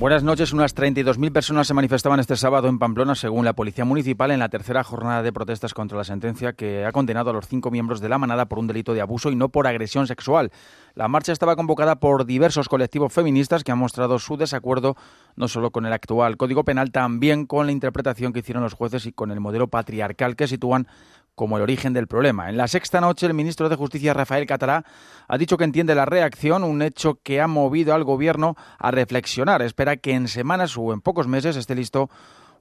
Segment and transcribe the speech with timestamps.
[0.00, 0.54] Buenas noches.
[0.54, 4.48] Unas 32.000 personas se manifestaban este sábado en Pamplona, según la Policía Municipal, en la
[4.48, 8.08] tercera jornada de protestas contra la sentencia que ha condenado a los cinco miembros de
[8.08, 10.52] la manada por un delito de abuso y no por agresión sexual.
[10.94, 14.96] La marcha estaba convocada por diversos colectivos feministas que han mostrado su desacuerdo
[15.36, 19.04] no solo con el actual Código Penal, también con la interpretación que hicieron los jueces
[19.04, 20.88] y con el modelo patriarcal que sitúan
[21.34, 22.48] como el origen del problema.
[22.48, 24.84] En la sexta noche, el ministro de Justicia, Rafael Catalá,
[25.28, 29.62] ha dicho que entiende la reacción, un hecho que ha movido al Gobierno a reflexionar.
[29.62, 32.10] Espera que en semanas o en pocos meses esté listo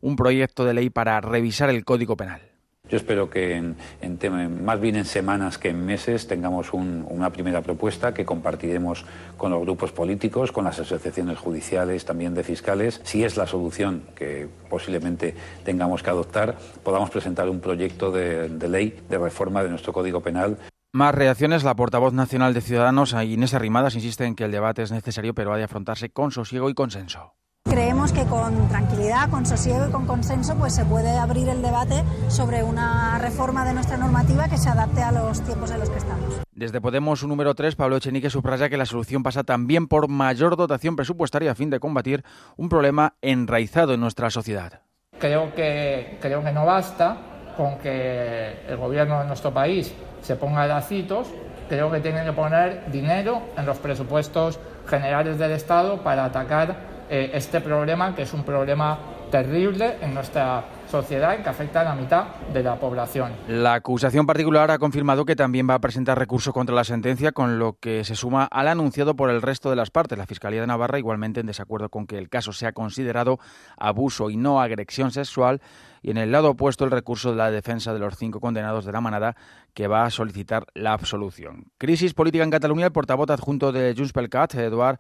[0.02, 2.49] un proyecto de ley para revisar el Código Penal.
[2.90, 8.14] Yo espero que en, más bien en semanas que en meses tengamos una primera propuesta
[8.14, 9.06] que compartiremos
[9.38, 13.00] con los grupos políticos, con las asociaciones judiciales, también de fiscales.
[13.04, 18.68] Si es la solución que posiblemente tengamos que adoptar, podamos presentar un proyecto de, de
[18.68, 20.58] ley de reforma de nuestro Código Penal.
[20.92, 21.64] Más reacciones.
[21.64, 25.54] La portavoz nacional de Ciudadanos, Inés Arrimadas, insiste en que el debate es necesario, pero
[25.54, 27.36] ha de afrontarse con sosiego y consenso.
[27.70, 32.04] Creemos que con tranquilidad, con sosiego y con consenso pues se puede abrir el debate
[32.28, 36.00] sobre una reforma de nuestra normativa que se adapte a los tiempos en los que
[36.00, 36.42] estamos.
[36.52, 40.58] Desde Podemos, un número 3, Pablo Echenique subraya que la solución pasa también por mayor
[40.58, 42.24] dotación presupuestaria a fin de combatir
[42.58, 44.82] un problema enraizado en nuestra sociedad.
[45.20, 47.18] Creo que, creo que no basta
[47.56, 51.28] con que el gobierno de nuestro país se ponga lacitos,
[51.70, 57.32] creo que tiene que poner dinero en los presupuestos generales del Estado para atacar eh,
[57.34, 61.96] este problema, que es un problema terrible en nuestra sociedad y que afecta a la
[61.96, 63.32] mitad de la población.
[63.48, 67.60] La acusación particular ha confirmado que también va a presentar recurso contra la sentencia, con
[67.60, 70.18] lo que se suma al anunciado por el resto de las partes.
[70.18, 73.40] La Fiscalía de Navarra, igualmente en desacuerdo con que el caso sea considerado
[73.78, 75.62] abuso y no agresión sexual,
[76.02, 78.92] y en el lado opuesto el recurso de la defensa de los cinco condenados de
[78.92, 79.36] la manada,
[79.74, 81.66] que va a solicitar la absolución.
[81.78, 82.86] Crisis política en Cataluña.
[82.86, 85.00] El portavoz adjunto de Junts pel Cat, Eduard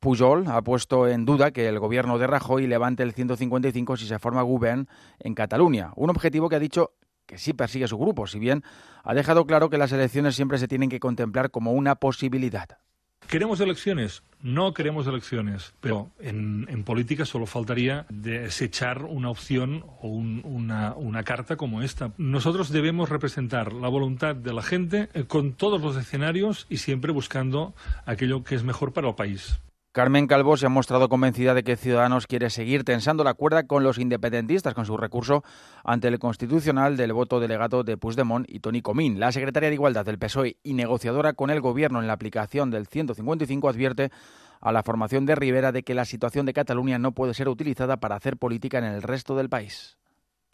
[0.00, 4.18] Pujol ha puesto en duda que el gobierno de Rajoy levante el 155 si se
[4.18, 4.86] forma gobierno
[5.18, 6.92] en Cataluña, un objetivo que ha dicho
[7.26, 8.62] que sí persigue su grupo, si bien
[9.02, 12.78] ha dejado claro que las elecciones siempre se tienen que contemplar como una posibilidad.
[13.26, 14.22] ¿Queremos elecciones?
[14.40, 21.56] No queremos elecciones, pero en, política solo faltaría desechar una opción o una, una, carta
[21.56, 22.12] como esta.
[22.16, 27.12] Nosotros debemos representar la voluntad de la gente eh, con todos los escenarios y siempre
[27.12, 27.74] buscando
[28.06, 29.60] aquello que es mejor para el país.
[29.98, 33.82] Carmen Calvo se ha mostrado convencida de que Ciudadanos quiere seguir tensando la cuerda con
[33.82, 35.42] los independentistas con su recurso
[35.82, 39.18] ante el constitucional del voto delegado de Puigdemont y Toni Comín.
[39.18, 42.86] La secretaria de Igualdad del PSOE y negociadora con el Gobierno en la aplicación del
[42.86, 44.12] 155 advierte
[44.60, 47.96] a la formación de Rivera de que la situación de Cataluña no puede ser utilizada
[47.96, 49.98] para hacer política en el resto del país.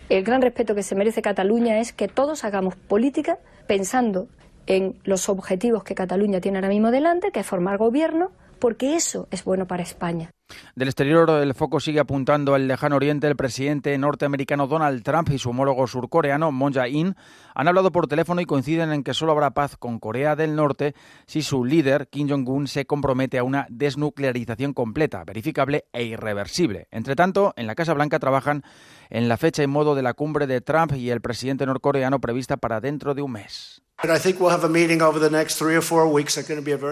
[0.08, 4.26] El gran respeto que se merece Cataluña es que todos hagamos política pensando
[4.66, 9.28] en los objetivos que Cataluña tiene ahora mismo delante, que es formar gobierno, porque eso
[9.30, 10.30] es bueno para España.
[10.74, 13.26] Del exterior, el foco sigue apuntando al lejano oriente.
[13.26, 17.14] El presidente norteamericano Donald Trump y su homólogo surcoreano Moon Jae-in
[17.54, 20.94] han hablado por teléfono y coinciden en que solo habrá paz con Corea del Norte
[21.26, 26.88] si su líder, Kim Jong-un, se compromete a una desnuclearización completa, verificable e irreversible.
[26.90, 28.62] Entre tanto, en la Casa Blanca trabajan
[29.10, 32.56] en la fecha y modo de la cumbre de Trump y el presidente norcoreano prevista
[32.56, 33.83] para dentro de un mes.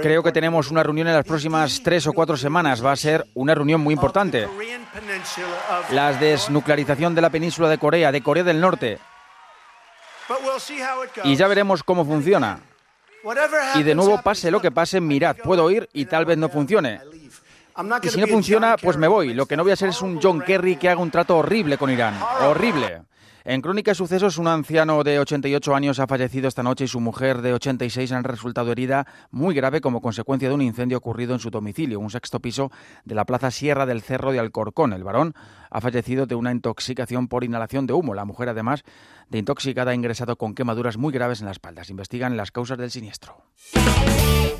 [0.02, 2.84] Creo que tenemos una reunión en las próximas tres o cuatro semanas.
[2.84, 4.48] Va a ser una reunión muy importante.
[5.90, 8.98] La desnuclearización de la península de Corea, de Corea del Norte.
[11.24, 12.60] Y ya veremos cómo funciona.
[13.74, 17.00] Y de nuevo, pase lo que pase, mirad, puedo ir y tal vez no funcione.
[18.02, 19.32] Y si no funciona, pues me voy.
[19.32, 21.78] Lo que no voy a ser es un John Kerry que haga un trato horrible
[21.78, 22.18] con Irán.
[22.40, 23.02] Horrible.
[23.44, 27.00] En Crónica de Sucesos, un anciano de 88 años ha fallecido esta noche y su
[27.00, 31.40] mujer de 86 han resultado herida muy grave como consecuencia de un incendio ocurrido en
[31.40, 32.70] su domicilio, un sexto piso
[33.04, 34.92] de la Plaza Sierra del Cerro de Alcorcón.
[34.92, 35.34] El varón
[35.70, 38.14] ha fallecido de una intoxicación por inhalación de humo.
[38.14, 38.84] La mujer, además
[39.32, 41.82] de intoxicada, ha ingresado con quemaduras muy graves en la espalda.
[41.88, 43.34] Investigan las causas del siniestro.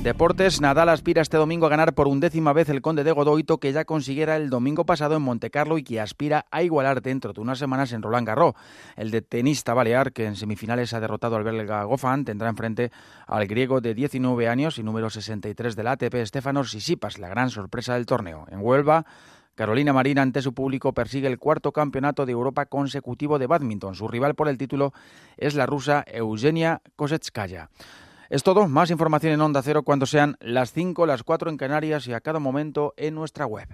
[0.00, 3.72] Deportes, Nadal aspira este domingo a ganar por undécima vez el Conde de Godoito que
[3.72, 7.58] ya consiguiera el domingo pasado en Montecarlo y que aspira a igualar dentro de unas
[7.58, 8.54] semanas en Roland Garros.
[8.96, 12.90] El de tenista balear, que en semifinales ha derrotado al belga Goffin, tendrá enfrente
[13.26, 17.94] al griego de 19 años y número 63 del ATP, Stefanos Sisipas, la gran sorpresa
[17.94, 18.46] del torneo.
[18.50, 19.04] En Huelva,
[19.54, 23.94] Carolina Marina, ante su público, persigue el cuarto campeonato de Europa consecutivo de badminton.
[23.94, 24.92] Su rival por el título
[25.36, 27.68] es la rusa Eugenia Kosetskaya.
[28.30, 28.66] Es todo.
[28.66, 32.20] Más información en Onda Cero cuando sean las 5, las 4 en Canarias y a
[32.20, 33.68] cada momento en nuestra web.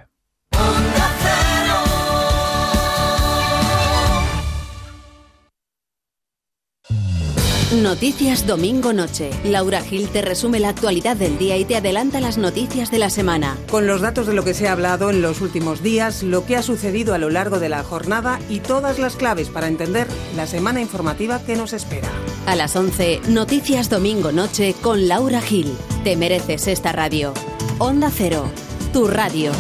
[7.72, 9.28] Noticias Domingo Noche.
[9.44, 13.10] Laura Gil te resume la actualidad del día y te adelanta las noticias de la
[13.10, 13.58] semana.
[13.70, 16.56] Con los datos de lo que se ha hablado en los últimos días, lo que
[16.56, 20.46] ha sucedido a lo largo de la jornada y todas las claves para entender la
[20.46, 22.08] semana informativa que nos espera.
[22.46, 25.76] A las 11, Noticias Domingo Noche con Laura Gil.
[26.04, 27.34] Te mereces esta radio.
[27.76, 28.50] Onda Cero,
[28.94, 29.52] tu radio.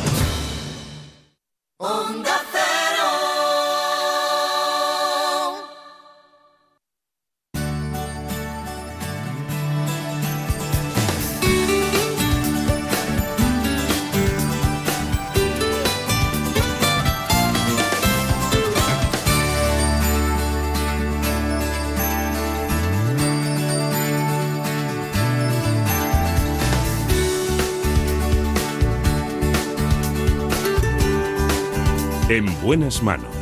[32.38, 33.34] En buenas manos.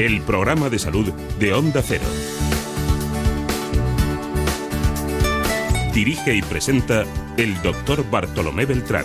[0.00, 2.02] El programa de salud de Onda Cero.
[5.94, 7.04] Dirige y presenta
[7.36, 9.04] el doctor Bartolomé Beltrán.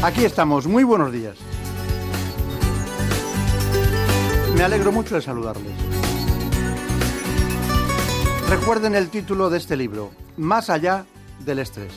[0.00, 1.34] Aquí estamos, muy buenos días.
[4.58, 5.72] Me alegro mucho de saludarles.
[8.48, 11.06] Recuerden el título de este libro, Más allá
[11.44, 11.92] del estrés.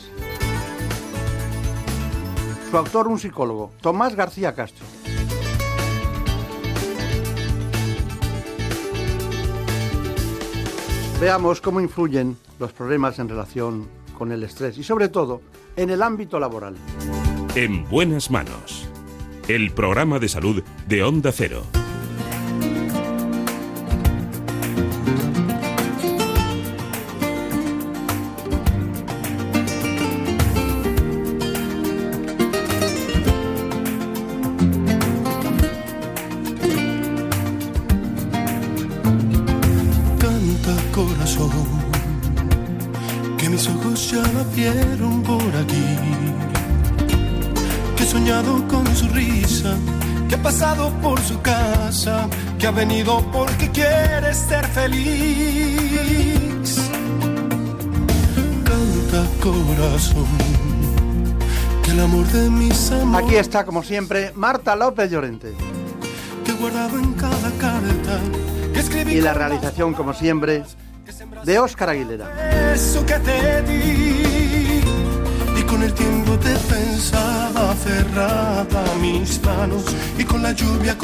[2.70, 4.86] Su autor, un psicólogo, Tomás García Castro.
[11.20, 15.42] Veamos cómo influyen los problemas en relación con el estrés y sobre todo
[15.74, 16.76] en el ámbito laboral.
[17.56, 18.88] En buenas manos.
[19.48, 21.64] El programa de salud de Onda Cero.
[53.04, 55.10] Porque quiere ser feliz.
[58.64, 60.26] Canta corazón,
[61.82, 63.24] que el amor de mis amores.
[63.24, 65.52] Aquí está, como siempre, Marta López Llorente.
[66.44, 68.20] Que guardado en cada carta
[68.72, 69.14] que escribí.
[69.14, 70.62] Y la realización, como siempre,
[71.44, 72.72] de Óscar Aguilera.
[72.72, 74.80] Eso que te di,
[75.58, 79.82] y con el tiempo te pensaba cerrada mis manos
[80.16, 80.96] y con la lluvia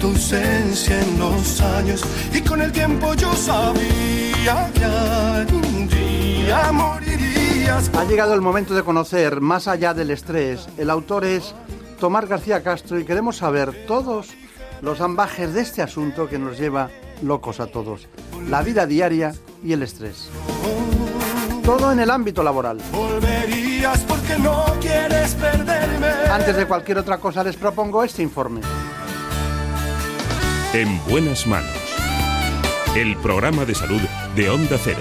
[0.00, 2.02] tu ausencia en los años
[2.32, 7.90] y con el tiempo yo sabía que algún día morirías.
[7.96, 10.68] Ha llegado el momento de conocer más allá del estrés.
[10.78, 11.54] El autor es
[11.98, 14.28] Tomás García Castro y queremos saber todos
[14.82, 16.90] los ambajes de este asunto que nos lleva
[17.22, 18.08] locos a todos,
[18.48, 19.34] la vida diaria
[19.64, 20.28] y el estrés.
[21.64, 22.78] Todo en el ámbito laboral.
[22.92, 26.06] Volverías porque no quieres perderme.
[26.30, 28.60] Antes de cualquier otra cosa les propongo este informe.
[30.76, 31.72] En buenas manos.
[32.94, 34.02] El programa de salud
[34.36, 35.00] de Onda Cero.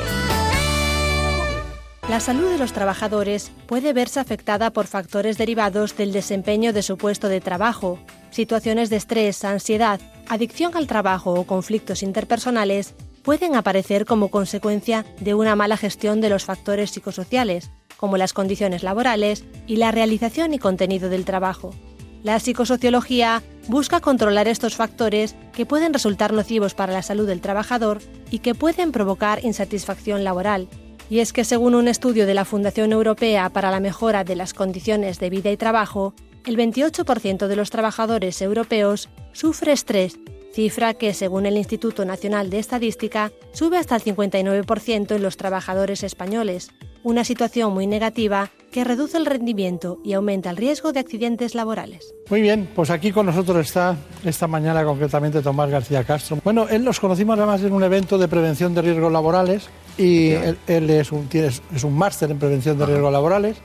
[2.07, 6.97] La salud de los trabajadores puede verse afectada por factores derivados del desempeño de su
[6.97, 7.99] puesto de trabajo,
[8.31, 9.99] situaciones de estrés, ansiedad,
[10.29, 16.29] adicción al trabajo o conflictos interpersonales pueden aparecer como consecuencia de una mala gestión de
[16.29, 21.75] los factores psicosociales, como las condiciones laborales y la realización y contenido del trabajo.
[22.25, 27.99] La psicosociología busca controlar estos factores que pueden resultar nocivos para la salud del trabajador
[28.31, 30.67] y que pueden provocar insatisfacción laboral.
[31.07, 34.55] Y es que según un estudio de la Fundación Europea para la Mejora de las
[34.55, 36.15] Condiciones de Vida y Trabajo,
[36.47, 40.17] el 28% de los trabajadores europeos sufre estrés
[40.55, 46.01] cifra que, según el Instituto Nacional de Estadística, sube hasta el 59% en los trabajadores
[46.01, 46.69] españoles,
[47.03, 52.15] una situación muy negativa que reduce el rendimiento y aumenta el riesgo de accidentes laborales.
[52.29, 56.39] Muy bien, pues aquí con nosotros está esta mañana concretamente Tomás García Castro.
[56.43, 60.57] Bueno, él nos conocimos además en un evento de prevención de riesgos laborales y él,
[60.67, 63.57] es, un, es un máster en prevención de riesgos laborales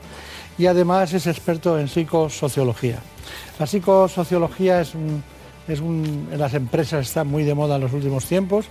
[0.57, 2.99] y además es experto en psicosociología.
[3.59, 5.23] La psicosociología es un
[5.67, 8.65] es en las empresas está muy de moda en los últimos tiempos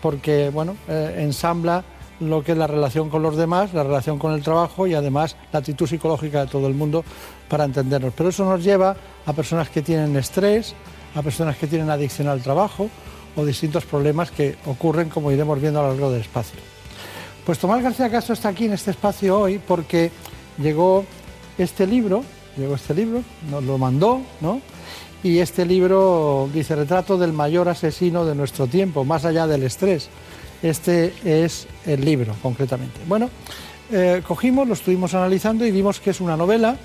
[0.00, 1.84] porque bueno, eh, ensambla
[2.20, 5.36] lo que es la relación con los demás, la relación con el trabajo y además
[5.52, 7.04] la actitud psicológica de todo el mundo
[7.48, 8.12] para entendernos.
[8.16, 10.74] Pero eso nos lleva a personas que tienen estrés,
[11.14, 12.88] a personas que tienen adicción al trabajo
[13.36, 16.58] o distintos problemas que ocurren, como iremos viendo a lo largo del espacio.
[17.46, 20.10] Pues Tomás García Castro está aquí en este espacio hoy porque
[20.58, 21.04] llegó
[21.58, 22.24] este libro,
[22.56, 24.60] llegó este libro, nos lo mandó, ¿no?
[25.24, 30.08] Y este libro dice retrato del mayor asesino de nuestro tiempo, más allá del estrés.
[30.62, 33.00] Este es el libro, concretamente.
[33.06, 33.30] Bueno,
[33.92, 36.76] eh, cogimos, lo estuvimos analizando y vimos que es una novela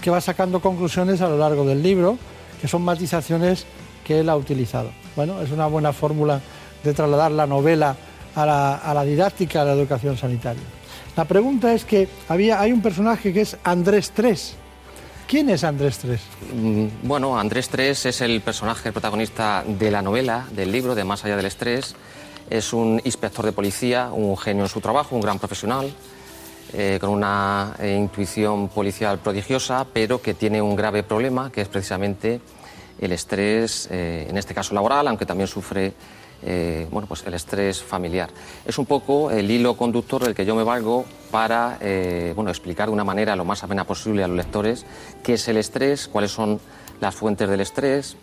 [0.00, 2.18] que va sacando conclusiones a lo largo del libro,
[2.60, 3.66] que son matizaciones
[4.04, 4.90] que él ha utilizado.
[5.16, 6.40] Bueno, es una buena fórmula
[6.82, 7.96] de trasladar la novela
[8.34, 8.46] a
[8.94, 10.62] la, didáctica de la educación sanitaria.
[11.16, 14.56] La pregunta es que había, hay un personaje que es Andrés Tres.
[15.26, 16.20] ¿Quién es Andrés Tres?
[16.52, 21.24] Mm, bueno, Andrés Tres es el personaje protagonista de la novela, del libro de Más
[21.24, 21.94] allá del estrés.
[22.50, 25.94] Es un inspector de policía, un genio en su trabajo, un gran profesional,
[26.74, 31.68] eh, con una eh, intuición policial prodigiosa, pero que tiene un grave problema, que es
[31.68, 32.40] precisamente
[33.00, 35.94] el estrés, eh, en este caso laboral, aunque también sufre
[36.90, 38.30] bueno, pues el estrés familiar.
[38.66, 41.78] Es un poco el hilo conductor del que yo me valgo para
[42.34, 44.84] bueno, explicar de una manera lo más amena posible a los lectores
[45.22, 46.60] qué es el estrés, cuáles son
[47.00, 48.16] las fuentes del estrés,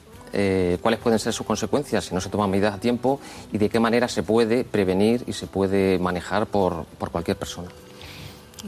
[0.82, 3.20] cuáles pueden ser sus consecuencias si no se toman medidas a tiempo
[3.52, 7.70] y de qué manera se puede prevenir y se puede manejar por cualquier persona.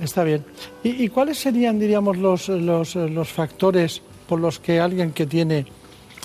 [0.02, 0.44] Está bien.
[0.84, 5.66] ¿Y, cuáles serían, diríamos, los, los, factores por los que alguien que tiene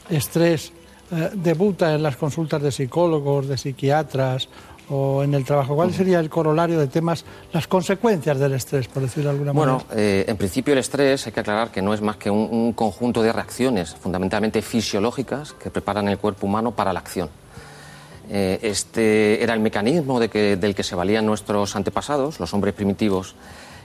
[0.08, 0.72] estrés
[1.11, 4.49] eh, debuta en las consultas de psicólogos, de psiquiatras
[4.91, 5.75] o en el trabajo?
[5.75, 9.73] ¿Cuál sería el corolario de temas, las consecuencias del estrés, por decirlo de alguna manera?
[9.73, 12.73] Bueno, eh, en principio el estrés hay que aclarar que no es más que un,
[12.73, 17.29] conjunto de reacciones fundamentalmente fisiológicas que preparan el cuerpo humano para la acción.
[18.31, 22.75] Eh, este era el mecanismo de que, del que se valían nuestros antepasados, los hombres
[22.75, 23.35] primitivos,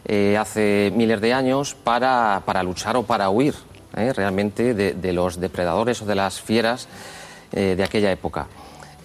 [0.06, 3.56] eh, hace miles de años para, luchar o para huir
[3.96, 6.88] eh, realmente de, los depredadores o de las fieras
[7.52, 8.48] de aquella época.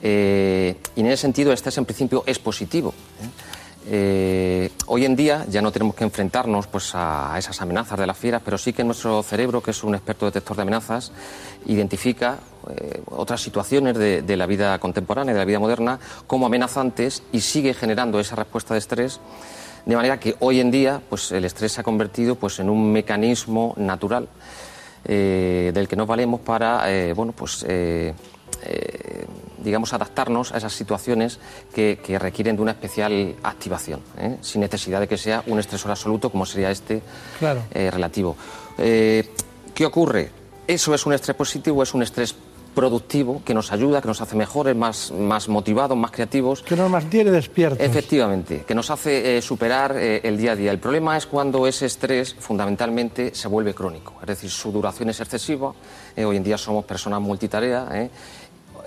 [0.02, 2.94] y en ese sentido, este es en principio es positivo.
[4.86, 8.40] hoy en día ya no tenemos que enfrentarnos pues, a, esas amenazas de las fieras,
[8.42, 11.12] pero sí que nuestro cerebro, que es un experto detector de amenazas,
[11.66, 12.38] identifica
[12.70, 17.72] eh, otras situaciones de, la vida contemporánea, de la vida moderna, como amenazantes y sigue
[17.72, 19.20] generando esa respuesta de estrés.
[19.86, 22.92] De manera que hoy en día pues, el estrés se ha convertido pues, en un
[22.92, 24.28] mecanismo natural
[25.04, 27.64] eh, del que nos valemos para eh, bueno, pues,
[29.58, 31.38] digamos, adaptarnos a esas situaciones
[31.74, 34.00] que, requieren de una especial activación,
[34.40, 37.02] sin necesidad de que sea un estresor absoluto como sería este
[37.72, 38.36] relativo.
[38.76, 40.30] ¿Qué ocurre?
[40.66, 42.34] ¿Eso es un estrés positivo o es un estrés
[42.74, 46.62] productivo que nos ayuda, que nos hace mejores, más, más motivados, más creativos.
[46.62, 47.80] Que nos mantiene despiertos.
[47.80, 50.70] Efectivamente, que nos hace eh, superar eh, el día a día.
[50.70, 55.20] El problema es cuando ese estrés fundamentalmente se vuelve crónico, es decir, su duración es
[55.20, 55.74] excesiva.
[56.16, 58.08] Eh, hoy en día somos personas multitarea.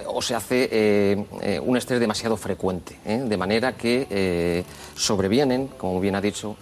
[0.07, 1.25] o se hace
[1.63, 6.55] un estrés demasiado frecuente, de manera que sobrevienen, como bien ha dicho,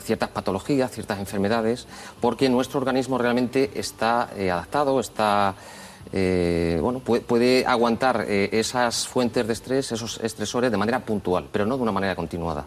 [0.00, 1.86] ciertas patologías, ciertas enfermedades,
[2.20, 5.54] porque nuestro organismo realmente está adaptado, está
[6.18, 11.66] eh, bueno, puede, aguantar eh, esas fuentes de estrés, esos estresores de manera puntual, pero
[11.66, 12.64] no de una manera continuada.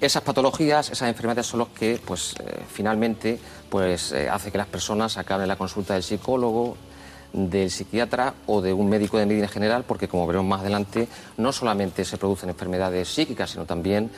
[0.00, 3.36] Esas patologías, esas enfermedades son las que, pues, eh, finalmente,
[3.68, 6.76] pues, hace que las personas acaben la consulta del psicólogo,
[7.32, 11.50] del psiquiatra o de un médico de medicina general, porque como veremos más adelante, no
[11.50, 14.08] solamente se producen enfermedades psíquicas, sino también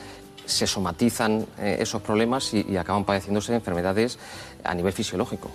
[0.45, 4.19] se somatizan esos problemas y, acaban padeciéndose enfermedades
[4.63, 5.49] a nivel fisiológico.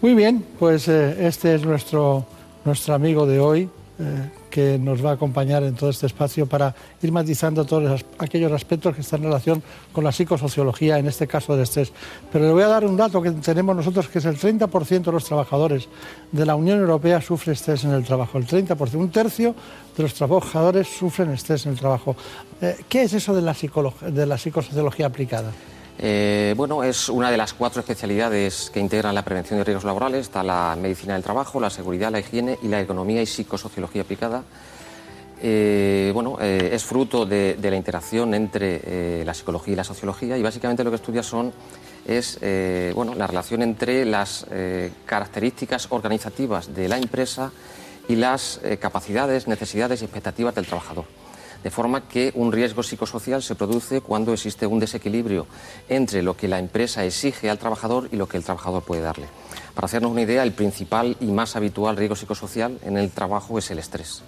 [0.00, 2.26] Muy bien, pues este es nuestro,
[2.66, 6.74] nuestro amigo de hoy, eh, que nos va a acompañar en todo este espacio para
[7.00, 11.54] ir matizando todos aquellos aspectos que están en relación con la psicosociología, en este caso
[11.54, 11.92] del estrés.
[12.30, 15.12] Pero le voy a dar un dato que tenemos nosotros, que es el 30% de
[15.12, 15.88] los trabajadores
[16.30, 18.36] de la Unión Europea sufre estrés en el trabajo.
[18.36, 19.54] El 30%, un tercio
[19.96, 22.16] de los trabajadores sufren estrés en el trabajo.
[22.60, 23.56] Eh, ¿Qué es eso de la,
[24.10, 25.52] de la psicosociología aplicada?
[25.98, 30.22] Eh, bueno, es una de las cuatro especialidades que integran la prevención de riesgos laborales.
[30.22, 34.44] Está la medicina del trabajo, la seguridad, la higiene y la economía y psicosociología aplicada.
[35.40, 40.42] Eh, bueno, eh, es fruto de, la interacción entre la psicología y la sociología y
[40.42, 41.52] básicamente lo que estudia son
[42.06, 42.38] es
[42.94, 44.46] bueno, la relación entre las
[45.04, 47.50] características organizativas de la empresa
[48.08, 51.25] y las capacidades, necesidades y expectativas del trabajador.
[51.66, 55.48] De forma que un riesgo psicosocial se produce cuando existe un desequilibrio
[55.88, 59.26] entre lo que la empresa exige al trabajador y lo que el trabajador puede darle.
[59.74, 63.68] Para hacernos una idea, el principal y más habitual riesgo psicosocial en el trabajo es
[63.72, 64.22] el estrés.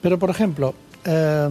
[0.00, 1.50] Pero, por ejemplo, eh,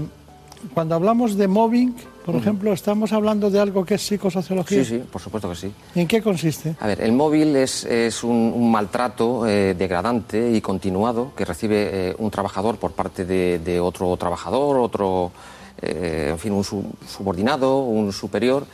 [0.74, 4.84] cuando hablamos de mobbing, por ejemplo, estamos hablando de algo que es psicosociología.
[4.84, 5.72] Sí, sí, por supuesto que sí.
[5.96, 6.76] ¿En qué consiste?
[6.80, 7.86] A ver, el móvil es,
[8.24, 14.16] un, maltrato eh, degradante y continuado que recibe eh, un trabajador por parte de, otro
[14.18, 15.32] trabajador, otro,
[15.82, 18.66] eh, en fin, un subordinado, un superior,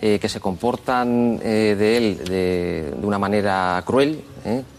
[0.00, 4.22] que se comportan de él de, una manera cruel,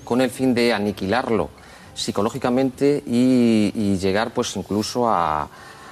[0.05, 1.49] con el fin de aniquilarlo
[1.93, 5.49] psicológicamente y llegar, pues, incluso a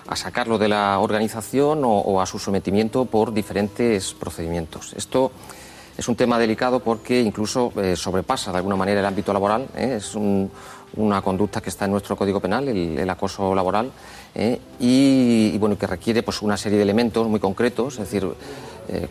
[0.07, 4.93] a sacarlo de la organización o, a su sometimiento por diferentes procedimientos.
[4.93, 5.31] Esto
[5.97, 9.67] es un tema delicado porque incluso eh, sobrepasa de alguna manera el ámbito laboral.
[9.75, 9.95] ¿eh?
[9.97, 10.15] Es
[10.95, 13.91] una conducta que está en nuestro Código Penal, el, acoso laboral,
[14.33, 14.59] ¿eh?
[14.79, 17.93] y, bueno, que requiere pues, una serie de elementos muy concretos.
[17.93, 18.27] Es decir,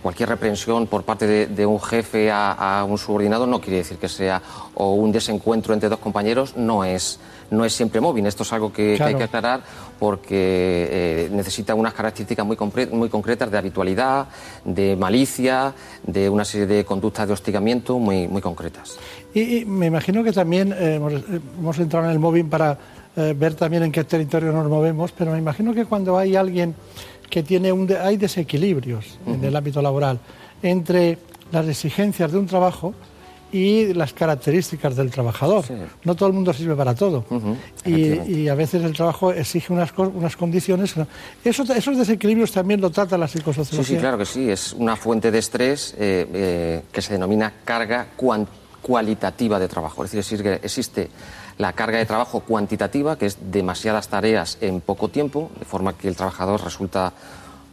[0.03, 4.41] cualquier reprensión por parte de, un jefe a, un subordinado no quiere decir que sea
[4.75, 8.27] o un desencuentro entre dos compañeros, no es no es siempre móvil.
[8.27, 9.61] Esto es algo que, hay que aclarar
[9.99, 12.57] porque eh, necesita unas características muy,
[12.93, 14.27] muy concretas de habitualidad,
[14.65, 18.99] de malicia, de una serie de conductas de hostigamiento muy, muy concretas.
[19.37, 22.79] Y, me imagino que también eh, hemos, entrado en el móvil para
[23.15, 26.75] eh, ver también en qué territorio nos movemos, pero me imagino que cuando hay alguien
[27.29, 30.21] que tiene un hay desequilibrios en el ámbito laboral
[30.63, 31.19] entre
[31.53, 32.95] las exigencias de un trabajo
[33.53, 35.67] y las características del trabajador.
[36.05, 37.27] No todo el mundo sirve para todo.
[37.85, 40.95] y, a veces el trabajo exige unas, unas condiciones.
[41.45, 43.85] Eso, esos desequilibrios también lo trata la psicosociología.
[43.87, 44.49] Sí, sí, claro que sí.
[44.49, 48.09] Es una fuente de estrés eh, eh, que se denomina carga
[48.87, 50.05] cualitativa de trabajo.
[50.05, 51.11] Es decir, existe
[51.59, 56.07] la carga de trabajo cuantitativa, que es demasiadas tareas en poco tiempo, de forma que
[56.07, 57.13] el trabajador resulta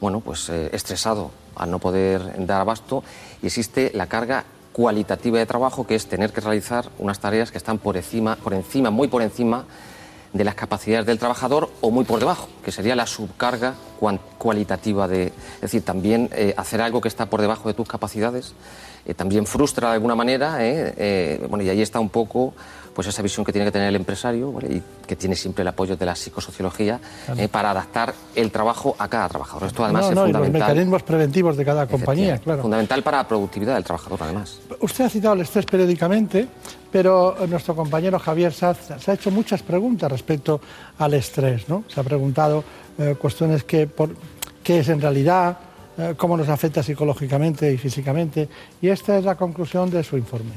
[0.02, 3.04] bueno, pues, eh, estresado al no poder dar abasto.
[3.44, 7.60] Y existe la carga cualitativa de trabajo, que es tener que realizar unas tareas que
[7.60, 9.66] están por encima, por encima, muy por encima
[10.34, 13.76] de las capacidades del trabajador o muy por debajo, que sería la subcarga
[14.40, 18.56] cualitativa de, es decir, también eh, hacer algo que está por debajo de tus capacidades,
[19.06, 22.54] eh, también frustra de alguna manera, eh, bueno, y ahí está un poco
[22.94, 25.98] pues esa visión que tiene que tener el empresario y que tiene siempre el apoyo
[25.98, 27.00] de la psicosociología
[27.38, 29.68] eh, para adaptar el trabajo a cada trabajador.
[29.68, 30.42] Esto además es fundamental.
[30.42, 32.62] los mecanismos preventivos de cada compañía, claro.
[32.62, 34.60] Fundamental para la productividad del trabajador, además.
[34.80, 36.48] Usted ha citado el estrés periódicamente,
[36.92, 40.62] pero nuestro compañero Javier Saz se ha hecho muchas preguntas respecto
[41.00, 41.84] al estrés, ¿no?
[41.88, 42.64] Se ha preguntado
[42.98, 44.12] eh, cuestiones que por,
[44.64, 45.58] qué es en realidad,
[45.98, 48.50] eh, cómo nos afecta psicológicamente y físicamente,
[48.82, 50.54] y esta es la conclusión de su informe.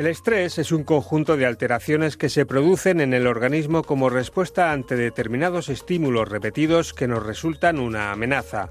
[0.00, 4.72] El estrés es un conjunto de alteraciones que se producen en el organismo como respuesta
[4.72, 8.70] ante determinados estímulos repetidos que nos resultan una amenaza.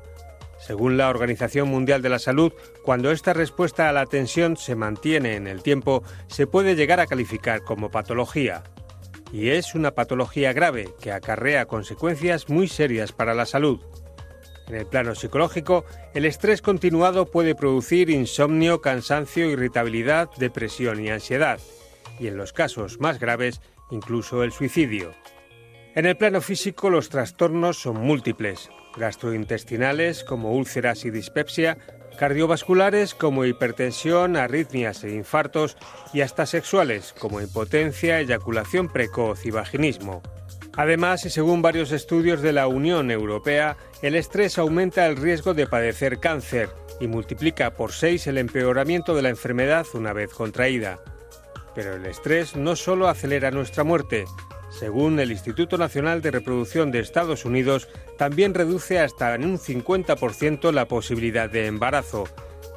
[0.57, 2.51] Según la Organización Mundial de la Salud,
[2.83, 7.05] cuando esta respuesta a la tensión se mantiene en el tiempo, se puede llegar a
[7.05, 8.63] calificar como patología.
[9.31, 13.79] Y es una patología grave que acarrea consecuencias muy serias para la salud.
[14.69, 21.59] En el plano psicológico, el estrés continuado puede producir insomnio, cansancio, irritabilidad, depresión y ansiedad,
[22.19, 25.11] y en los casos más graves, incluso el suicidio.
[25.95, 31.79] En el plano físico, los trastornos son múltiples, gastrointestinales como úlceras y dispepsia,
[32.19, 35.77] cardiovasculares como hipertensión, arritmias e infartos,
[36.13, 40.21] y hasta sexuales como impotencia, eyaculación precoz y vaginismo.
[40.79, 46.21] Además, según varios estudios de la Unión Europea, el estrés aumenta el riesgo de padecer
[46.21, 46.69] cáncer
[47.01, 51.01] y multiplica por seis el empeoramiento de la enfermedad una vez contraída.
[51.75, 54.23] Pero el estrés no solo acelera nuestra muerte,
[54.69, 60.71] según el Instituto Nacional de Reproducción de Estados Unidos, también reduce hasta en un 50%
[60.71, 62.23] la posibilidad de embarazo,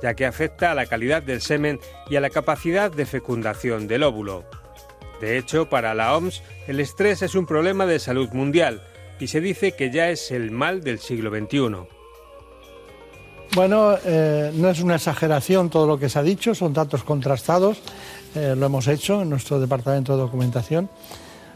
[0.02, 1.78] ya que afecta a la calidad del semen
[2.10, 4.44] y a la capacidad de fecundación del óvulo.
[5.22, 8.82] De hecho, para la OMS, el estrés es un problema de salud mundial
[9.20, 11.86] y se dice que ya es el mal del siglo XXI.
[13.54, 17.78] Bueno, eh, no es una exageración todo lo que se ha dicho, son datos contrastados,
[18.34, 20.90] eh, lo hemos hecho en nuestro departamento de documentación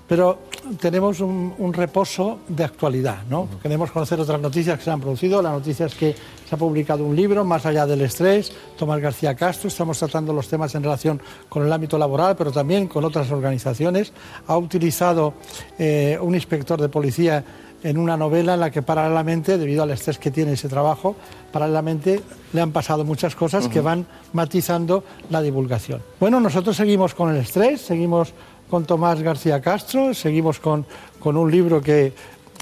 [0.08, 0.38] pero
[0.80, 3.48] tenemos un, reposo de actualidad, ¿no?
[3.62, 5.42] Queremos conocer otras noticias que se han producido.
[5.42, 6.14] La noticia es que
[6.48, 9.68] se ha publicado un libro, Más allá del estrés, Tomás García Castro.
[9.68, 14.12] Estamos tratando los temas en relación con el ámbito laboral, pero también con otras organizaciones.
[14.46, 15.34] Ha utilizado
[15.78, 17.44] eh, un inspector de policía
[17.82, 21.14] en una novela en la que paralelamente, debido al estrés que tiene ese trabajo,
[21.52, 22.20] paralelamente
[22.52, 26.02] le han pasado muchas cosas que van matizando la divulgación.
[26.18, 28.32] Bueno, nosotros seguimos con el estrés, seguimos
[28.68, 30.86] con Tomás García Castro, seguimos con,
[31.22, 32.12] un libro que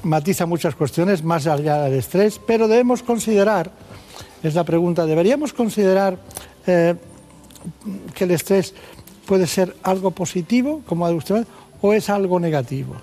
[0.04, 3.70] matiza muchas cuestiones más allá del estrés, pero debemos considerar,
[4.42, 6.16] es la pregunta, ¿deberíamos considerar
[6.66, 6.94] eh,
[8.14, 8.74] que el estrés
[9.26, 11.46] puede ser algo positivo, como usted,
[11.80, 12.94] o es algo negativo?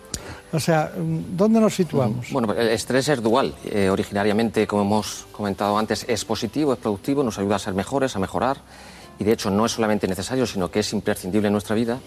[0.54, 2.30] O sea, ¿dónde nos situamos?
[2.32, 3.56] Bueno, el estrés es dual.
[3.64, 8.16] Eh, originariamente, como hemos comentado antes, es positivo, es productivo, nos ayuda a ser mejores,
[8.18, 8.58] a mejorar.
[9.18, 12.00] Y de hecho no es solamente necesario, sino que es imprescindible en nuestra vida.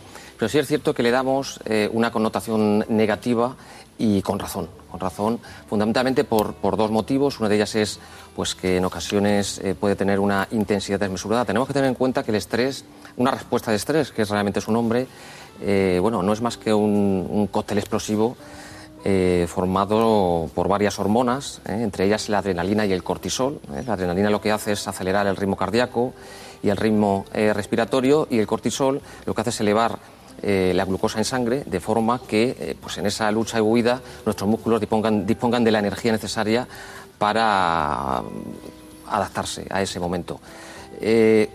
[0.44, 3.57] Pero sí es cierto que le damos eh, una connotación negativa
[3.96, 4.68] y con razón.
[4.90, 7.40] Con razón, fundamentalmente por, dos motivos.
[7.40, 7.98] Una de ellas es
[8.37, 11.46] pues, que en ocasiones eh, puede tener una intensidad desmesurada.
[11.46, 12.85] Tenemos que tener en cuenta que el estrés,
[13.16, 15.07] una respuesta de estrés, que es realmente su nombre,
[15.62, 18.37] eh, bueno, no es más que un, cóctel explosivo
[19.48, 23.61] formado por varias hormonas, entre ellas la adrenalina y el cortisol.
[23.87, 26.12] La adrenalina lo que hace es acelerar el ritmo cardíaco
[26.62, 29.98] y el ritmo respiratorio y el cortisol lo que hace es elevar
[30.46, 34.78] la glucosa en sangre de forma que pues en esa lucha y huida nuestros músculos
[34.78, 36.66] dispongan, dispongan de la energía necesaria
[37.16, 38.22] para
[39.07, 40.40] adaptarse a ese momento.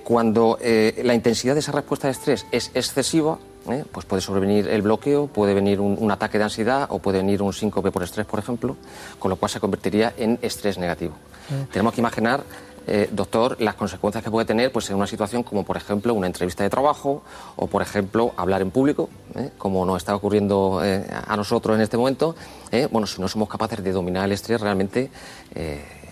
[0.04, 3.84] cuando la intensidad de esa respuesta de estrés es excesiva, ¿eh?
[3.92, 7.54] pues puede sobrevenir el bloqueo, puede venir un, ataque de ansiedad o puede venir un
[7.54, 8.76] síncope por estrés, por ejemplo,
[9.18, 11.14] con lo cual se convertiría en estrés negativo.
[11.72, 12.44] Tenemos que imaginar
[12.90, 16.28] eh, doctor, las consecuencias que puede tener pues, en una situación como, por ejemplo, una
[16.28, 17.24] entrevista de trabajo
[17.56, 19.52] o, por ejemplo, hablar en público, ¿eh?
[19.58, 22.36] como nos está ocurriendo a nosotros en este momento.
[22.92, 25.10] bueno, si no somos capaces de dominar el estrés, realmente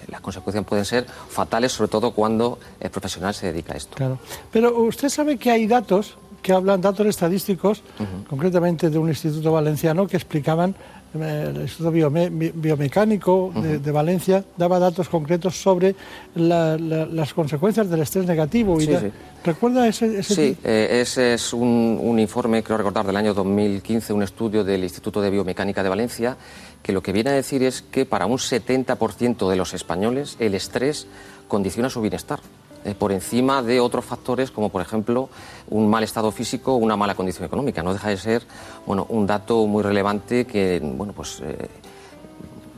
[0.07, 3.95] las consecuencias pueden ser fatales, sobre todo cuando el profesional se dedica a esto.
[3.95, 4.19] Claro.
[4.51, 7.83] Pero usted sabe que hay datos que hablan datos estadísticos,
[8.29, 10.75] concretamente de un instituto valenciano, que explicaban, eh,
[11.13, 15.95] el Instituto Biomecánico de, Valencia, daba datos concretos sobre
[16.35, 18.79] las consecuencias del estrés negativo.
[18.79, 18.95] Sí,
[19.43, 24.11] ¿Recuerda ese, ese Sí, eh, ese es un, un, informe, creo recordar, del año 2015,
[24.11, 26.35] un estudio del Instituto de Biomecánica de Valencia,
[26.83, 30.53] que lo que viene a decir es que para un 70% de los españoles el
[30.53, 31.07] estrés
[31.47, 32.39] condiciona su bienestar.
[32.85, 35.29] Eh, por encima de otros factores como, por ejemplo,
[35.69, 37.83] un mal estado físico o una mala condición económica.
[37.83, 38.43] No deja de ser
[38.85, 41.67] bueno, un dato muy relevante que bueno, pues, eh,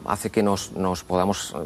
[0.09, 1.57] hace que nos, nos podamos eh,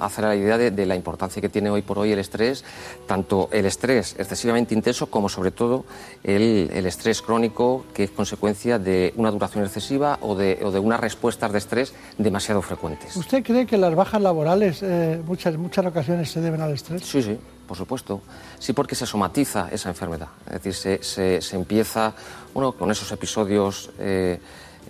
[0.00, 2.64] hacer la idea de, la importancia que tiene hoy por hoy el estrés,
[3.06, 5.84] tanto el estrés excesivamente intenso como sobre todo
[6.24, 10.78] el, el estrés crónico que es consecuencia de una duración excesiva o de, o de,
[10.78, 13.16] unas respuestas de estrés demasiado frecuentes.
[13.16, 14.84] ¿Usted cree que las bajas laborales
[15.24, 17.02] muchas, muchas ocasiones se deben al estrés?
[17.02, 17.38] Sí, sí
[17.72, 18.20] por supuesto.
[18.58, 20.28] Sí, porque se somatiza esa enfermedad.
[20.44, 22.12] Es decir, se, se, empieza
[22.52, 24.38] bueno, con esos episodios eh,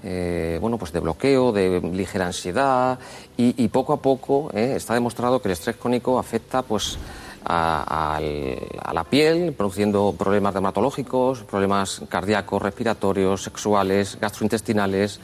[0.04, 2.98] eh, bueno, pues de bloqueo, de ligera ansiedad
[3.36, 6.98] y, poco a poco eh, está demostrado que el estrés crónico afecta pues,
[7.44, 15.20] a, a, la piel, produciendo problemas dermatológicos, problemas cardíacos, respiratorios, sexuales, gastrointestinales.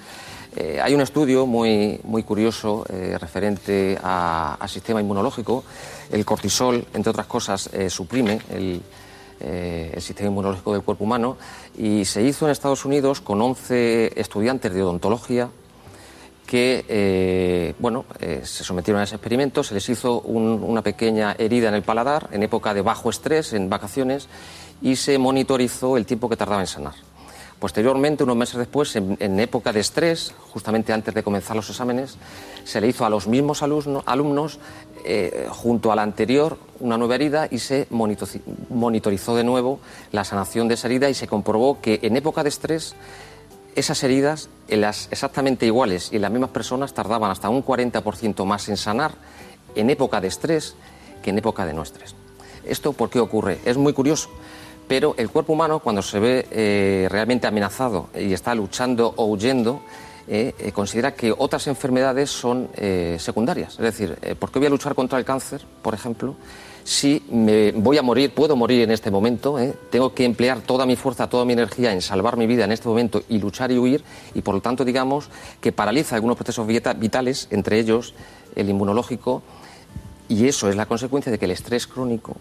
[0.56, 2.84] Eh, hay un estudio muy, muy curioso
[3.20, 5.64] referente al sistema inmunológico.
[6.10, 8.80] El cortisol, entre otras cosas, suprime el,
[9.40, 11.36] sistema inmunológico del cuerpo humano
[11.76, 15.48] y se hizo en Estados Unidos con 11 estudiantes de odontología
[16.46, 21.82] que bueno, se sometieron a ese experimento, se les hizo una pequeña herida en el
[21.82, 24.28] paladar en época de bajo estrés, en vacaciones,
[24.80, 26.94] y se monitorizó el tiempo que tardaba en sanar.
[27.58, 32.16] Posteriormente, unos meses después, en, época de estrés, justamente antes de comenzar los exámenes,
[32.64, 34.60] se le hizo a los mismos alumnos,
[35.04, 39.80] eh, junto a la anterior, una nueva herida y se monitorizó de nuevo
[40.12, 42.94] la sanación de esa herida y se comprobó que en época de estrés
[43.74, 48.76] esas heridas, exactamente iguales y en las mismas personas, tardaban hasta un 40% más en
[48.76, 49.12] sanar
[49.74, 50.74] en época de estrés
[51.22, 52.14] que en época de no estrés.
[52.64, 53.58] ¿Esto por qué ocurre?
[53.64, 54.30] Es muy curioso
[54.88, 59.82] pero el cuerpo humano cuando se ve eh, realmente amenazado y está luchando o huyendo,
[60.26, 62.68] eh, eh, considera que otras enfermedades son
[63.18, 63.74] secundarias.
[63.74, 66.34] Es decir, ¿por qué voy a luchar contra el cáncer, por ejemplo?
[66.84, 69.58] Si me voy a morir, puedo morir en este momento,
[69.90, 72.88] tengo que emplear toda mi fuerza, toda mi energía en salvar mi vida en este
[72.88, 75.28] momento y luchar y huir, y por lo tanto, digamos,
[75.60, 78.14] que paraliza algunos procesos vitales, entre ellos
[78.56, 79.42] el inmunológico,
[80.30, 82.36] y eso es la consecuencia de que el estrés crónico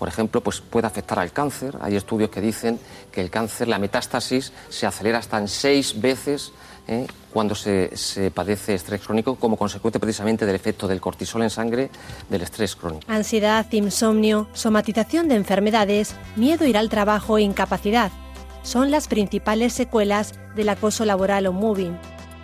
[0.00, 1.76] por ejemplo, pues puede afectar al cáncer.
[1.82, 2.80] Hay estudios que dicen
[3.12, 6.52] que el cáncer, la metástasis, se acelera hasta en seis veces
[6.88, 7.06] ¿eh?
[7.30, 7.90] cuando se,
[8.34, 11.90] padece estrés crónico como consecuencia precisamente del efecto del cortisol en sangre
[12.30, 13.04] del estrés crónico.
[13.08, 18.10] Ansiedad, insomnio, somatización de enfermedades, miedo a ir al trabajo e incapacidad
[18.62, 21.98] son las principales secuelas del acoso laboral o moving.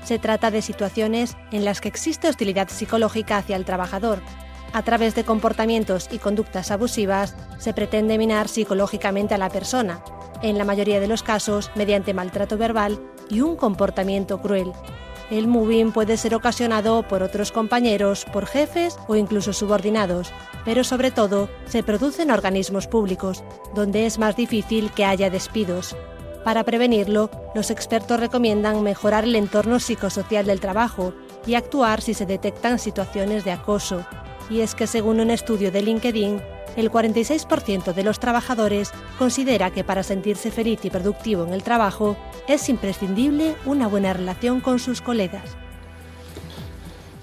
[0.04, 4.20] Se trata de situaciones en las que existe hostilidad psicológica hacia el trabajador,
[4.76, 10.04] a través de comportamientos y conductas abusivas, se pretende minar psicológicamente a la persona,
[10.42, 14.72] en la mayoría de los casos mediante maltrato verbal y un comportamiento cruel.
[15.30, 20.30] El moving puede ser ocasionado por otros compañeros, por jefes o incluso subordinados,
[20.66, 25.96] pero sobre todo se produce en organismos públicos, donde es más difícil que haya despidos.
[26.44, 31.14] Para prevenirlo, los expertos recomiendan mejorar el entorno psicosocial del trabajo
[31.46, 34.04] y actuar si se detectan situaciones de acoso.
[34.50, 36.40] Y es que según un estudio de LinkedIn,
[36.76, 42.16] el 46% de los trabajadores considera que para sentirse feliz y productivo en el trabajo
[42.46, 45.56] es imprescindible una buena relación con sus colegas.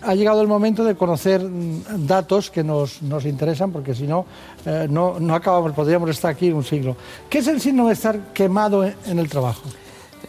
[0.01, 4.25] Ha llegado el momento de conocer mm, datos que nos, interesan, porque si no,
[4.65, 6.97] eh, no, no acabamos, podríamos estar aquí un siglo.
[7.29, 9.61] ¿Qué es el síndrome de estar quemado en el trabajo?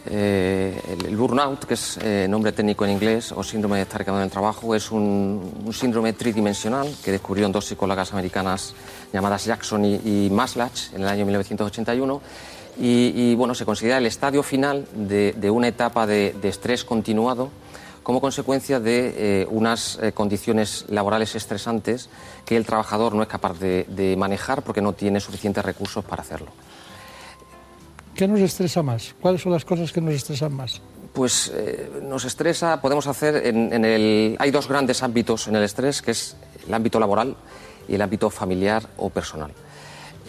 [0.07, 4.21] Eh, el burnout, que es eh, nombre técnico en inglés, o síndrome de estar quemado
[4.21, 8.75] en el trabajo, es un, síndrome tridimensional que descubrieron dos psicólogas americanas
[9.11, 12.21] llamadas Jackson y, Maslach en el año 1981.
[12.77, 17.49] Y, bueno, se considera el estadio final de, una etapa de, estrés continuado
[18.03, 22.09] como consecuencia de eh, unas condiciones laborales estresantes
[22.45, 26.51] que el trabajador no es capaz de manejar porque no tiene suficientes recursos para hacerlo.
[28.15, 29.13] ¿Qué nos estresa más?
[29.19, 30.81] ¿Cuáles son las cosas que nos estresan más?
[31.11, 34.37] Pues eh, nos estresa, podemos hacer en, el...
[34.39, 37.35] Hay dos grandes ámbitos en el estrés, que es el ámbito laboral
[37.89, 39.51] y el ámbito familiar o personal.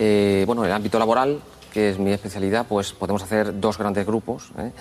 [0.00, 1.40] Eh, bueno, en el ámbito laboral,
[1.72, 4.50] que es mi especialidad, pues podemos hacer dos grandes grupos.
[4.58, 4.72] ¿eh?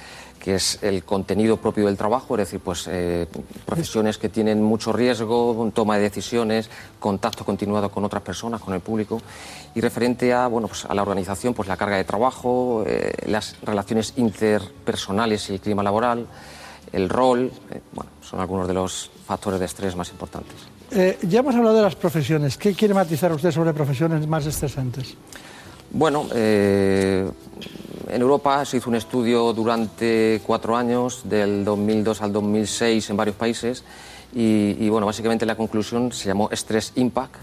[0.46, 3.26] Que es el contenido propio del trabajo, es decir, pues eh,
[3.66, 8.80] profesiones que tienen mucho riesgo, toma de decisiones, contacto continuado con otras personas, con el
[8.80, 9.20] público,
[9.74, 13.56] y referente a, bueno, pues a la organización, pues la carga de trabajo, eh, las
[13.64, 16.28] relaciones interpersonales y el clima laboral,
[16.94, 20.58] el rol, eh, bueno, son algunos de los factores de estrés más importantes.
[21.24, 22.56] ya hemos hablado de las profesiones.
[22.56, 25.16] ¿Qué quiere matizar usted sobre profesiones más estresantes?
[25.90, 26.28] Bueno,
[28.08, 33.36] en Europa se hizo un estudio durante cuatro años, del 2002 al 2006, en varios
[33.36, 33.84] países,
[34.34, 37.36] y, bueno, básicamente la conclusión se llamó Stress Impact.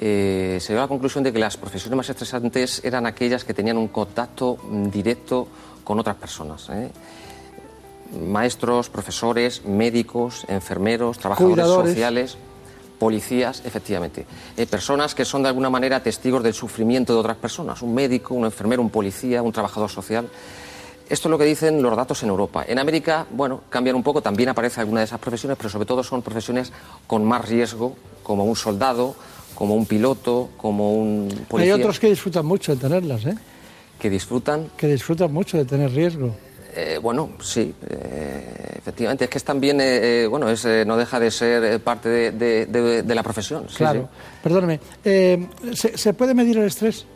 [0.00, 3.76] Eh, se dio la conclusión de que las profesiones más estresantes eran aquellas que tenían
[3.76, 4.58] un contacto
[4.90, 5.46] directo
[5.84, 6.68] con otras personas.
[6.70, 6.90] ¿eh?
[8.26, 12.38] Maestros, profesores, médicos, enfermeros, trabajadores sociales
[13.04, 14.24] policías, efectivamente.
[14.56, 18.32] Eh, personas que son de alguna manera testigos del sufrimiento de otras personas, un médico,
[18.32, 20.26] un enfermero, un policía, un trabajador social.
[21.10, 22.64] Esto es lo que dicen los datos en Europa.
[22.66, 26.02] En América, bueno, cambian un poco, también aparece alguna de esas profesiones, pero sobre todo
[26.02, 26.72] son profesiones
[27.06, 29.14] con más riesgo, como un soldado,
[29.54, 31.74] como un piloto, como un policía.
[31.74, 33.36] Hay otros que disfrutan mucho de tenerlas, ¿eh?
[34.00, 34.70] Que disfrutan.
[34.78, 36.34] Que disfrutan mucho de tener riesgo.
[36.76, 39.24] Eh, bueno, sí, eh, efectivamente.
[39.24, 43.66] Es que es también, eh, bueno, es, no deja de ser parte de, la profesión.
[43.76, 44.08] claro.
[44.42, 44.80] Perdóneme,
[45.74, 47.06] ¿se, puede medir el estrés?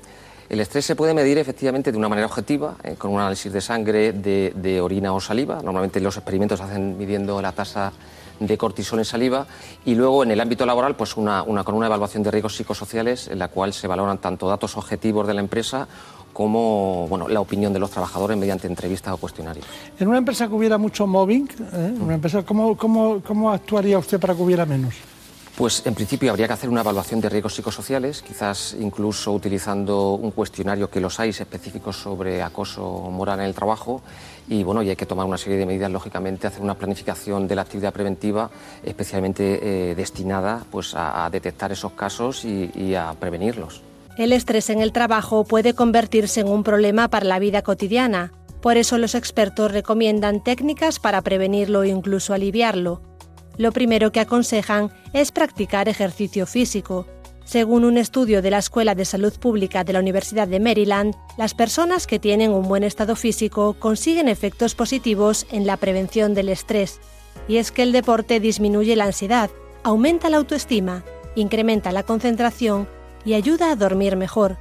[0.49, 4.12] El estrés se puede medir efectivamente de una manera objetiva, con un análisis de sangre,
[4.12, 5.57] de, orina o saliva.
[5.57, 7.92] Normalmente los experimentos se hacen midiendo la tasa
[8.38, 9.47] de cortisol en saliva
[9.85, 13.40] y luego en el ámbito laboral pues una, con una evaluación de riesgos psicosociales en
[13.40, 15.88] la cual se valoran tanto datos objetivos de la empresa
[16.38, 19.66] como bueno, la opinión de los trabajadores mediante entrevistas o cuestionarios.
[19.98, 21.94] En una empresa que hubiera mucho mobbing, ¿eh?
[22.01, 24.94] una empresa, ¿cómo, cómo, cómo actuaría usted para que hubiera menos?
[25.57, 30.31] Pues en principio habría que hacer una evaluación de riesgos psicosociales, quizás incluso utilizando un
[30.31, 34.01] cuestionario que los hay específicos sobre acoso moral en el trabajo
[34.48, 37.57] y bueno, y hay que tomar una serie de medidas, lógicamente, hacer una planificación de
[37.57, 38.48] la actividad preventiva
[38.85, 43.88] especialmente eh, destinada pues, a, detectar esos casos y a prevenirlos.
[44.18, 48.33] El estrés en el trabajo puede convertirse en un problema para la vida cotidiana.
[48.61, 53.00] Por eso los expertos recomiendan técnicas para prevenirlo e incluso aliviarlo.
[53.59, 57.07] Lo primero que aconsejan es practicar ejercicio físico.
[57.44, 61.54] Según un estudio de la Escuela de Salud Pública de la Universidad de Maryland, las
[61.54, 66.98] personas que tienen un buen estado físico consiguen efectos positivos en la prevención del estrés.
[67.46, 69.48] Y es que el deporte disminuye la ansiedad,
[69.85, 71.04] aumenta la autoestima,
[71.37, 72.88] incrementa la concentración
[73.24, 74.59] y ayuda a dormir mejor.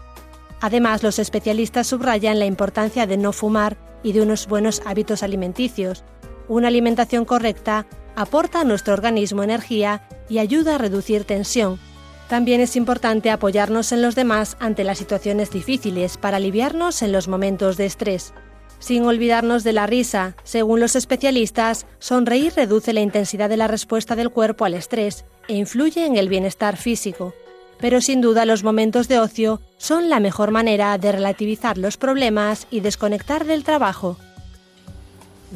[0.60, 6.04] Además, los especialistas subrayan la importancia de no fumar y de unos buenos hábitos alimenticios.
[6.48, 11.80] Una alimentación correcta aporta a nuestro organismo energía y ayuda a reducir tensión.
[12.28, 17.28] También es importante apoyarnos en los demás ante las situaciones difíciles para aliviarnos en los
[17.28, 18.34] momentos de estrés.
[18.80, 24.15] Sin olvidarnos de la risa, según los especialistas, sonreír reduce la intensidad de la respuesta
[24.15, 27.34] del cuerpo al estrés e influye en el bienestar físico
[27.80, 32.68] pero sin duda los momentos de ocio son la mejor manera de relativizar los problemas
[32.72, 34.18] y desconectar del trabajo.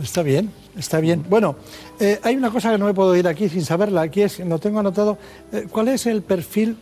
[0.02, 1.26] Está bien, está bien.
[1.30, 1.56] Bueno,
[2.00, 4.60] eh, hay una cosa que no me puedo ir aquí sin saberla, aquí es, lo
[4.60, 5.18] tengo anotado,
[5.52, 6.78] eh, ¿cuál es el perfil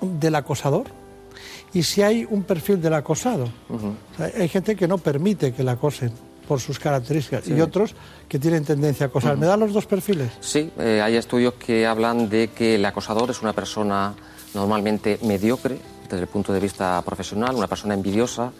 [0.00, 0.86] del acosador?
[1.72, 3.48] Y si hay un perfil del acosado.
[4.18, 6.12] hay gente que no permite que la acosen
[6.46, 7.94] por sus características y otros
[8.28, 9.36] que tienen tendencia a acosar.
[9.36, 10.30] ¿Me dan los dos perfiles?
[10.40, 14.14] Sí, eh, hay estudios que hablan de que el acosador es una persona
[14.54, 18.52] normalmente mediocre desde el punto de vista profesional, una persona envidiosa,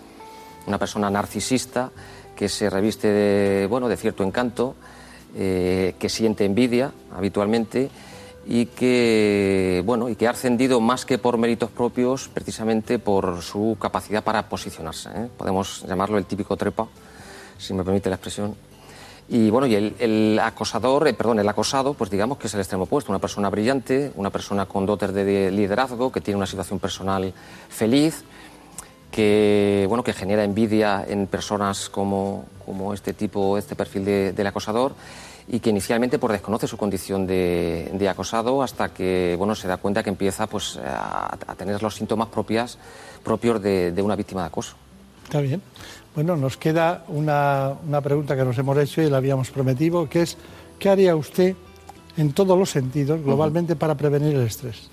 [0.67, 1.91] una persona narcisista
[2.35, 4.75] que se reviste de, bueno, de cierto encanto,
[5.37, 7.91] eh, que siente envidia habitualmente
[8.47, 13.77] y que, bueno, y que ha ascendido más que por méritos propios, precisamente por su
[13.81, 15.09] capacidad para posicionarse.
[15.11, 15.29] ¿eh?
[15.37, 16.87] Podemos llamarlo el típico trepa,
[17.59, 18.55] si me permite la expresión.
[19.29, 22.85] Y bueno, y el, acosador, eh, perdón, el acosado, pues digamos que es el extremo
[22.85, 27.33] opuesto, una persona brillante, una persona con dotes de liderazgo, que tiene una situación personal
[27.71, 28.23] feliz,
[29.11, 34.95] que, bueno, que genera envidia en personas como, como este tipo, este perfil del acosador
[35.47, 39.77] y que inicialmente pues, desconoce su condición de, de, acosado hasta que bueno, se da
[39.77, 42.79] cuenta que empieza pues, a, tener los síntomas propias,
[43.23, 44.75] propios de, de, una víctima de acoso.
[45.25, 45.63] Está bien.
[46.15, 50.23] Bueno, nos queda una, una pregunta que nos hemos hecho y la habíamos prometido, que
[50.23, 50.37] es,
[50.79, 51.57] ¿qué haría usted
[52.17, 54.91] en todos los sentidos, globalmente, para prevenir el estrés?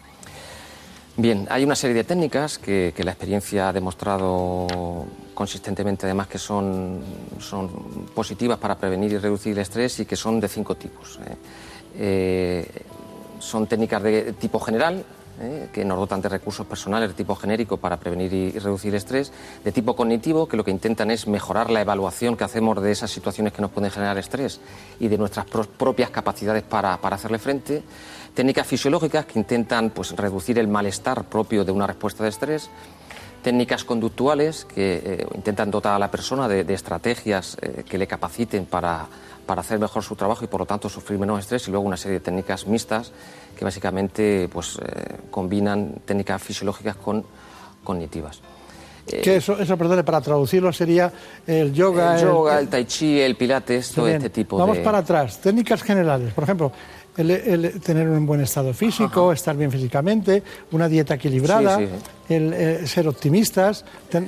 [1.18, 4.66] Bien, hay una serie de técnicas que, la experiencia ha demostrado
[5.36, 7.02] consistentemente, además, que son,
[7.40, 7.70] son,
[8.16, 11.20] positivas para prevenir y reducir el estrés y que son de cinco tipos.
[11.20, 11.36] ¿eh?
[11.98, 12.72] Eh,
[13.40, 15.04] son técnicas de tipo general,
[15.42, 15.70] ¿eh?
[15.74, 19.32] que nos dotan de recursos personales de tipo genérico para prevenir y, reducir estrés,
[19.64, 23.12] de tipo cognitivo, que lo que intentan es mejorar la evaluación que hacemos de esas
[23.12, 24.60] situaciones que nos pueden generar estrés
[25.00, 27.84] y de nuestras propias capacidades para, para hacerle frente
[28.34, 32.70] técnicas fisiológicas que intentan pues, reducir el malestar propio de una respuesta de estrés,
[33.42, 38.66] técnicas conductuales que eh, intentan dotar a la persona de, estrategias eh, que le capaciten
[38.66, 39.08] para,
[39.60, 42.20] hacer mejor su trabajo y por lo tanto sufrir menos estrés y luego una serie
[42.20, 43.12] de técnicas mixtas
[43.58, 47.26] que básicamente pues, eh, combinan técnicas fisiológicas con
[47.84, 48.42] cognitivas.
[49.06, 51.12] Que eso, eso, perdone, para traducirlo sería
[51.46, 52.16] el yoga.
[52.16, 55.42] El yoga, el, tai chi, el pilates, todo este tipo Vamos para atrás.
[55.42, 56.34] Técnicas generales.
[56.34, 56.72] Por ejemplo,
[57.18, 61.80] el, tener un buen estado físico, estar bien físicamente, una dieta equilibrada,
[62.30, 63.84] El, eh, ser optimistas,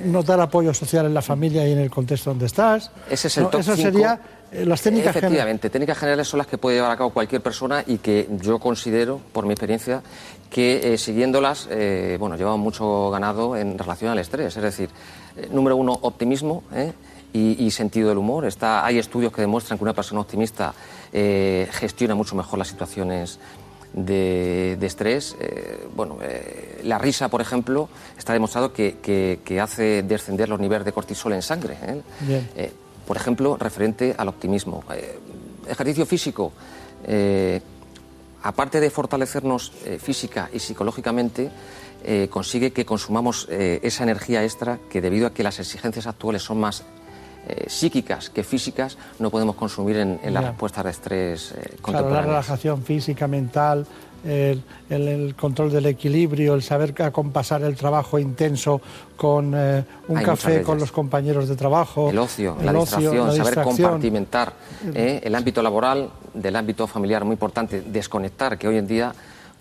[0.06, 2.92] no dar apoyo social en la familia y en el contexto donde estás.
[3.10, 6.58] Ese es el top Eso sería eh, las técnicas Efectivamente, técnicas generales son las que
[6.58, 10.02] puede llevar a cabo cualquier persona y que yo considero, por mi experiencia,
[10.50, 11.68] que eh, siguiéndolas,
[12.20, 14.56] bueno, llevan mucho ganado en relación al estrés.
[14.56, 14.90] Es decir,
[15.52, 16.64] número uno, optimismo
[17.34, 18.46] y, sentido del humor.
[18.46, 20.74] Está, hay estudios que demuestran que una persona optimista
[21.12, 23.40] eh, gestiona mucho mejor las situaciones
[23.94, 25.36] de, estrés.
[25.40, 30.92] Eh, bueno, eh, la risa, por ejemplo, está demostrado que, hace descender los niveles de
[30.92, 31.76] cortisol en sangre.
[33.08, 34.84] Por ejemplo, referente al optimismo.
[35.68, 36.52] ejercicio físico.
[38.44, 41.50] aparte de fortalecernos física y psicológicamente,
[42.30, 46.84] consigue que consumamos esa energía extra que debido a que las exigencias actuales son más
[47.46, 52.10] eh, psíquicas que físicas no podemos consumir en, en las respuestas de estrés eh, claro,
[52.10, 53.86] la relajación física, mental,
[54.24, 58.82] el, control del equilibrio, el saber acompasar el trabajo intenso
[59.16, 62.10] con eh, un café con los compañeros de trabajo.
[62.10, 64.54] El ocio, la, distracción, saber compartimentar
[64.94, 69.14] el ámbito laboral del ámbito familiar, muy importante, desconectar, que hoy en día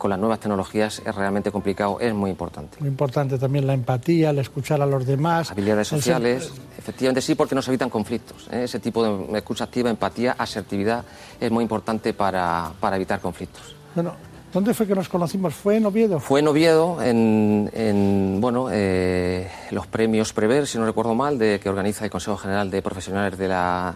[0.02, 2.76] con las nuevas tecnologías es realmente complicado, es muy importante.
[2.80, 5.52] Muy importante también la empatía, el escuchar a los demás.
[5.52, 8.48] Habilidades sociales, efectivamente sí, porque nos evitan conflictos.
[8.50, 8.64] ¿eh?
[8.64, 11.04] Ese tipo de escucha activa, empatía, asertividad
[11.40, 13.76] es muy importante para, evitar conflictos.
[13.94, 14.14] Bueno,
[14.52, 15.54] ¿Dónde fue que nos conocimos?
[15.54, 16.20] ¿Fue en Oviedo?
[16.20, 21.70] Fue en Oviedo, en, bueno, eh, los premios Prever, si no recuerdo mal, de, que
[21.70, 23.94] organiza el Consejo General de Profesionales de, la,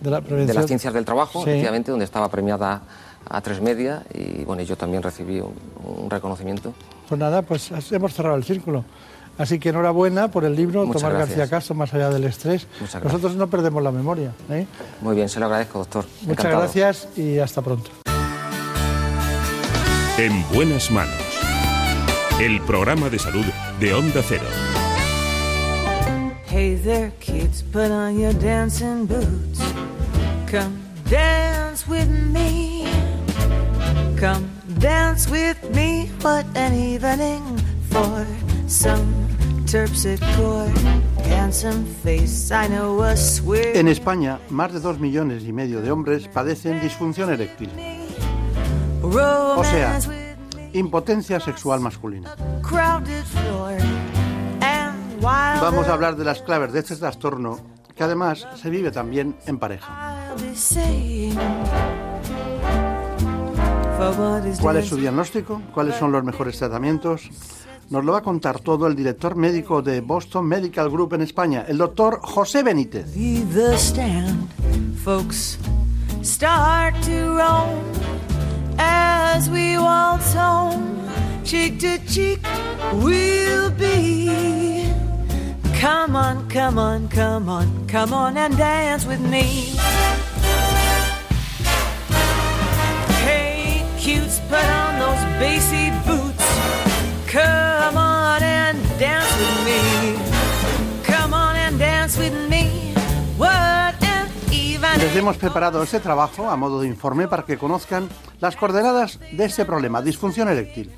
[0.00, 2.82] de, las Ciencias del Trabajo, efectivamente, donde estaba premiada
[3.30, 6.72] a tres media y bueno, yo también recibí un, reconocimiento.
[7.08, 8.84] Pues nada, pues hemos cerrado el círculo.
[9.36, 12.66] Así que enhorabuena por el libro Tomás García Castro, Más allá del estrés.
[13.04, 14.32] Nosotros no perdemos la memoria.
[14.50, 14.66] ¿eh?
[15.00, 16.06] Muy bien, se lo agradezco, doctor.
[16.22, 17.97] Muchas gracias y hasta pronto.
[20.18, 21.14] En buenas manos.
[22.40, 23.44] El programa de salud
[23.78, 24.42] de Onda Cero.
[26.50, 29.60] Hey there, kids, put on your dancing boots.
[30.50, 30.76] Come
[31.08, 32.84] dance with me.
[34.18, 34.50] Come
[34.80, 37.44] dance with me, what an evening
[37.88, 38.26] for
[38.66, 39.06] some
[42.02, 42.50] face.
[42.50, 43.14] I know a
[43.72, 47.70] En España, más de dos millones y medio de hombres padecen disfunción eréctil.
[49.58, 49.98] O sea,
[50.72, 52.34] impotencia sexual masculina.
[55.20, 57.58] Vamos a hablar de las claves de este trastorno,
[57.94, 60.34] que además se vive también en pareja.
[64.60, 65.60] ¿Cuál es su diagnóstico?
[65.74, 67.30] ¿Cuáles son los mejores tratamientos?
[67.90, 71.64] Nos lo va a contar todo el director médico de Boston Medical Group en España,
[71.66, 73.16] el doctor José Benítez.
[85.80, 89.76] Come on, come on, come on, come on and dance with me.
[93.22, 96.46] Hey, cutes, put on those bassy boots.
[97.30, 98.07] Come on
[105.08, 109.46] Les hemos preparado este trabajo a modo de informe para que conozcan las coordenadas de
[109.46, 110.92] este problema, disfunción eréctil.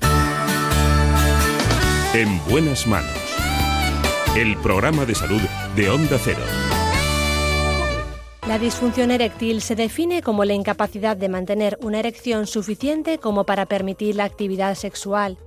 [2.13, 3.15] En buenas manos.
[4.35, 5.39] El programa de salud
[5.77, 6.41] de Onda Cero.
[8.49, 13.65] La disfunción eréctil se define como la incapacidad de mantener una erección suficiente como para
[13.65, 15.37] permitir la actividad sexual.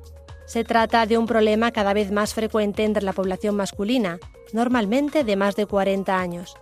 [0.47, 4.21] Se trata de un problema cada vez más frecuente entre la población masculina,
[4.55, 6.57] normalmente de más de 40 años.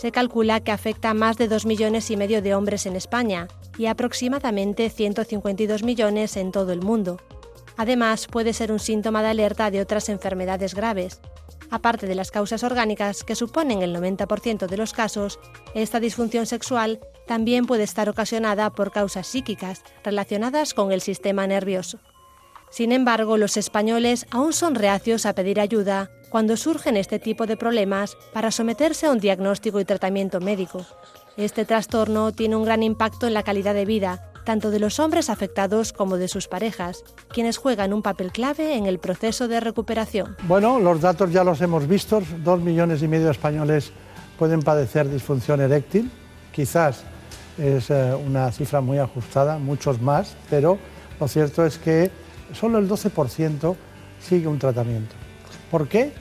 [0.00, 3.48] Se calcula que afecta a más de 2 millones y medio de hombres en España
[3.76, 7.18] y aproximadamente 152 millones en todo el mundo.
[7.76, 11.20] Además, puede ser un síntoma de alerta de otras enfermedades graves.
[11.70, 15.38] Aparte de las causas orgánicas, que suponen el 90% de los casos,
[15.74, 21.98] esta disfunción sexual también puede estar ocasionada por causas psíquicas relacionadas con el sistema nervioso.
[22.70, 27.56] Sin embargo, los españoles aún son reacios a pedir ayuda cuando surgen este tipo de
[27.56, 30.86] problemas para someterse a un diagnóstico y tratamiento médico.
[31.36, 35.30] Este trastorno tiene un gran impacto en la calidad de vida, tanto de los hombres
[35.30, 40.36] afectados como de sus parejas, quienes juegan un papel clave en el proceso de recuperación.
[40.44, 42.22] Bueno, los datos ya los hemos visto.
[42.44, 43.92] Dos millones y medio de españoles
[44.38, 46.10] pueden padecer disfunción eréctil.
[46.52, 47.02] Quizás
[47.58, 50.78] es eh, una cifra muy ajustada, muchos más, pero
[51.18, 52.10] lo cierto es que
[52.52, 53.76] solo el 12%
[54.20, 55.14] sigue un tratamiento.
[55.70, 56.12] ¿Por qué?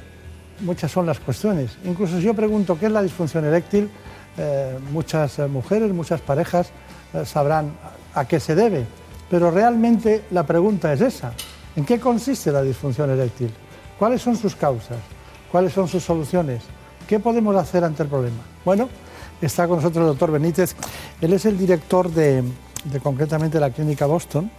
[0.62, 1.78] Muchas son las cuestiones.
[1.86, 3.90] Incluso si yo pregunto qué es la disfunción eréctil,
[4.38, 6.70] eh, muchas eh, mujeres, muchas parejas
[7.14, 7.72] eh, sabrán
[8.14, 8.86] a qué se debe.
[9.30, 11.34] Pero realmente la pregunta es esa.
[11.76, 13.52] ¿En qué consiste la disfunción eréctil?
[13.98, 14.98] ¿Cuáles son sus causas?
[15.52, 16.64] ¿Cuáles son sus soluciones?
[17.08, 18.38] ¿Qué podemos hacer ante el problema?
[18.64, 18.90] Bueno,
[19.42, 20.76] está con nosotros el doctor Benítez.
[21.22, 22.44] Él es el director de,
[22.86, 24.50] de concretamente la clínica Boston.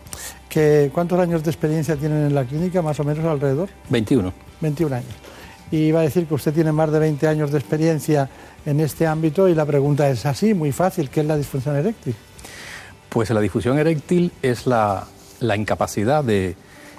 [0.48, 3.68] Que, ¿Cuántos años de experiencia tienen en la clínica, más o menos alrededor?
[3.88, 4.32] 21.
[4.60, 5.14] 21 años.
[5.70, 8.28] Y iba a decir que usted tiene más de 20 años de experiencia
[8.66, 12.14] en este ámbito y la pregunta es así, muy fácil, ¿qué es la disfunción eréctil?
[13.08, 15.06] Pues la disfunción eréctil es la,
[15.38, 16.56] la incapacidad de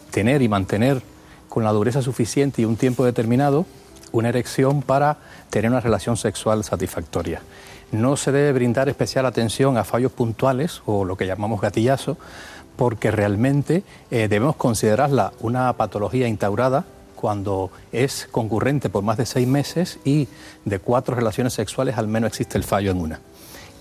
[0.09, 1.01] tener y mantener
[1.49, 3.65] con la dureza suficiente y un tiempo determinado
[4.11, 5.17] una erección para
[5.49, 7.41] tener una relación sexual satisfactoria.
[7.91, 12.17] No se debe brindar especial atención a fallos puntuales o lo que llamamos gatillazo,
[12.77, 16.85] porque realmente eh, debemos considerarla una patología instaurada
[17.15, 20.27] cuando es concurrente por más de seis meses y
[20.65, 23.19] de cuatro relaciones sexuales al menos existe el fallo en una.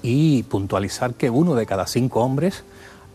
[0.03, 2.65] Y puntualizar que uno de cada cinco hombres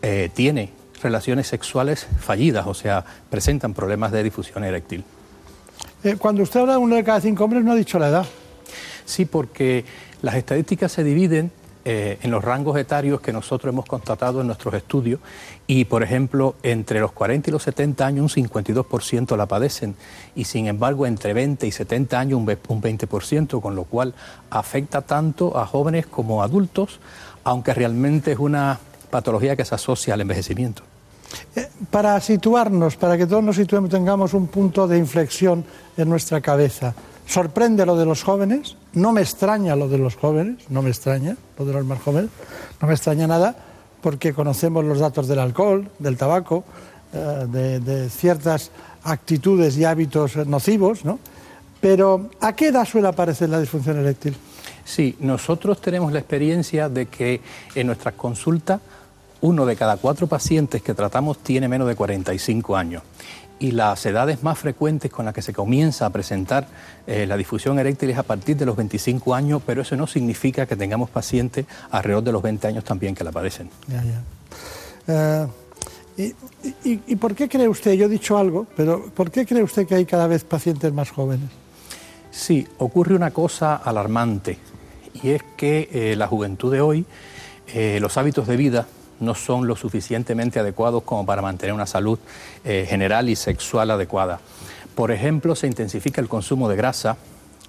[0.02, 0.72] eh, tiene
[1.02, 5.04] relaciones sexuales fallidas, o sea, presentan problemas de difusión eréctil.
[6.02, 8.26] Eh, cuando usted habla de uno de cada cinco hombres, no ha dicho la edad.
[9.06, 9.84] Sí, porque
[10.20, 11.50] las estadísticas se dividen
[11.88, 15.20] eh, en los rangos etarios que nosotros hemos constatado en nuestros estudios
[15.68, 19.94] y, por ejemplo, entre los 40 y los 70 años un 52% la padecen
[20.34, 24.14] y, sin embargo, entre 20 y 70 años un ve- un 20%, con lo cual
[24.50, 26.98] afecta tanto a jóvenes como a adultos,
[27.44, 28.80] aunque realmente es una
[29.10, 30.82] patología que se asocia al envejecimiento.
[31.92, 35.64] Para situarnos, para que todos nos situemos, tengamos un punto de inflexión
[35.96, 36.94] en nuestra cabeza.
[37.26, 38.76] ¿Sorprende lo de los jóvenes?
[38.92, 42.30] No me extraña lo de los jóvenes, no me extraña lo de los más jóvenes,
[42.80, 43.56] no me extraña nada
[44.00, 46.64] porque conocemos los datos del alcohol, del tabaco,
[47.12, 48.70] eh, de, ciertas
[49.02, 51.18] actitudes y hábitos nocivos, ¿no?
[51.80, 54.36] Pero ¿a qué edad suele aparecer la disfunción eréctil?
[54.84, 57.40] Sí, nosotros tenemos la experiencia de que
[57.74, 58.80] en nuestras consultas
[59.40, 63.02] uno de cada cuatro pacientes que tratamos tiene menos de 45 años.
[63.58, 66.68] Y las edades más frecuentes con las que se comienza a presentar
[67.06, 70.66] eh, la difusión eréctil es a partir de los 25 años, pero eso no significa
[70.66, 73.70] que tengamos pacientes alrededor de los 20 años también que la padecen.
[73.88, 74.22] Ya, ya.
[75.08, 75.46] Eh,
[76.18, 76.22] y,
[76.90, 79.86] y- y por qué cree usted, yo he dicho algo, pero ¿por qué cree usted
[79.86, 81.48] que hay cada vez pacientes más jóvenes?
[82.30, 84.58] Sí, ocurre una cosa alarmante
[85.22, 87.06] y es que eh, la juventud de hoy,
[87.68, 88.86] eh, los hábitos de vida
[89.20, 92.18] no son lo suficientemente adecuados como para mantener una salud
[92.64, 94.40] eh, general y sexual adecuada.
[94.94, 97.16] Por ejemplo, se intensifica el consumo de grasa,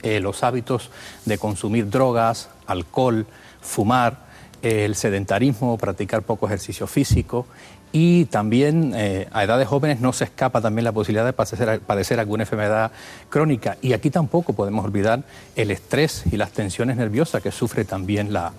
[0.01, 0.89] eh, los hábitos
[1.25, 3.25] de consumir drogas, alcohol,
[3.61, 4.27] fumar,
[4.61, 7.45] eh, el sedentarismo, practicar poco ejercicio físico
[7.91, 8.93] y también
[9.31, 12.91] a edades jóvenes no se escapa también la posibilidad de padecer, padecer alguna enfermedad
[13.29, 13.77] crónica.
[13.81, 15.23] Y aquí tampoco podemos olvidar
[15.55, 18.51] el estrés y las tensiones nerviosas que sufre también la,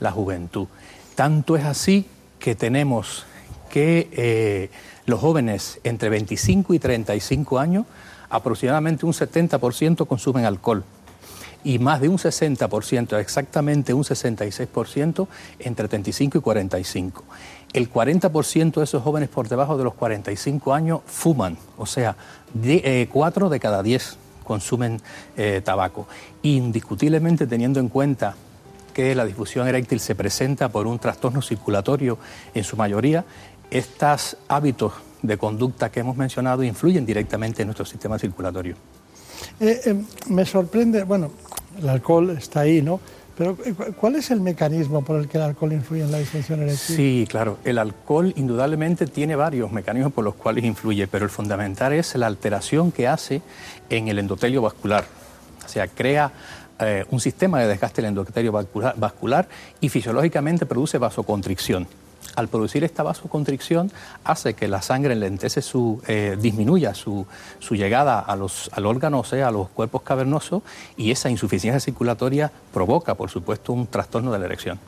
[0.00, 0.66] la juventud.
[1.14, 2.06] Tanto es así
[2.40, 3.26] que tenemos
[3.68, 4.70] que eh,
[5.06, 7.86] los jóvenes entre 25 y 35 años
[8.28, 10.84] aproximadamente un 70% consumen alcohol
[11.62, 15.26] y más de un 60%, exactamente un 66%,
[15.58, 17.24] entre 35 y 45.
[17.74, 22.16] El 40% de esos jóvenes por debajo de los 45 años fuman, o sea,
[22.54, 25.00] de, 4 eh, de cada 10 consumen
[25.36, 26.06] eh, tabaco.
[26.42, 28.36] Indiscutiblemente teniendo en cuenta
[28.90, 32.18] que la difusión eréctil se presenta por un trastorno circulatorio
[32.54, 33.24] en su mayoría,
[33.70, 38.74] estos hábitos de conducta que hemos mencionado influyen directamente en nuestro sistema circulatorio.
[39.60, 39.94] Eh, eh,
[40.28, 41.30] me sorprende, bueno,
[41.78, 43.00] el alcohol está ahí, ¿no?
[43.36, 46.60] Pero eh, ¿cuál es el mecanismo por el que el alcohol influye en la disfunción
[46.60, 46.96] eréctil?
[46.96, 47.58] Sí, claro.
[47.64, 52.26] El alcohol indudablemente tiene varios mecanismos por los cuales influye, pero el fundamental es la
[52.26, 53.40] alteración que hace
[53.88, 55.04] en el endotelio vascular.
[55.64, 56.32] O sea, crea
[57.10, 58.24] un sistema de desgaste del
[58.96, 59.48] vascular
[59.80, 61.86] y fisiológicamente produce vasoconstricción
[62.36, 63.90] al producir esta vasoconstricción
[64.24, 67.26] hace que la sangre lentece su, eh, disminuya su,
[67.58, 70.62] su, llegada a los, al órgano, o sea, a los cuerpos cavernosos,
[70.96, 74.78] y esa insuficiencia circulatoria provoca, por supuesto, un trastorno de la erección.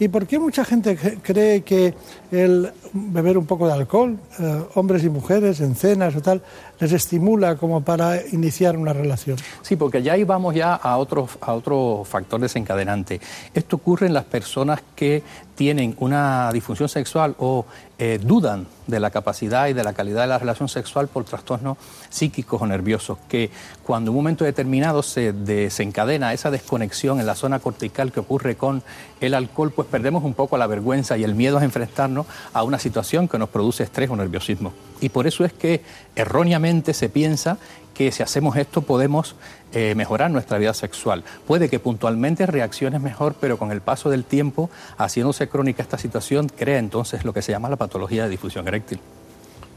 [0.00, 1.94] ¿Y por qué mucha gente cree que
[2.30, 6.42] el beber un poco de alcohol, eh, hombres y mujeres en cenas o tal,
[6.80, 9.36] les estimula como para iniciar una relación?
[9.62, 13.20] Sí, porque ya ahí vamos ya a otro, a otro factor desencadenante.
[13.54, 15.22] Esto ocurre en las personas que
[15.58, 17.66] tienen una disfunción sexual o
[17.98, 21.78] eh, dudan de la capacidad y de la calidad de la relación sexual por trastornos
[22.10, 23.50] psíquicos o nerviosos, que
[23.82, 28.84] cuando un momento determinado se desencadena esa desconexión en la zona cortical que ocurre con
[29.20, 32.78] el alcohol, pues perdemos un poco la vergüenza y el miedo a enfrentarnos a una
[32.78, 34.72] situación que nos produce estrés o nerviosismo.
[35.00, 35.82] Y por eso es que
[36.14, 37.58] erróneamente se piensa
[37.94, 39.34] que si hacemos esto podemos
[39.72, 41.24] eh, mejorar nuestra vida sexual.
[41.46, 46.48] Puede que puntualmente reacciones mejor, pero con el paso del tiempo, haciéndose crónica esta situación,
[46.48, 49.00] crea entonces lo que se llama la patología de difusión eréctil.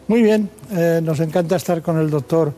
[0.07, 2.53] Muy bien, eh, nos encanta estar con el doctor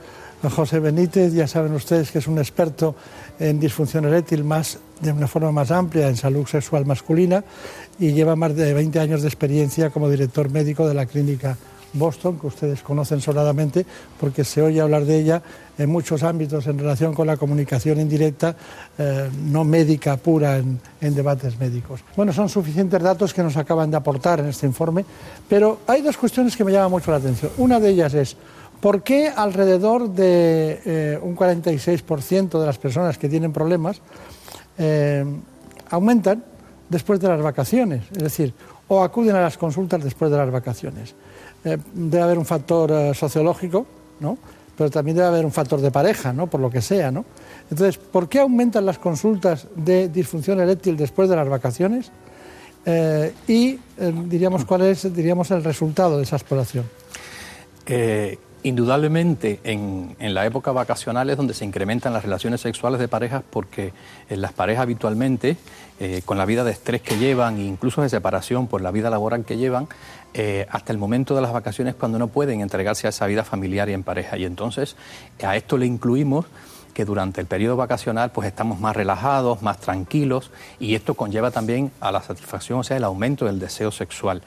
[0.50, 2.96] José Benítez, ya saben ustedes que es un experto
[3.40, 7.44] en disfunción eréctil más, de una forma más amplia en salud sexual masculina
[8.00, 11.58] y lleva más de 20 años de experiencia como director médico de la clínica
[11.94, 13.86] Boston, que ustedes conocen sonadamente,
[14.20, 15.42] porque se oye hablar de ella
[15.78, 18.56] en muchos ámbitos en relación con la comunicación indirecta,
[18.98, 22.02] eh, no médica pura en, debates médicos.
[22.16, 25.06] Bueno, son suficientes datos que nos acaban de aportar en este informe,
[25.48, 27.52] pero hay dos cuestiones que me llaman mucho la atención.
[27.58, 28.36] Una de ellas es,
[28.82, 34.02] ¿por qué alrededor de eh, un 46% de las personas que tienen problemas
[34.78, 35.26] eh,
[35.90, 36.44] aumentan
[36.90, 38.04] después de las vacaciones?
[38.12, 38.54] Es decir,
[38.88, 41.16] o acuden a las consultas después de las vacaciones.
[41.66, 43.86] Eh, debe haber un factor eh, sociológico,
[44.20, 44.38] ¿no?
[44.78, 46.48] pero también debe haber un factor de pareja, ¿no?
[46.48, 47.12] por lo que sea.
[47.12, 47.26] ¿no?
[47.70, 52.12] Entonces, ¿por qué aumentan las consultas de disfunción eréctil después de las vacaciones?
[52.86, 53.80] Eh, y
[54.26, 56.86] diríamos cuál es diríamos, el resultado de esa exploración.
[58.66, 63.94] Indudablemente en, la época vacacional es donde se incrementan las relaciones sexuales de parejas porque
[64.30, 65.58] en las parejas habitualmente,
[66.24, 69.44] con la vida de estrés que llevan e incluso de separación por la vida laboral
[69.44, 69.90] que llevan,
[70.34, 73.90] eh, hasta el momento de las vacaciones cuando no pueden entregarse a esa vida familiar
[73.90, 74.38] y en pareja.
[74.38, 74.96] Y entonces
[75.44, 76.46] a esto le incluimos
[76.94, 81.92] que durante el periodo vacacional pues estamos más relajados, más tranquilos y esto conlleva también
[82.00, 84.44] a la satisfacción, o sea, el aumento del deseo sexual.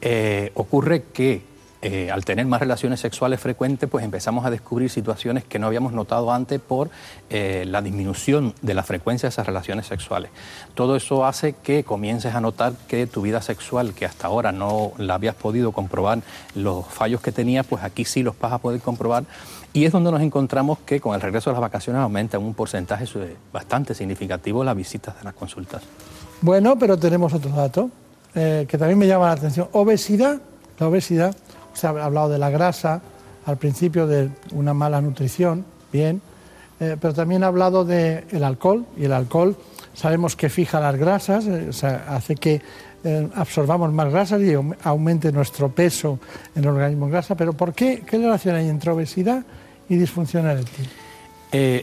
[0.00, 1.42] Eh, ocurre que
[1.82, 5.92] eh, al tener más relaciones sexuales frecuentes, pues empezamos a descubrir situaciones que no habíamos
[5.92, 6.90] notado antes por
[7.28, 10.30] eh, la disminución de la frecuencia de esas relaciones sexuales.
[10.74, 14.92] Todo eso hace que comiences a notar que tu vida sexual, que hasta ahora no
[14.96, 16.22] la habías podido comprobar,
[16.54, 19.24] los fallos que tenías, pues aquí sí los vas a poder comprobar.
[19.72, 23.04] Y es donde nos encontramos que con el regreso de las vacaciones aumenta un porcentaje
[23.52, 25.82] bastante significativo las visitas de las consultas.
[26.40, 27.90] Bueno, pero tenemos otro dato
[28.34, 29.68] eh, que también me llama la atención.
[29.72, 30.40] Obesidad.
[30.78, 31.34] La obesidad
[31.76, 33.02] se ha hablado de la grasa,
[33.44, 36.20] al principio de una mala nutrición, bien,
[36.80, 39.56] eh, pero también ha hablado del alcohol, y el alcohol
[39.94, 41.70] sabemos que fija las grasas, eh,
[42.08, 42.60] hace que
[43.04, 46.18] eh, absorbamos más grasas y aumente nuestro peso
[46.54, 48.02] en el organismo en grasa, pero ¿por qué?
[48.06, 49.44] ¿Qué relación hay entre obesidad
[49.88, 50.88] y disfunción eréctil?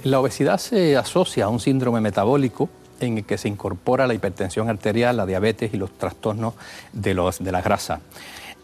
[0.03, 2.69] la obesidad se asocia a un síndrome metabólico
[2.99, 6.53] en el que se incorpora la hipertensión arterial, la diabetes y los trastornos
[6.91, 7.99] de, los, de la grasa.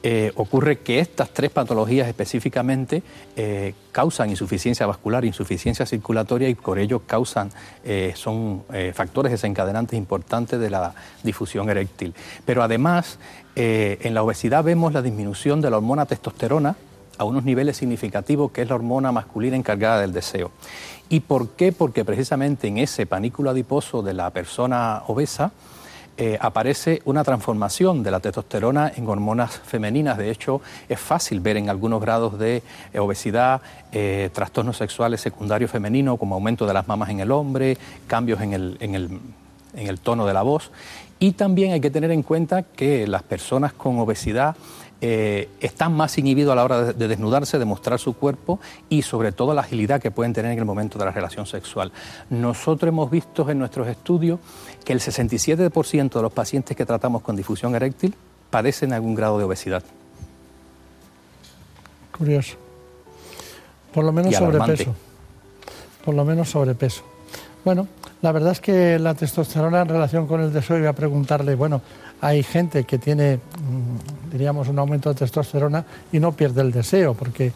[0.01, 3.03] Eh, ocurre que estas tres patologías específicamente
[3.35, 7.49] eh, causan insuficiencia vascular, insuficiencia circulatoria y por ello causan,
[7.83, 10.93] eh, son factores desencadenantes importantes de la
[11.23, 12.13] difusión eréctil.
[12.45, 13.19] Pero además,
[13.55, 16.77] en la obesidad vemos la disminución de la hormona testosterona
[17.17, 20.51] a unos niveles significativos, que es la hormona masculina encargada del deseo.
[21.09, 21.73] ¿Y por qué?
[21.73, 25.51] Porque precisamente en ese panículo adiposo de la persona obesa,
[26.21, 30.17] eh, aparece una transformación de la testosterona en hormonas femeninas.
[30.17, 30.59] De hecho,
[30.89, 32.61] es fácil ver en algunos grados de
[32.91, 33.61] eh, obesidad
[33.93, 38.51] eh, trastornos sexuales secundarios femeninos, como aumento de las mamas en el hombre, cambios en
[38.51, 38.95] el, en
[39.87, 40.71] el, tono de la voz.
[41.19, 44.57] Y también hay que tener en cuenta que las personas con obesidad
[45.01, 48.59] están más inhibidos a la hora de, desnudarse, de mostrar su cuerpo
[48.89, 51.93] y sobre todo la agilidad que pueden tener en el momento de la relación sexual.
[52.29, 54.41] Nosotros hemos visto en nuestros estudios
[54.83, 58.15] que el 67% de los pacientes que tratamos con difusión eréctil
[58.49, 59.83] padecen algún grado de obesidad.
[62.17, 62.57] Curioso.
[63.93, 64.95] Por lo menos sobrepeso.
[66.03, 67.03] Por lo menos sobrepeso.
[67.63, 67.87] Bueno,
[68.21, 71.81] la verdad es que la testosterona en relación con el deseo, iba a preguntarle, bueno,
[72.21, 77.13] hay gente que tiene, mm, diríamos, un aumento de testosterona y no pierde el deseo,
[77.13, 77.51] porque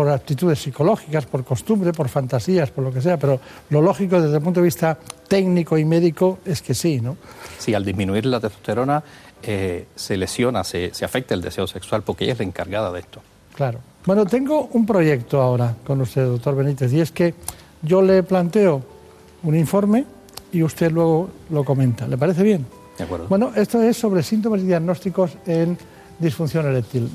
[0.00, 3.38] por actitudes psicológicas, por costumbre, por fantasías, por lo que sea, pero
[3.68, 4.96] lo lógico desde el punto de vista
[5.28, 7.18] técnico y médico es que sí, ¿no?
[7.58, 9.04] Sí, al disminuir la testosterona
[9.42, 13.00] eh, se lesiona, se, se afecta el deseo sexual porque ella es la encargada de
[13.00, 13.20] esto.
[13.54, 13.80] Claro.
[14.06, 17.34] Bueno, tengo un proyecto ahora con usted, doctor Benítez, y es que
[17.82, 18.82] yo le planteo
[19.42, 20.06] un informe
[20.50, 22.08] y usted luego lo comenta.
[22.08, 22.64] ¿Le parece bien?
[23.28, 25.76] Bueno, esto es sobre síntomas y diagnósticos en
[26.18, 27.10] disfunción eréctil.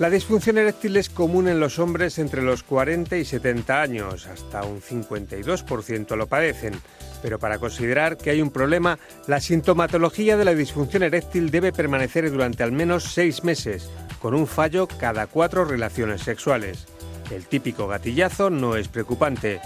[0.00, 4.62] La disfunción eréctil es común en los hombres entre los 40 y 70 años, hasta
[4.62, 6.72] un 52% lo padecen.
[7.20, 12.30] Pero para considerar que hay un problema, la sintomatología de la disfunción eréctil debe permanecer
[12.30, 13.90] durante al menos seis meses,
[14.22, 16.86] con un fallo cada cuatro relaciones sexuales.
[17.30, 19.60] El típico gatillazo no es preocupante.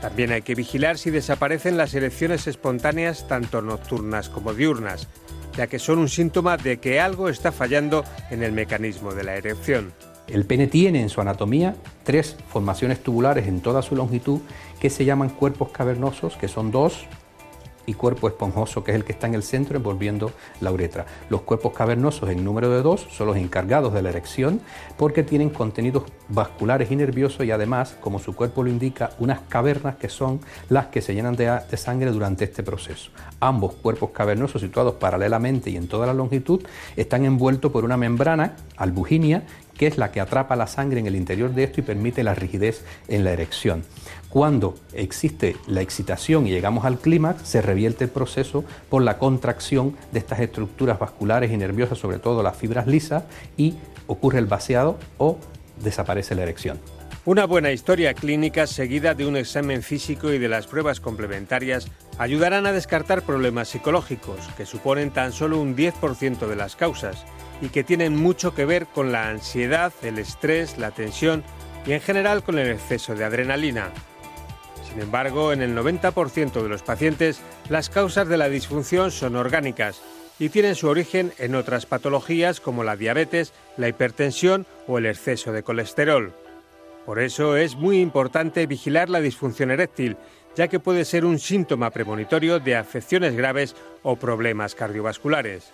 [0.00, 5.06] También hay que vigilar si desaparecen las erecciones espontáneas tanto nocturnas como diurnas,
[5.56, 9.36] ya que son un síntoma de que algo está fallando en el mecanismo de la
[9.36, 9.92] erección.
[10.28, 14.40] El pene tiene en su anatomía tres formaciones tubulares en toda su longitud
[14.80, 17.06] que se llaman cuerpos cavernosos, que son dos
[17.86, 21.06] y cuerpo esponjoso, que es el que está en el centro envolviendo la uretra.
[21.30, 24.60] Los cuerpos cavernosos en número de dos son los encargados de la erección
[24.96, 29.96] porque tienen contenidos vasculares y nerviosos y además, como su cuerpo lo indica, unas cavernas
[29.96, 33.10] que son las que se llenan de, sangre durante este proceso.
[33.40, 36.62] Ambos cuerpos cavernosos situados paralelamente y en toda la longitud
[36.96, 39.44] están envueltos por una membrana albuginia
[39.78, 42.34] que es la que atrapa la sangre en el interior de esto y permite la
[42.34, 43.84] rigidez en la erección.
[44.28, 49.96] Cuando existe la excitación y llegamos al clímax, se revierte el proceso por la contracción
[50.12, 53.24] de estas estructuras vasculares y nerviosas, sobre todo las fibras lisas,
[53.56, 53.74] y
[54.06, 55.38] ocurre el vaciado o
[55.82, 56.78] desaparece la erección.
[57.24, 62.66] Una buena historia clínica seguida de un examen físico y de las pruebas complementarias ayudarán
[62.66, 67.24] a descartar problemas psicológicos, que suponen tan solo un 10% de las causas
[67.60, 71.42] y que tienen mucho que ver con la ansiedad, el estrés, la tensión
[71.86, 73.90] y en general con el exceso de adrenalina.
[74.88, 80.00] Sin embargo, en el 90% de los pacientes, las causas de la disfunción son orgánicas
[80.38, 85.52] y tienen su origen en otras patologías como la diabetes, la hipertensión o el exceso
[85.52, 86.34] de colesterol.
[87.06, 90.16] Por eso es muy importante vigilar la disfunción eréctil,
[90.56, 95.72] ya que puede ser un síntoma premonitorio de afecciones graves o problemas cardiovasculares.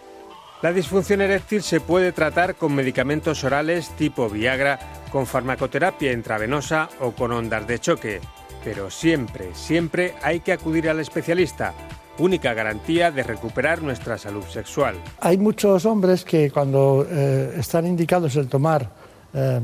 [0.63, 4.79] La disfunción eréctil se puede tratar con medicamentos orales tipo Viagra,
[5.11, 8.21] con farmacoterapia intravenosa o con ondas de choque.
[8.63, 11.75] Pero siempre, siempre hay que acudir al especialista,
[12.19, 14.95] única garantía de recuperar nuestra salud sexual.
[15.19, 18.89] Hay muchos hombres que cuando eh, están indicados el tomar
[19.35, 19.63] em,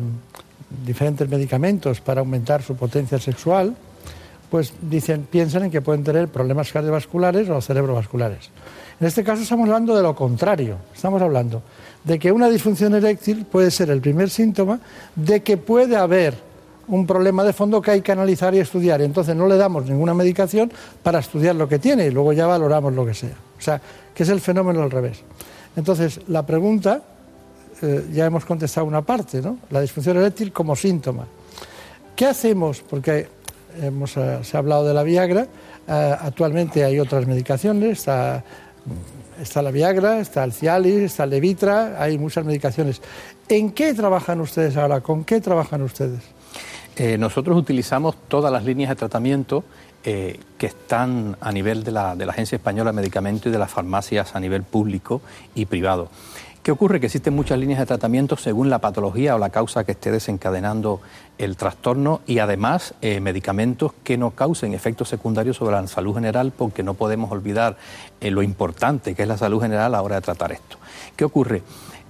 [0.84, 3.76] diferentes medicamentos para aumentar su potencia sexual,
[4.50, 8.50] pues dicen, piensan en que pueden tener problemas cardiovasculares o cerebrovasculares.
[9.00, 11.62] En este caso estamos hablando de lo contrario, estamos hablando
[12.02, 14.80] de que una disfunción eréctil puede ser el primer síntoma
[15.14, 16.34] de que puede haber
[16.88, 19.00] un problema de fondo que hay que analizar y estudiar.
[19.02, 20.72] Entonces no le damos ninguna medicación
[21.02, 23.36] para estudiar lo que tiene y luego ya valoramos lo que sea.
[23.58, 23.80] O sea,
[24.14, 25.22] que es el fenómeno al revés.
[25.76, 27.02] Entonces, la pregunta,
[27.82, 29.58] eh, ya hemos contestado una parte, ¿no?
[29.70, 31.26] La disfunción eréctil como síntoma.
[32.16, 32.80] ¿Qué hacemos?
[32.80, 33.28] Porque
[33.80, 35.46] hemos, eh, se ha hablado de la Viagra,
[35.86, 38.42] eh, actualmente hay otras medicaciones, está
[39.40, 43.00] Está la Viagra, está el Cialis, está el Levitra, hay muchas medicaciones.
[43.48, 45.00] ¿En qué trabajan ustedes ahora?
[45.00, 46.20] ¿Con qué trabajan ustedes?
[46.96, 49.62] Eh, nosotros utilizamos todas las líneas de tratamiento
[50.04, 53.58] eh, que están a nivel de la, de la Agencia Española de Medicamentos y de
[53.58, 55.20] las farmacias a nivel público
[55.54, 56.08] y privado.
[56.68, 57.00] ¿Qué ocurre?
[57.00, 61.00] Que existen muchas líneas de tratamiento según la patología o la causa que esté desencadenando
[61.38, 66.52] el trastorno y además eh, medicamentos que no causen efectos secundarios sobre la salud general
[66.54, 67.78] porque no podemos olvidar
[68.20, 70.76] eh, lo importante que es la salud general a la hora de tratar esto.
[71.16, 71.62] ¿Qué ocurre?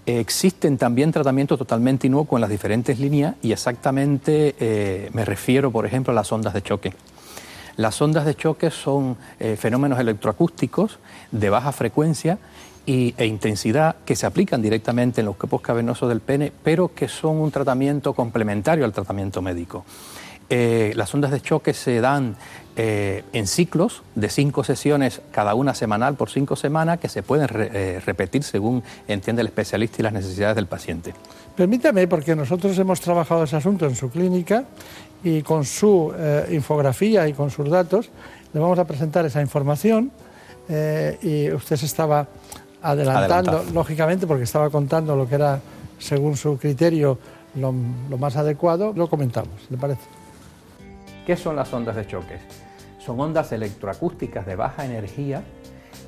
[0.07, 5.87] existen también tratamientos totalmente inocuos en las diferentes líneas y exactamente eh, me refiero, por
[5.87, 6.95] ejemplo, a las ondas de choque.
[7.77, 10.99] Las ondas de choque son fenómenos electroacústicos
[11.31, 12.39] de baja frecuencia
[12.89, 17.07] y, e intensidad que se aplican directamente en los cuerpos cavernosos del pene, pero que
[17.07, 19.85] son un tratamiento complementario al tratamiento médico.
[20.49, 22.37] Eh, las ondas de choque se dan
[22.77, 27.47] eh, en ciclos de cinco sesiones, cada una semanal por cinco semanas, que se pueden
[27.53, 31.13] eh, repetir según entiende el especialista y las necesidades del paciente.
[31.55, 34.65] Permítame, porque nosotros hemos trabajado ese asunto en su clínica
[35.23, 36.15] y con su
[36.51, 38.09] infografía y con sus datos
[38.55, 40.13] le vamos a presentar esa información
[41.21, 42.29] y usted se estaba
[42.83, 45.61] adelantando, lógicamente, porque estaba contando lo que era,
[45.99, 47.19] según su criterio,
[47.55, 47.75] lo,
[48.09, 50.03] lo más adecuado, lo comentamos, ¿le parece?
[51.27, 52.39] ¿Qué son las ondas de choque?
[52.99, 55.43] Son ondas electroacústicas de baja energía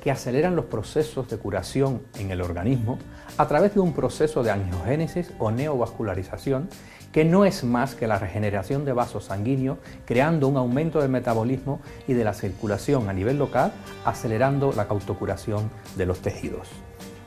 [0.03, 2.97] que aceleran los procesos de curación en el organismo
[3.37, 6.69] a través de un proceso de angiogénesis o neovascularización
[7.11, 11.81] que no es más que la regeneración de vasos sanguíneos, creando un aumento del metabolismo
[12.07, 13.73] y de la circulación a nivel local,
[14.05, 16.67] acelerando la autocuración de los tejidos.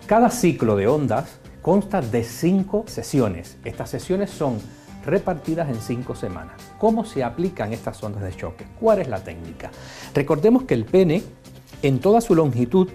[0.06, 3.56] Cada ciclo de ondas consta de cinco sesiones.
[3.64, 4.58] Estas sesiones son
[5.06, 6.54] repartidas en cinco semanas.
[6.78, 8.66] ¿Cómo se aplican estas ondas de choque?
[8.80, 9.70] ¿Cuál es la técnica?
[10.14, 11.22] Recordemos que el pene,
[11.82, 12.88] en toda su longitud,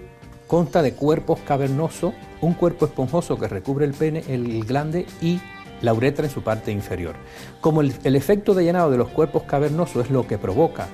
[0.46, 5.40] consta de cuerpos cavernosos, un cuerpo esponjoso que recubre el pene, el glande y
[5.82, 7.16] la uretra en su parte inferior.
[7.60, 10.88] Como el, efecto de llenado de los cuerpos cavernosos es lo que provoca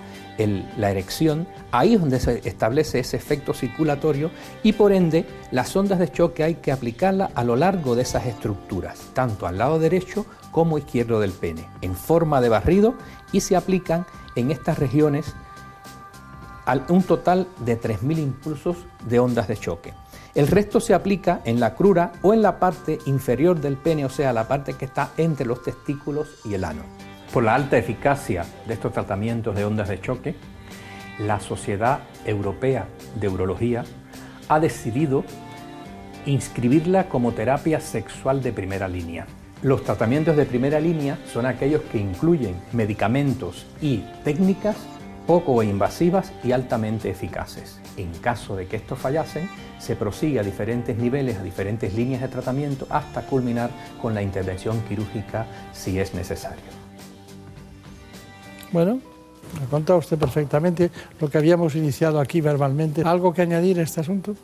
[0.77, 4.31] la erección, ahí es donde se establece ese efecto circulatorio
[4.63, 8.27] y por ende las ondas de choque hay que aplicarlas a lo largo de esas
[8.27, 12.95] estructuras, tanto al lado derecho como izquierdo del pene, en forma de barrido
[13.33, 15.35] y se aplican en estas regiones
[16.89, 18.77] un total de 3.000 impulsos
[19.09, 19.95] de ondas de choque.
[20.37, 24.11] El resto se aplica en la crura o en la parte inferior del pene, o
[24.11, 26.83] sea, la parte que está entre los testículos y el ano.
[27.33, 30.35] Por la alta eficacia de estos tratamientos de ondas de choque,
[31.19, 32.87] la Sociedad Europea
[33.19, 33.85] de Urología
[34.49, 35.25] ha decidido
[36.27, 39.27] inscribirla como terapia sexual de primera línea.
[39.63, 44.77] Los tratamientos de primera línea son aquellos que incluyen medicamentos y técnicas
[45.27, 47.81] poco invasivas y altamente eficaces.
[47.97, 52.29] En caso de que estos fallasen, se prosigue a diferentes niveles, a diferentes líneas de
[52.29, 53.71] tratamiento, hasta culminar
[54.01, 56.65] con la intervención quirúrgica si es necesario.
[58.73, 59.01] Bueno,
[59.63, 60.91] ha contado usted perfectamente
[61.21, 63.03] lo que habíamos iniciado aquí verbalmente.
[63.03, 64.35] ¿Algo que añadir a este asunto?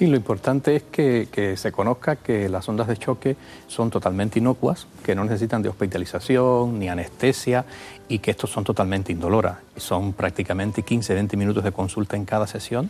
[0.00, 3.36] Sí, lo importante es que, se conozca que las ondas de choque
[3.68, 7.66] son totalmente inocuas, que no necesitan de hospitalización ni anestesia
[8.08, 9.58] y que estos son totalmente indoloras.
[9.76, 12.88] Son prácticamente 15-20 minutos de consulta en cada sesión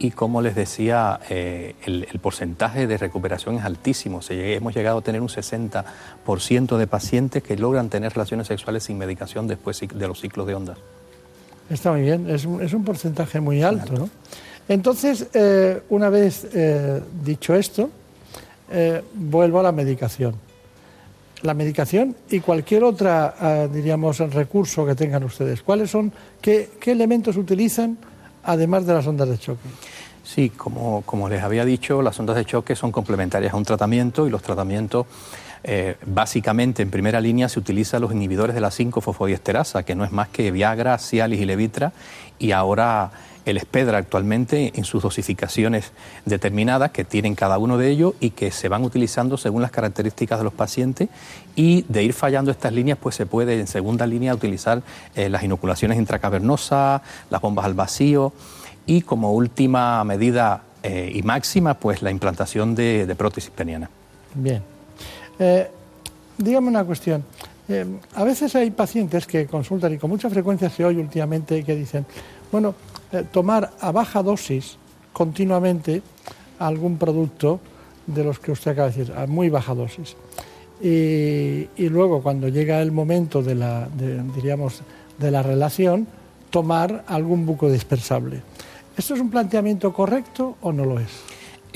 [0.00, 4.18] y como les decía, eh, el, porcentaje de recuperación es altísimo.
[4.28, 9.46] hemos llegado a tener un 60% de pacientes que logran tener relaciones sexuales sin medicación
[9.46, 10.78] después de los ciclos de ondas.
[11.70, 14.10] Está muy bien, es un, porcentaje muy alto, ¿no?
[14.68, 17.90] Entonces, eh, una vez eh, dicho esto,
[18.70, 20.34] eh, vuelvo a la medicación.
[21.42, 25.62] La medicación y cualquier otra, diríamos, recurso que tengan ustedes.
[25.62, 27.96] ¿Cuáles son, qué, elementos utilizan
[28.42, 29.68] además de las ondas de choque?
[30.24, 34.26] Sí, como, como, les había dicho, las ondas de choque son complementarias a un tratamiento
[34.26, 35.06] y los tratamientos,
[36.06, 40.28] básicamente en primera línea se utilizan los inhibidores de la 5-fosfodiesterasa, que no es más
[40.28, 41.92] que Viagra, Cialis y Levitra,
[42.40, 43.12] y ahora
[43.48, 45.92] el espedra actualmente en sus dosificaciones
[46.26, 50.38] determinadas que tienen cada uno de ellos y que se van utilizando según las características
[50.38, 51.08] de los pacientes
[51.56, 54.82] y de ir fallando estas líneas pues se puede en segunda línea utilizar
[55.14, 58.34] eh, las inoculaciones intracavernosas, las bombas al vacío
[58.84, 63.88] y como última medida eh, y máxima pues la implantación de, prótesis peniana.
[64.34, 64.62] Bien.
[65.38, 65.70] Eh,
[66.36, 67.24] dígame una cuestión.
[68.14, 72.04] a veces hay pacientes que consultan y con mucha frecuencia se oye últimamente que dicen,
[72.50, 72.74] bueno,
[73.12, 74.76] eh, tomar a baja dosis
[75.12, 76.02] continuamente
[76.58, 77.60] algún producto
[78.06, 80.16] de los que usted acaba de decir, a muy baja dosis.
[80.80, 83.88] Y, luego, cuando llega el momento de la,
[84.34, 84.82] diríamos,
[85.18, 86.06] de la relación,
[86.50, 88.42] tomar algún buco dispersable.
[88.96, 91.10] ¿Esto es un planteamiento correcto o no lo es?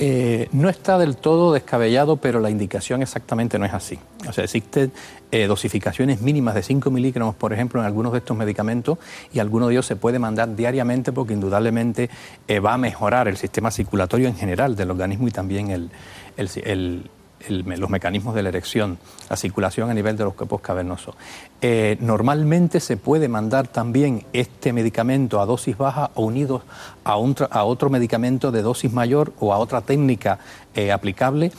[0.05, 3.97] Eh, no está del todo descabellado, pero la indicación exactamente no es así.
[4.27, 4.91] O sea, existen
[5.31, 8.97] eh, dosificaciones mínimas de 5 miligramos, por ejemplo, en algunos de estos medicamentos
[9.31, 12.09] y alguno de ellos se puede mandar diariamente porque indudablemente
[12.49, 17.09] eh, va a mejorar el sistema circulatorio en general del organismo y también el,
[17.49, 18.97] los mecanismos de la erección,
[19.29, 21.15] la circulación a nivel de los cuerpos cavernosos.
[21.61, 26.63] Eh, normalmente se puede mandar también este medicamento a dosis baja o unidos
[27.03, 30.39] a, a otro medicamento de dosis mayor o a otra técnica
[30.75, 31.51] eh, aplicable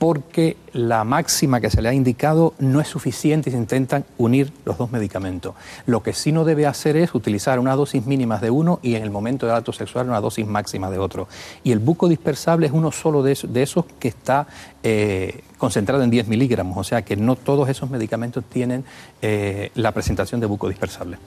[0.00, 4.50] porque la máxima que se le ha indicado no es suficiente y se intentan unir
[4.64, 5.54] los dos medicamentos.
[5.84, 9.02] Lo que sí no debe hacer es utilizar una dosis mínima de uno y en
[9.02, 11.28] el momento del acto sexual una dosis máxima de otro.
[11.64, 14.46] Y el buco dispersable es uno solo de esos, que está
[14.82, 18.86] eh, concentrado en 10 miligramos, o sea que no todos esos medicamentos tienen
[19.20, 21.18] eh, la presentación de buco dispersable.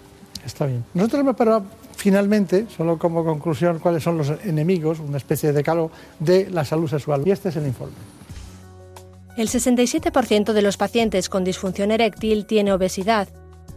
[0.44, 0.84] Está bien.
[0.96, 1.64] Nosotros parado
[1.96, 6.90] finalmente, solo como conclusión, cuáles son los enemigos, una especie de decálogo de la salud
[6.90, 7.22] sexual.
[7.24, 7.94] Y este es el informe.
[9.36, 13.30] El 67% de los pacientes con disfunción eréctil tiene obesidad.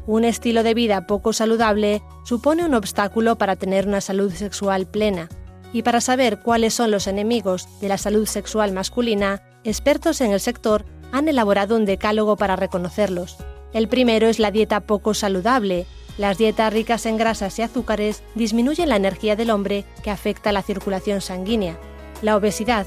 [0.07, 5.31] Un estilo de vida poco saludable supone un obstáculo para tener una salud sexual plena.
[5.73, 10.41] Y para saber cuáles son los enemigos de la salud sexual masculina, expertos en el
[10.41, 13.39] sector han elaborado un decálogo para reconocerlos.
[13.73, 15.87] El primero es la dieta poco saludable.
[16.19, 20.63] Las dietas ricas en grasas y azúcares disminuyen la energía del hombre que afecta la
[20.63, 21.79] circulación sanguínea.
[22.21, 22.87] La obesidad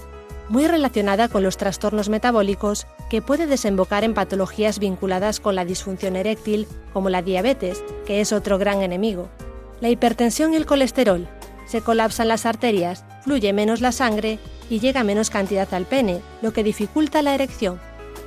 [0.49, 6.15] muy relacionada con los trastornos metabólicos que puede desembocar en patologías vinculadas con la disfunción
[6.15, 9.29] eréctil, como la diabetes, que es otro gran enemigo.
[9.79, 11.27] La hipertensión y el colesterol.
[11.65, 14.39] Se colapsan las arterias, fluye menos la sangre
[14.69, 17.79] y llega menos cantidad al pene, lo que dificulta la erección.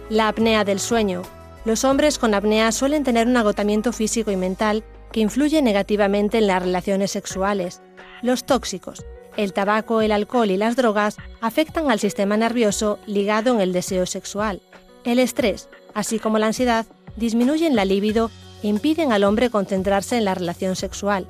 [0.08, 1.22] La apnea del sueño.
[1.64, 6.46] Los hombres con apnea suelen tener un agotamiento físico y mental que influye negativamente en
[6.46, 7.82] las relaciones sexuales.
[8.22, 9.04] Los tóxicos
[9.36, 14.06] el tabaco, el alcohol y las drogas afectan al sistema nervioso ligado en el deseo
[14.06, 14.60] sexual.
[15.04, 18.30] El estrés, así como la ansiedad, disminuyen la libido
[18.62, 21.26] e impiden al hombre concentrarse en la relación sexual.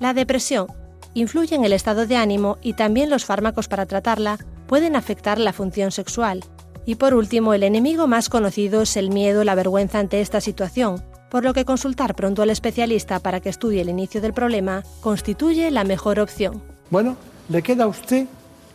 [0.00, 0.66] La depresión
[1.14, 5.52] influye en el estado de ánimo y también los fármacos para tratarla pueden afectar la
[5.52, 6.40] función sexual.
[6.86, 10.40] Y por último, el enemigo más conocido es el miedo o la vergüenza ante esta
[10.40, 14.82] situación, por lo que consultar pronto al especialista para que estudie el inicio del problema
[15.00, 16.62] constituye la mejor opción.
[16.90, 17.16] Bueno,
[17.48, 18.26] le queda a usted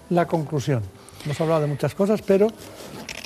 [0.10, 0.84] la conclusión.
[1.26, 2.48] Hemos hablado de muchas cosas, pero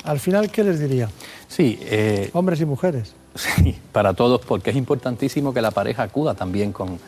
[0.04, 1.08] al final, ¿qué les diría?
[1.48, 1.78] Sí.
[1.82, 3.14] Eh, Hombres y mujeres.
[3.34, 7.00] Sí, para todos, porque es importantísimo que la pareja acuda también con,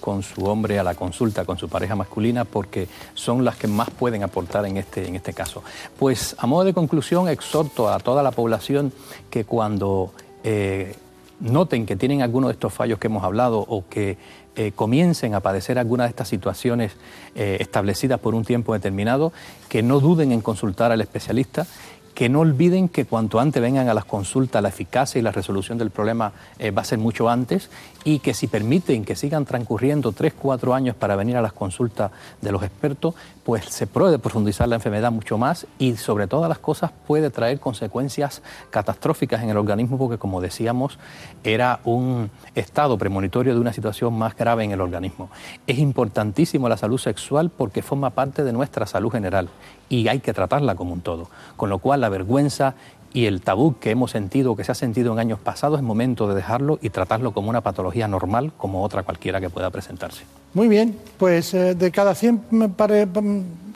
[0.00, 3.90] con su hombre a la consulta, con su pareja masculina, porque son las que más
[3.90, 5.62] pueden aportar en este, en este caso.
[5.98, 8.92] Pues a modo de conclusión, exhorto a toda la población
[9.28, 10.94] que cuando eh,
[11.40, 14.16] noten que tienen alguno de estos fallos que hemos hablado o que
[14.56, 16.92] eh, comiencen a padecer alguna de estas situaciones
[17.34, 19.32] eh, establecidas por un tiempo determinado,
[19.68, 21.66] que no duden en consultar al especialista
[22.14, 25.78] que no olviden que cuanto antes vengan a las consultas, la eficacia y la resolución
[25.78, 27.70] del problema eh, va a ser mucho antes
[28.04, 32.12] y que si permiten que sigan transcurriendo tres, cuatro años para venir a las consultas
[32.40, 36.58] de los expertos, pues se puede profundizar la enfermedad mucho más y sobre todas las
[36.58, 40.98] cosas puede traer consecuencias catastróficas en el organismo porque como decíamos
[41.42, 45.30] era un estado premonitorio de una situación más grave en el organismo.
[45.66, 49.48] Es importantísimo la salud sexual porque forma parte de nuestra salud general
[49.88, 51.28] y hay que tratarla como un todo.
[51.56, 52.74] Con lo cual la vergüenza
[53.14, 56.28] y el tabú que hemos sentido, que se ha sentido en años pasados, es momento
[56.28, 60.24] de dejarlo y tratarlo como una patología normal, como otra cualquiera que pueda presentarse.
[60.52, 62.64] Muy bien, pues eh, de cada 100 mm,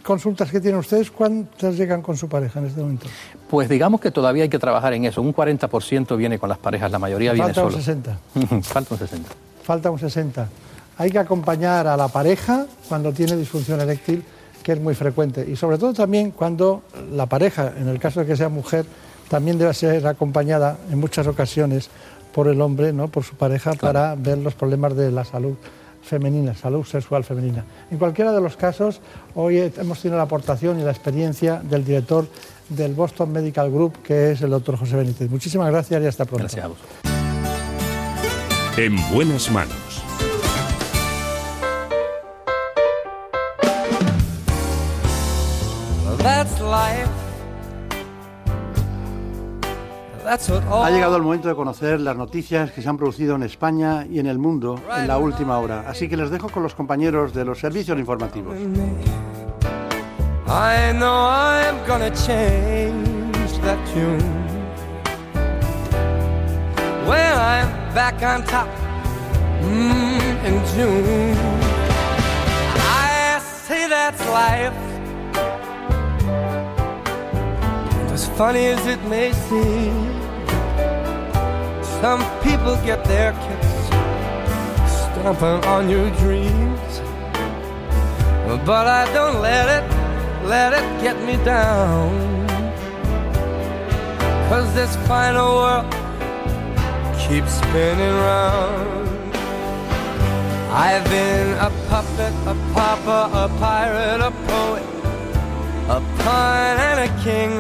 [0.02, 3.06] consultas que tienen ustedes, ¿cuántas llegan con su pareja en este momento?
[3.48, 5.22] Pues digamos que todavía hay que trabajar en eso.
[5.22, 7.70] Un 40% viene con las parejas, la mayoría viene solo.
[7.70, 7.78] Falta
[8.34, 8.62] un 60.
[8.62, 9.30] Falta un 60.
[9.62, 10.48] Falta un 60.
[10.98, 14.24] Hay que acompañar a la pareja cuando tiene disfunción eréctil
[14.68, 15.46] que es muy frecuente.
[15.50, 18.84] Y sobre todo también cuando la pareja, en el caso de que sea mujer,
[19.30, 21.88] también debe ser acompañada en muchas ocasiones
[22.34, 23.08] por el hombre, ¿no?
[23.08, 25.54] por su pareja, para ver los problemas de la salud
[26.02, 27.64] femenina, salud sexual femenina.
[27.90, 29.00] En cualquiera de los casos,
[29.34, 32.28] hoy hemos tenido la aportación y la experiencia del director
[32.68, 35.30] del Boston Medical Group, que es el doctor José Benítez.
[35.30, 36.42] Muchísimas gracias y hasta pronto.
[36.42, 36.90] Gracias a vosotros.
[38.76, 39.87] En buenas manos
[50.70, 54.18] Ha llegado el momento de conocer las noticias que se han producido en España y
[54.18, 55.84] en el mundo en la última hora.
[55.88, 58.54] Así que les dejo con los compañeros de los servicios informativos.
[60.46, 64.18] I know I'm gonna change that tune.
[67.06, 68.68] When I'm back on top
[69.62, 71.36] mm, in June.
[72.76, 74.87] I say that's life.
[78.18, 79.94] As funny as it may seem.
[82.00, 83.74] Some people get their kicks
[84.98, 86.92] stomping on your dreams.
[88.66, 89.84] But I don't let it,
[90.48, 92.10] let it get me down.
[94.48, 95.86] Cause this final world
[97.22, 99.08] keeps spinning round.
[100.72, 104.97] I've been a puppet, a pauper, a pirate, a poet,
[105.88, 107.50] a pine and a king.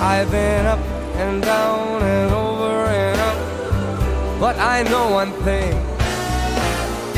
[0.00, 0.78] I've been up
[1.16, 5.74] and down and over and up, but I know one thing.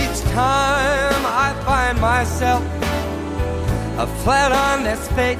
[0.02, 2.62] Each time I find myself
[3.98, 5.38] a flat on this face,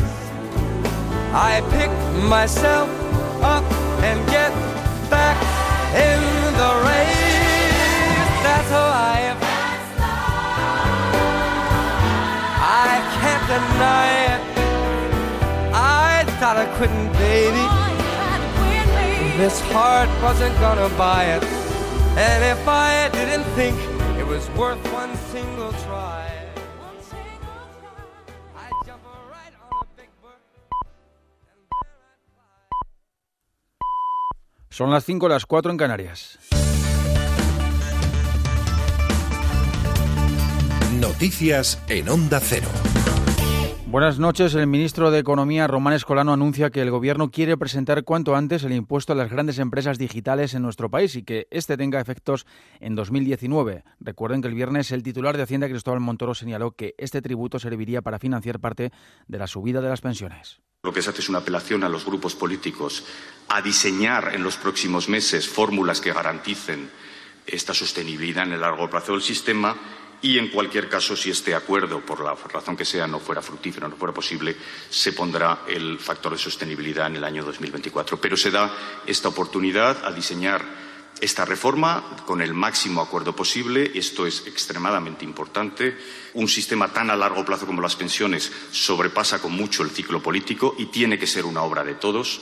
[1.35, 1.91] I pick
[2.29, 2.89] myself
[3.43, 3.65] up
[4.05, 4.53] and get
[5.11, 5.37] back
[6.07, 6.21] in
[6.61, 7.51] the race.
[8.45, 9.39] That's how I am.
[12.63, 14.20] I can't deny
[16.51, 17.65] thought I couldn't, baby.
[19.39, 21.45] This heart wasn't gonna buy it.
[22.19, 23.77] And if I didn't think
[24.19, 26.27] it was worth one single try.
[34.71, 36.39] Son las 5 las 4 en Canarias.
[41.01, 42.69] Noticias en Onda Cero.
[43.91, 44.55] Buenas noches.
[44.55, 48.71] El ministro de Economía, Román Escolano, anuncia que el Gobierno quiere presentar cuanto antes el
[48.71, 52.47] impuesto a las grandes empresas digitales en nuestro país y que este tenga efectos
[52.79, 53.83] en 2019.
[53.99, 58.01] Recuerden que el viernes el titular de Hacienda, Cristóbal Montoro, señaló que este tributo serviría
[58.01, 58.93] para financiar parte
[59.27, 60.61] de la subida de las pensiones.
[60.85, 63.05] Lo que se hace es una apelación a los grupos políticos
[63.49, 66.89] a diseñar en los próximos meses fórmulas que garanticen
[67.45, 69.75] esta sostenibilidad en el largo plazo del sistema
[70.23, 73.89] y, en cualquier caso, si este acuerdo, por la razón que sea, no fuera fructífero,
[73.89, 74.57] no fuera posible,
[74.89, 78.21] se pondrá el factor de sostenibilidad en el año 2024.
[78.21, 78.71] Pero se da
[79.07, 80.91] esta oportunidad a diseñar
[81.21, 83.93] esta reforma con el máximo acuerdo posible.
[83.95, 85.97] Esto es extremadamente importante.
[86.35, 90.75] Un sistema tan a largo plazo como las pensiones sobrepasa con mucho el ciclo político
[90.79, 92.41] y tiene que ser una obra de todos.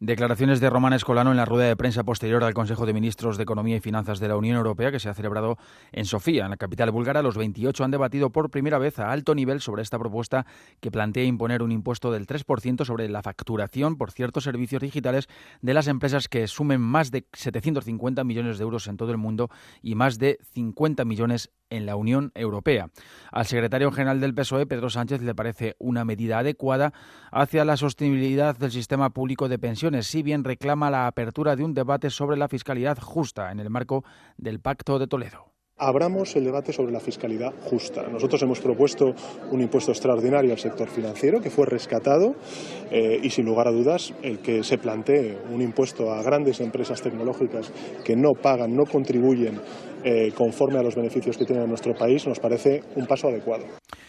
[0.00, 3.42] Declaraciones de Román Escolano en la rueda de prensa posterior al Consejo de Ministros de
[3.42, 5.58] Economía y Finanzas de la Unión Europea que se ha celebrado
[5.90, 7.20] en Sofía, en la capital búlgara.
[7.20, 10.46] Los 28 han debatido por primera vez a alto nivel sobre esta propuesta
[10.78, 15.26] que plantea imponer un impuesto del 3% sobre la facturación por ciertos servicios digitales
[15.62, 19.50] de las empresas que sumen más de 750 millones de euros en todo el mundo
[19.82, 22.90] y más de 50 millones en la Unión Europea.
[23.32, 26.92] Al secretario general del PSOE, Pedro Sánchez, le parece una medida adecuada
[27.30, 31.74] hacia la sostenibilidad del sistema público de pensiones, si bien reclama la apertura de un
[31.74, 34.04] debate sobre la fiscalidad justa en el marco
[34.36, 35.48] del Pacto de Toledo
[35.78, 38.02] abramos el debate sobre la fiscalidad justa.
[38.08, 39.14] Nosotros hemos propuesto
[39.50, 42.34] un impuesto extraordinario al sector financiero que fue rescatado
[42.90, 47.00] eh, y, sin lugar a dudas, el que se plantee un impuesto a grandes empresas
[47.00, 47.72] tecnológicas
[48.04, 49.60] que no pagan, no contribuyen
[50.10, 53.66] eh, conforme a los beneficios que tiene nuestro país nos parece un paso adecuado.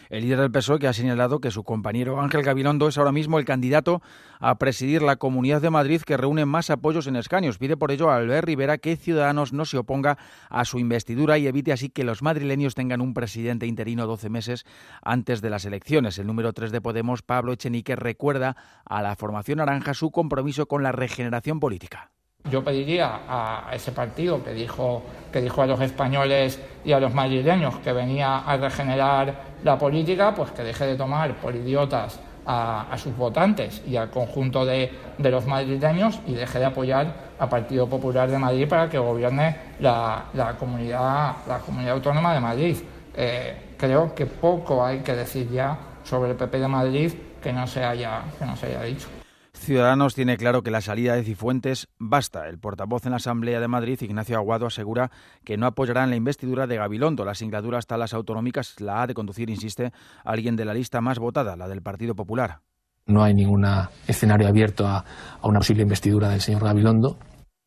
[0.08, 3.38] El líder del PSOE que ha señalado que su compañero Ángel Gabilondo es ahora mismo
[3.38, 4.00] el candidato
[4.38, 7.58] a presidir la Comunidad de Madrid que reúne más apoyos en escaños.
[7.58, 10.16] Pide por ello a Albert Rivera que Ciudadanos no se oponga
[10.48, 14.64] a su investidura y evite así que los madrileños tengan un presidente interino 12 meses
[15.02, 16.18] antes de las elecciones.
[16.18, 20.82] El número 3 de Podemos, Pablo Echenique, recuerda a la formación naranja su compromiso con
[20.82, 22.10] la regeneración política.
[22.48, 27.14] Yo pediría a ese partido que dijo, que dijo a los españoles y a los
[27.14, 32.96] madrileños que venía a regenerar la política, pues que deje de tomar por idiotas a,
[32.96, 38.28] sus votantes y al conjunto de, los madrileños y deje de apoyar al Partido Popular
[38.28, 40.24] de Madrid para que gobierne la,
[40.58, 42.76] comunidad, la comunidad autónoma de Madrid.
[43.14, 47.66] Eh, creo que poco hay que decir ya sobre el PP de Madrid que no
[47.66, 49.19] se haya, que no se haya dicho.
[49.60, 52.48] Ciudadanos tiene claro que la salida de Cifuentes basta.
[52.48, 55.10] El portavoz en la Asamblea de Madrid, Ignacio Aguado, asegura
[55.44, 57.26] que no apoyarán la investidura de Gabilondo.
[57.26, 59.92] La singladura hasta las autonómicas la ha de conducir, insiste,
[60.24, 62.60] alguien de la lista más votada, la del Partido Popular.
[63.04, 63.66] No hay ningún
[64.06, 65.04] escenario abierto a,
[65.42, 67.18] una posible investidura del señor Gabilondo.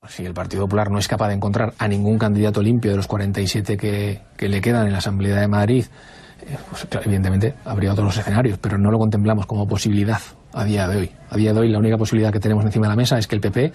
[0.07, 3.07] Si el Partido Popular no es capaz de encontrar a ningún candidato limpio de los
[3.07, 5.85] 47 que, que le quedan en la Asamblea de Madrid,
[6.41, 10.19] eh, pues, evidentemente habría otros escenarios, pero no lo contemplamos como posibilidad
[10.54, 11.12] a día de hoy.
[11.30, 13.36] A día de hoy la única posibilidad que tenemos encima de la mesa es que
[13.36, 13.74] el PP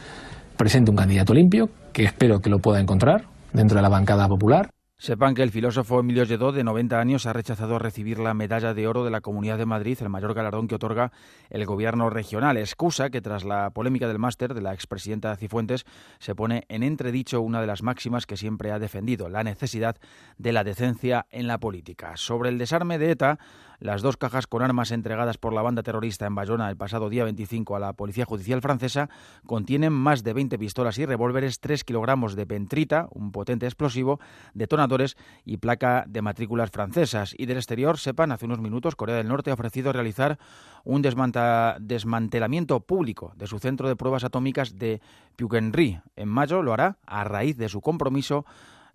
[0.57, 4.71] presente un candidato limpio, que espero que lo pueda encontrar dentro de la bancada popular.
[5.01, 8.89] Sepan que el filósofo Emilio Lledó, de 90 años, ha rechazado recibir la medalla de
[8.89, 11.13] oro de la Comunidad de Madrid, el mayor galardón que otorga
[11.51, 12.57] el gobierno regional.
[12.57, 15.87] Excusa que tras la polémica del máster de la expresidenta Cifuentes
[16.19, 19.99] se pone en entredicho una de las máximas que siempre ha defendido, la necesidad
[20.37, 22.17] de la decencia en la política.
[22.17, 23.39] Sobre el desarme de ETA,
[23.81, 27.25] las dos cajas con armas entregadas por la banda terrorista en Bayona el pasado día
[27.25, 29.09] 25 a la Policía Judicial francesa
[29.47, 34.21] contienen más de 20 pistolas y revólveres, 3 kilogramos de pentrita, un potente explosivo,
[34.55, 37.35] detonadores y placa de matrículas francesas.
[37.37, 40.39] Y del exterior, sepan, hace unos minutos Corea del Norte ha ofrecido realizar
[40.85, 45.01] un desmantelamiento público de su centro de pruebas atómicas de
[45.37, 46.03] Pyongyang.
[46.17, 48.45] En mayo lo hará a raíz de su compromiso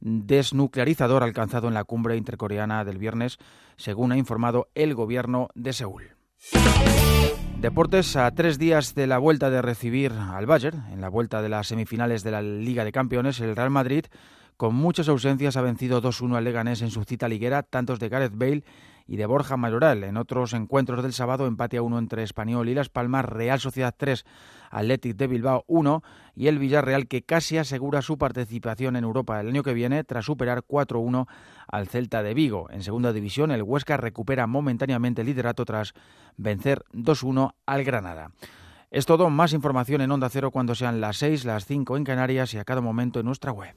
[0.03, 3.37] desnuclearizador alcanzado en la cumbre intercoreana del viernes,
[3.77, 6.03] según ha informado el gobierno de Seúl.
[7.59, 11.47] Deportes a tres días de la vuelta de recibir al Bayern, en la vuelta de
[11.47, 14.05] las semifinales de la Liga de Campeones, el Real Madrid,
[14.57, 18.35] con muchas ausencias, ha vencido 2-1 al Leganés en su cita liguera, tantos de Gareth
[18.35, 18.63] Bale
[19.07, 20.03] y de Borja Mayoral.
[20.03, 23.93] En otros encuentros del sábado, empate a uno entre Español y Las Palmas, Real Sociedad
[23.95, 24.25] 3,
[24.71, 26.03] Athletic de Bilbao 1
[26.35, 30.25] y el Villarreal que casi asegura su participación en Europa el año que viene tras
[30.25, 31.27] superar 4-1
[31.67, 32.69] al Celta de Vigo.
[32.71, 35.93] En segunda división, el Huesca recupera momentáneamente el liderato tras
[36.37, 38.31] vencer 2-1 al Granada.
[38.89, 42.53] Es todo, más información en Onda Cero cuando sean las 6, las 5 en Canarias
[42.53, 43.75] y a cada momento en nuestra web.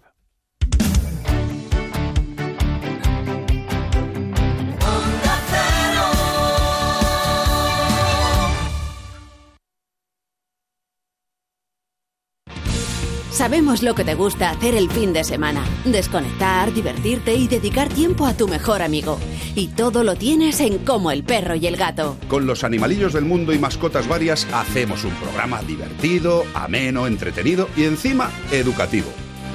[13.36, 15.62] Sabemos lo que te gusta hacer el fin de semana.
[15.84, 19.18] Desconectar, divertirte y dedicar tiempo a tu mejor amigo.
[19.54, 22.16] Y todo lo tienes en Como el perro y el gato.
[22.28, 27.84] Con los animalillos del mundo y mascotas varias hacemos un programa divertido, ameno, entretenido y
[27.84, 29.08] encima educativo.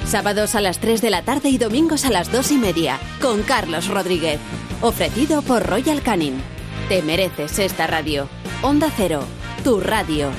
[0.06, 3.00] Sábados a las 3 de la tarde y domingos a las 2 y media.
[3.20, 4.38] Con Carlos Rodríguez.
[4.80, 6.40] Ofrecido por Royal Canin.
[6.88, 8.28] Te mereces esta radio.
[8.62, 9.24] Onda Cero.
[9.64, 10.30] Tu radio.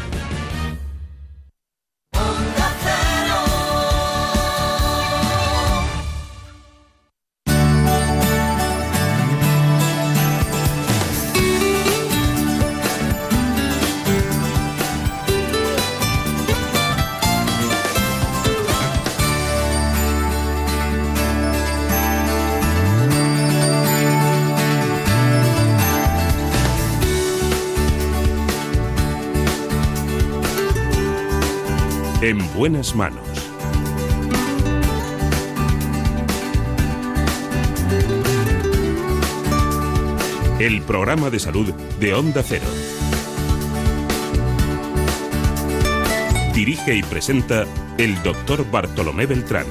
[32.24, 33.28] En buenas manos.
[40.57, 42.63] El programa de salud de Onda Cero.
[46.55, 47.65] Dirige y presenta
[47.97, 49.65] el doctor Bartolomé Beltrán.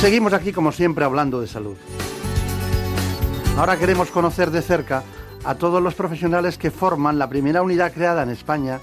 [0.00, 1.76] Seguimos aquí como siempre hablando de salud.
[3.56, 5.04] Ahora queremos conocer de cerca
[5.44, 8.80] a todos los profesionales que forman la primera unidad creada en España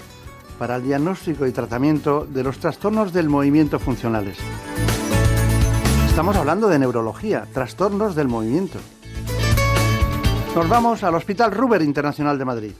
[0.58, 4.38] para el diagnóstico y tratamiento de los trastornos del movimiento funcionales.
[6.08, 8.78] Estamos hablando de neurología, trastornos del movimiento.
[10.54, 12.72] Nos vamos al Hospital Ruber Internacional de Madrid.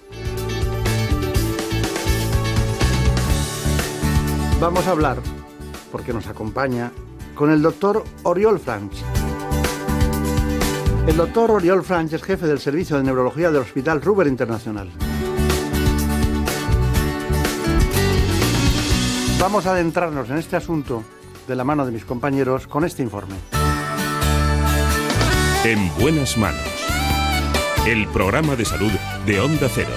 [4.60, 5.18] Vamos a hablar,
[5.90, 6.90] porque nos acompaña,
[7.34, 9.02] con el doctor Oriol Franch.
[11.06, 14.88] El doctor Oriol Franch es jefe del Servicio de Neurología del Hospital Ruber Internacional.
[19.40, 21.02] Vamos a adentrarnos en este asunto
[21.48, 23.34] de la mano de mis compañeros con este informe.
[25.64, 26.62] En buenas manos.
[27.84, 28.92] El programa de salud
[29.26, 29.90] de Onda Cero.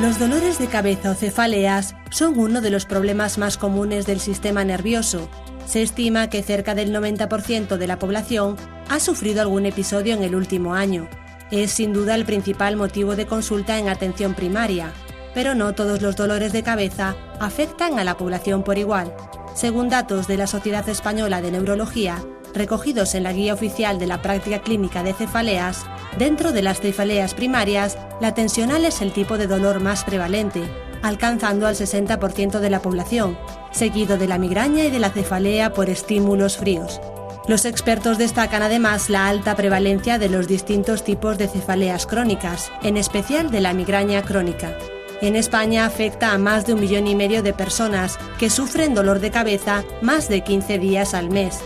[0.00, 4.64] Los dolores de cabeza o cefaleas son uno de los problemas más comunes del sistema
[4.64, 5.28] nervioso
[5.66, 8.56] se estima que cerca del 90% de la población
[8.88, 11.08] ha sufrido algún episodio en el último año.
[11.50, 14.92] Es sin duda el principal motivo de consulta en atención primaria,
[15.34, 19.14] pero no todos los dolores de cabeza afectan a la población por igual.
[19.54, 22.22] Según datos de la Sociedad Española de Neurología,
[22.54, 25.84] recogidos en la guía oficial de la práctica clínica de cefaleas,
[26.18, 30.62] dentro de las cefaleas primarias, la tensional es el tipo de dolor más prevalente,
[31.02, 33.36] alcanzando al 60% de la población,
[33.72, 37.00] seguido de la migraña y de la cefalea por estímulos fríos.
[37.48, 42.96] Los expertos destacan además la alta prevalencia de los distintos tipos de cefaleas crónicas, en
[42.96, 44.76] especial de la migraña crónica.
[45.20, 49.20] En España afecta a más de un millón y medio de personas que sufren dolor
[49.20, 51.60] de cabeza más de 15 días al mes.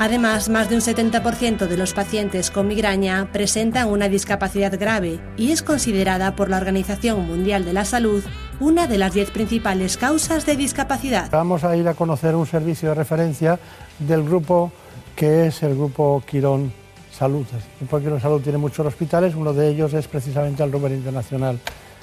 [0.00, 5.52] Además, más de un 70% de los pacientes con migraña presentan una discapacidad grave y
[5.52, 8.24] es considerada por la Organización Mundial de la Salud
[8.60, 11.30] una de las 10 principales causas de discapacidad.
[11.30, 13.58] Vamos a ir a conocer un servicio de referencia
[13.98, 14.70] del grupo
[15.16, 16.72] que es el grupo Quirón
[17.10, 17.46] Salud.
[17.52, 21.58] El grupo Quirón Salud tiene muchos hospitales, uno de ellos es precisamente el Ruber Internacional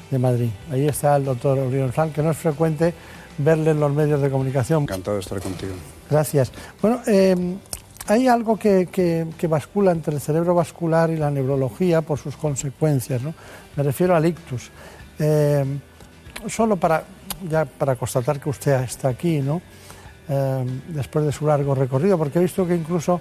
[0.09, 0.49] de Madrid.
[0.71, 2.93] Ahí está el doctor Oriol Frank, que no es frecuente
[3.37, 4.83] verle en los medios de comunicación.
[4.83, 5.73] Encantado de estar contigo.
[6.09, 6.51] Gracias.
[6.81, 7.35] Bueno, eh,
[8.07, 13.21] hay algo que, que, bascula entre el cerebro vascular y la neurología por sus consecuencias.
[13.21, 13.33] ¿no?
[13.75, 14.71] Me refiero al ictus.
[15.19, 15.65] Eh,
[16.47, 17.03] solo para,
[17.49, 19.61] ya para constatar que usted está aquí, ¿no?
[20.29, 23.19] Eh, después de su largo recorrido, porque he visto que incluso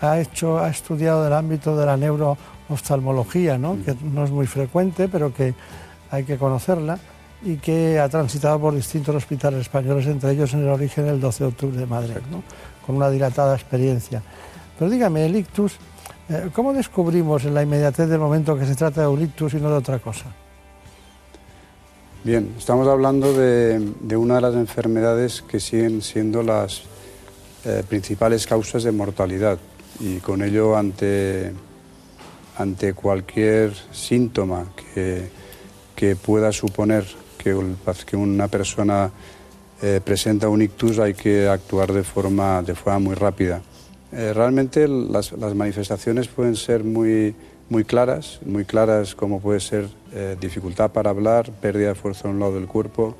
[0.00, 3.78] ha, hecho, ha estudiado el ámbito de la neurooftalmología, ¿no?
[3.82, 5.54] que no es muy frecuente, pero que
[6.10, 6.98] hay que conocerla.
[7.46, 11.44] y que ha transitado por distintos hospitales españoles, entre ellos en el origen el 12
[11.44, 12.14] de octubre de Madrid,
[12.86, 14.22] con una dilatada experiencia.
[14.78, 15.76] Pero dígame, el ictus,
[16.30, 19.56] eh, ¿cómo descubrimos en la inmediatez del momento que se trata de un ictus y
[19.58, 20.24] no de otra cosa?
[22.24, 26.84] Bien, estamos hablando de, una de las enfermedades que siguen siendo las
[27.66, 29.58] eh, principales causas de mortalidad
[30.00, 31.52] y con ello ante,
[32.56, 35.28] ante cualquier síntoma que,
[35.94, 37.04] que pueda suponer
[37.36, 37.54] que,
[38.06, 39.10] que una persona
[39.82, 43.60] eh, presenta un ictus hay que actuar de forma, de forma muy rápida.
[44.12, 47.34] Eh, realmente las, las, manifestaciones pueden ser muy,
[47.68, 52.30] muy claras, muy claras como puede ser eh, dificultad para hablar, pérdida de fuerza a
[52.30, 53.16] un lado del cuerpo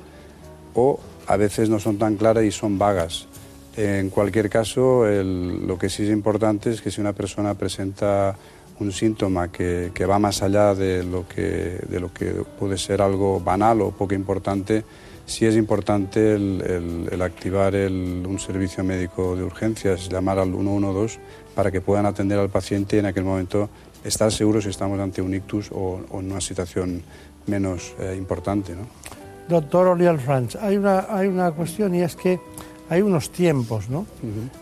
[0.73, 3.27] o a veces no son tan claras y son vagas.
[3.77, 8.37] En cualquier caso, lo que sí es importante es que si una persona presenta
[8.79, 11.81] un síntoma que, va más allá de lo que,
[12.57, 14.85] puede ser algo banal o poco importante,
[15.25, 21.19] sí es importante el, activar un servicio médico de urgencias, llamar al 112
[21.53, 23.69] para que puedan atender al paciente y en aquel momento
[24.05, 27.01] estar seguros si estamos ante un ictus o, en una situación
[27.47, 28.73] menos eh, importante.
[28.73, 28.83] ¿no?
[29.49, 32.39] Doctor Oriol Franch, hay una, hay una cuestión y es que
[32.89, 34.05] hay unos tiempos, ¿no?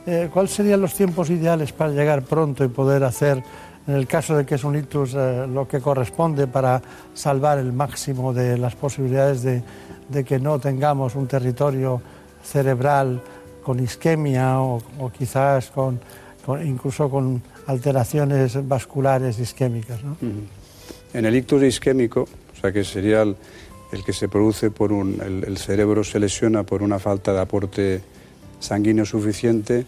[0.06, 3.44] Eh, ¿Cuáles serían los tiempos ideales para llegar pronto y poder hacer,
[3.86, 6.82] en el caso de que es un ictus, eh, lo que corresponde para
[7.14, 9.62] salvar el máximo de las posibilidades de,
[10.08, 12.02] de que no tengamos un territorio
[12.44, 13.22] cerebral
[13.64, 14.82] con isquemia o,
[15.18, 16.00] quizás con,
[16.64, 20.00] incluso con alteraciones vasculares isquémicas.
[21.14, 23.36] En el ictus isquémico, o sea que sería el,
[24.06, 28.02] que se produce por un, el, cerebro se lesiona por una falta de aporte
[28.60, 29.86] sanguíneo suficiente,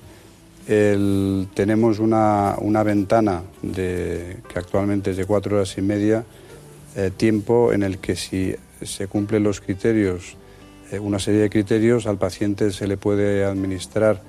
[0.66, 6.24] tenemos una, ventana de, que actualmente es de cuatro horas y media,
[6.96, 10.38] eh, tiempo en el que si se cumplen los criterios,
[10.92, 14.22] eh, una serie de criterios, al paciente se le puede administrar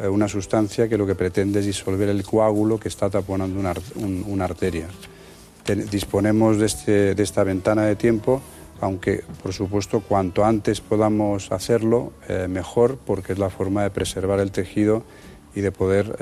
[0.00, 4.88] una sustancia que lo que pretende es disolver el coágulo que está taponando una, arteria.
[5.90, 8.42] disponemos este, de, esta ventana de tiempo,
[8.80, 14.40] aunque por supuesto cuanto antes podamos hacerlo, eh, mejor, porque es la forma de preservar
[14.40, 15.04] el tejido
[15.54, 16.16] y de poder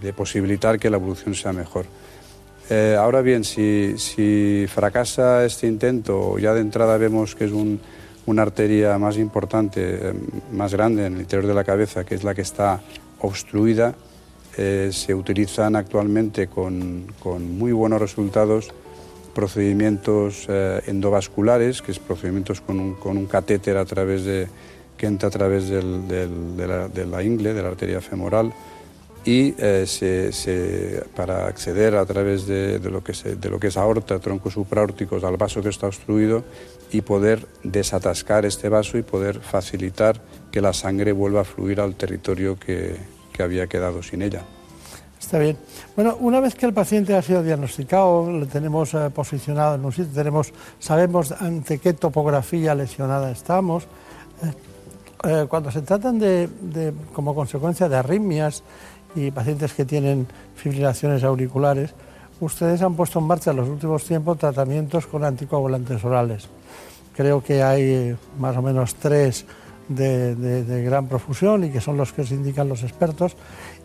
[0.00, 1.86] de posibilitar que la evolución sea mejor.
[2.72, 7.50] Eh, ahora bien, si, fracasa este intento, ya de entrada vemos que es
[8.26, 10.14] una arteria más importante, eh,
[10.52, 12.80] más grande en el interior de la cabeza, que es la que está
[13.20, 13.94] obstruida,
[14.56, 17.06] eh, se utilizan actualmente con,
[17.58, 18.70] muy buenos resultados
[19.34, 24.48] procedimientos endovasculares, que es procedimientos con un, catéter a través de,
[24.98, 25.82] que entra a través de,
[26.66, 28.52] la, de la ingle, de la arteria femoral,
[29.24, 33.12] y eh, para acceder a través de, lo que
[33.68, 36.42] es aorta, troncos supraórticos al vaso que está obstruido
[36.90, 40.20] y poder desatascar este vaso y poder facilitar
[40.50, 44.42] que la sangre vuelva a fluir al territorio que, había quedado sin ella.
[45.18, 45.56] Está bien.
[45.96, 49.92] Bueno, una vez que el paciente ha sido diagnosticado, lo tenemos eh, posicionado en un
[49.92, 53.86] sitio, tenemos, sabemos ante qué topografía lesionada estamos.
[55.22, 56.48] Eh, cuando se tratan de,
[57.12, 58.62] como consecuencia de arritmias
[59.14, 61.94] y pacientes que tienen fibrilaciones auriculares,
[62.40, 66.48] ustedes han puesto en marcha en los últimos tiempos tratamientos con anticoagulantes orales.
[67.14, 69.44] Creo que hay eh, más o menos tres
[69.88, 73.36] de, gran profusión y que son los que se indican los expertos.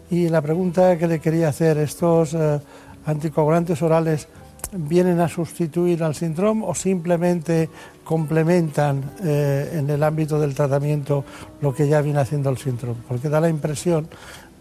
[0.10, 2.60] Y la pregunta que le quería hacer, ¿estos eh,
[3.06, 4.27] anticoagulantes orales
[4.72, 7.69] vienen a sustituir al síndrome o simplemente
[8.03, 11.23] complementan eh, en el ámbito del tratamiento
[11.61, 12.99] lo que ya viene haciendo el síndrome?
[13.07, 14.07] Porque da la impresión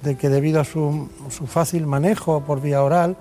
[0.04, 1.08] de que debido a su,
[1.46, 3.16] fácil manejo por vía oral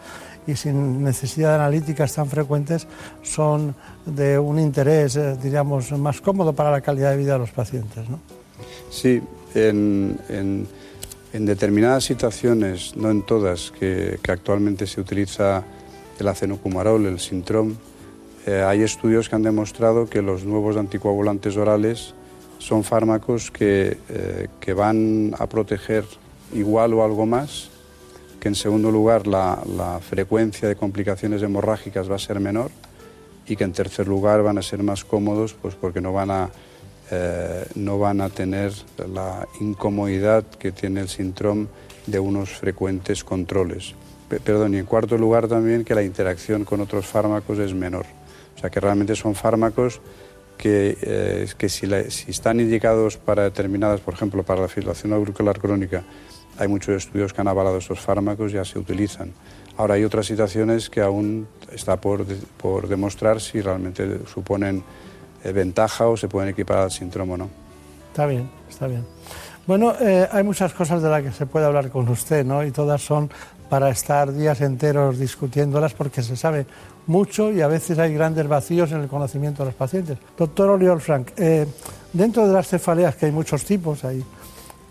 [0.46, 2.88] y sin necesidad de analíticas tan frecuentes,
[3.22, 3.74] son
[4.06, 8.10] de un interés, eh, diríamos, más cómodo para la calidad de vida de los pacientes.
[8.10, 8.20] ¿no?
[8.90, 9.22] Sí,
[9.56, 10.68] en,
[11.32, 15.64] determinadas situaciones, no en todas, que, actualmente se utiliza
[16.20, 17.76] el acenocumarol, el Sintrom,
[18.46, 22.14] eh, hay estudios que han demostrado que los nuevos anticoagulantes orales
[22.60, 26.04] son fármacos que, eh, que van a proteger
[26.54, 27.70] igual o algo más,
[28.44, 32.72] que en segundo lugar la, frecuencia de complicaciones hemorrágicas va a ser menor
[33.48, 36.50] y que en tercer lugar van a ser más cómodos pues porque no van a,
[37.10, 38.74] eh, no van a tener
[39.14, 41.68] la incomodidad que tiene el síndrome
[42.06, 43.96] de unos frecuentes controles.
[44.28, 48.06] perdón, y en cuarto lugar también que la interacción con otros fármacos es menor.
[48.58, 50.02] O sea que realmente son fármacos
[50.58, 55.60] que, eh, que si, si, están indicados para determinadas, por ejemplo, para la fibrilación auricular
[55.60, 56.04] crónica,
[56.58, 59.32] hay muchos estudios que han avalado estos fármacos, ya se utilizan.
[59.78, 62.26] Ahora hay otras situaciones que aún está por,
[62.58, 64.84] por demostrar si realmente suponen
[65.44, 67.50] eh, ventaja o se pueden equiparar al síndrome o no.
[68.12, 69.04] Está bien, está bien.
[69.66, 72.64] Bueno, eh, hay muchas cosas de las que se puede hablar con usted, ¿no?
[72.64, 73.32] Y todas son
[73.70, 76.68] para estar días enteros discutiéndolas porque se sabe
[77.08, 80.18] mucho y a veces hay grandes vacíos en el conocimiento de los pacientes.
[80.38, 81.66] Doctor Oliol Frank, eh,
[82.12, 84.24] dentro de las cefaleas, que hay muchos tipos, hay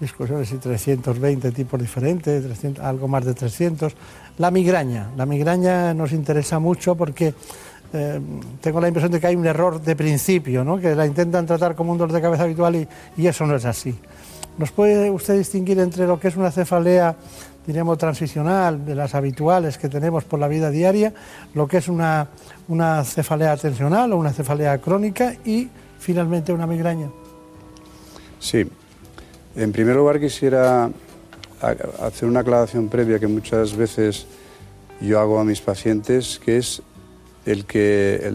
[0.02, 2.44] discusiones y 320 tipos diferentes,
[2.80, 3.94] algo más de 300,
[4.38, 5.10] la migraña.
[5.16, 7.32] La migraña nos interesa mucho porque
[7.92, 8.20] eh,
[8.60, 10.78] tengo la impresión de que hay un error de principio, ¿no?
[10.78, 13.64] que la intentan tratar como un dolor de cabeza habitual y, y eso no es
[13.64, 13.94] así.
[14.58, 17.14] ¿Nos puede usted distinguir entre lo que es una cefalea,
[17.64, 21.14] diríamos, transicional, de las habituales que tenemos por la vida diaria,
[21.54, 22.28] lo que es una,
[22.68, 25.68] una cefalea tensional o una cefalea crónica y
[25.98, 27.08] finalmente una migraña?
[28.40, 28.66] Sí.
[29.54, 30.90] En primer lugar quisiera
[32.00, 34.26] hacer una aclaración previa que muchas veces
[35.00, 36.82] yo hago a mis pacientes, que es
[37.44, 38.32] el que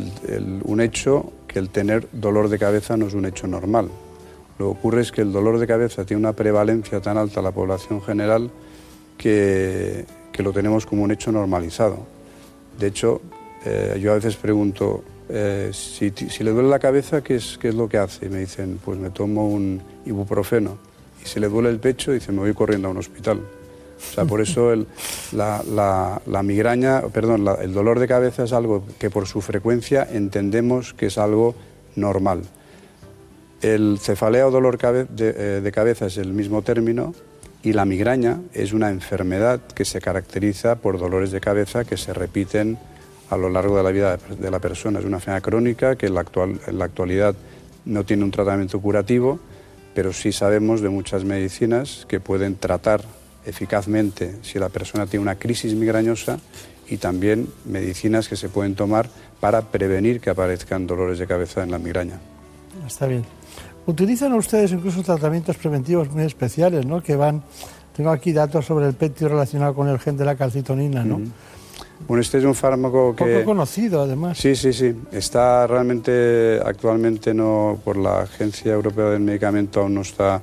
[0.64, 3.90] un hecho que el tener dolor de cabeza no es un hecho normal.
[4.60, 7.46] Lo que ocurre es que el dolor de cabeza tiene una prevalencia tan alta en
[7.46, 8.52] la población general
[9.18, 10.06] que,
[10.38, 12.06] lo tenemos como un hecho normalizado.
[12.80, 13.22] De hecho,
[13.66, 17.76] eh, yo a veces pregunto, eh, si, le duele la cabeza, ¿qué es, ¿qué es
[17.76, 18.28] lo que hace?
[18.28, 20.78] Y me dicen, pues me tomo un ibuprofeno.
[21.28, 23.40] Y si le duele el pecho, dicen, me voy corriendo a un hospital.
[23.40, 24.74] O sea, por eso
[25.34, 31.08] la, migraña, perdón, el dolor de cabeza es algo que por su frecuencia entendemos que
[31.08, 31.54] es algo
[31.98, 32.44] normal.
[33.62, 37.14] El cefalea o dolor eh, de, cabeza es el mismo término
[37.62, 42.14] y la migraña es una enfermedad que se caracteriza por dolores de cabeza que se
[42.14, 42.78] repiten
[43.30, 45.00] a lo largo de la vida de la persona.
[45.00, 47.36] Es una enfermedad crónica que en la actualidad
[47.84, 49.40] no tiene un tratamiento curativo,
[49.98, 53.02] pero sí sabemos de muchas medicinas que pueden tratar
[53.48, 56.38] eficazmente si la persona tiene una crisis migrañosa
[56.88, 59.10] y también medicinas que se pueden tomar
[59.40, 62.20] para prevenir que aparezcan dolores de cabeza en la migraña.
[62.86, 63.26] Está bien.
[63.88, 67.02] Utilizan ustedes incluso tratamientos preventivos muy especiales, ¿no?
[67.02, 67.42] Que van,
[67.96, 71.22] tengo aquí datos sobre el petio relacionado con el gen de la calcitonina, ¿no?
[72.08, 73.26] Bueno, este es un fármaco que...
[73.26, 74.38] Poco conocido, además.
[74.38, 74.96] Sí, sí, sí.
[75.12, 80.42] Está realmente, actualmente no, por la Agencia Europea del Medicamento aún no está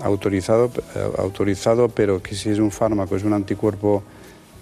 [0.00, 4.02] autorizado, eh, autorizado pero que sí es un fármaco, es un anticuerpo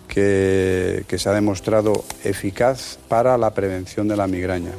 [0.06, 4.72] que, que se ha demostrado eficaz para la prevención de la migraña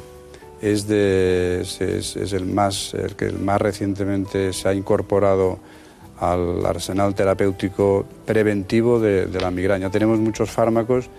[0.64, 5.58] es, de, es, el, más, el que más recientemente se ha incorporado
[6.18, 9.90] al arsenal terapéutico preventivo de, la migraña.
[9.90, 11.10] Tenemos muchos fármacos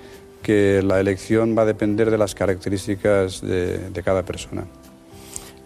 [0.45, 4.63] que la elección va a depender de las características de, cada persona.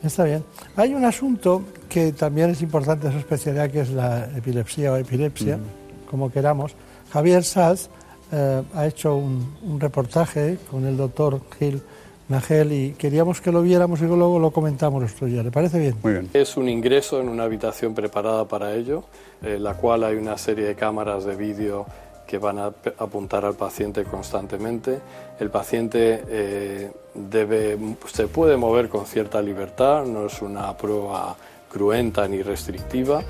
[0.02, 0.42] Está bien.
[0.78, 4.96] Hay un asunto que también es importante en su especialidad, que es la epilepsia o
[4.96, 5.60] epilepsia,
[6.10, 6.76] como queramos.
[7.12, 7.90] Javier Saz
[8.32, 11.82] eh, ha hecho un, un, reportaje con el doctor Gil
[12.30, 15.44] Nagel, y queríamos que lo viéramos y luego lo comentamos esto ya.
[15.44, 15.96] ¿Le parece bien?
[16.02, 16.30] Muy bien.
[16.34, 19.04] Es un ingreso en una habitación preparada para ello,
[19.42, 21.86] en la cual hay una serie de cámaras de vídeo
[22.30, 25.00] que van a apuntar al paciente constantemente.
[25.40, 27.76] El paciente eh, debe,
[28.06, 31.36] se puede mover con cierta libertad, no es una prueba
[31.72, 33.24] cruenta ni restrictiva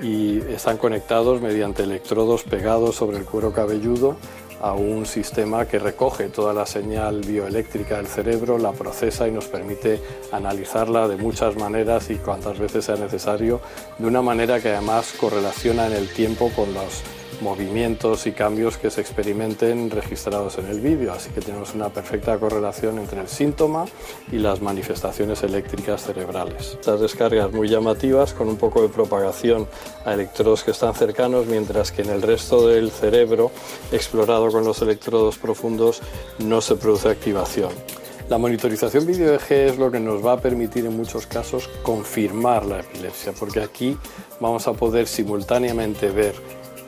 [0.00, 4.16] y están conectados mediante electrodos pegados sobre el cuero cabelludo
[4.62, 9.48] a un sistema que recoge toda la señal bioeléctrica del cerebro, la procesa y nos
[9.48, 10.00] permite
[10.32, 13.60] analizarla de muchas maneras y cuantas veces sea necesario,
[13.98, 17.02] de una manera que además correlaciona en el tiempo con los
[17.40, 22.38] movimientos y cambios que se experimenten registrados en el vídeo, así que tenemos una perfecta
[22.38, 23.86] correlación entre el síntoma
[24.32, 26.76] y las manifestaciones eléctricas cerebrales.
[26.80, 29.66] Estas descargas muy llamativas con un poco de propagación
[30.04, 33.50] a electrodos que están cercanos, mientras que en el resto del cerebro
[33.92, 36.00] explorado con los electrodos profundos
[36.38, 37.70] no se produce activación.
[38.28, 42.66] La monitorización video EG es lo que nos va a permitir en muchos casos confirmar
[42.66, 43.96] la epilepsia, porque aquí
[44.40, 46.34] vamos a poder simultáneamente ver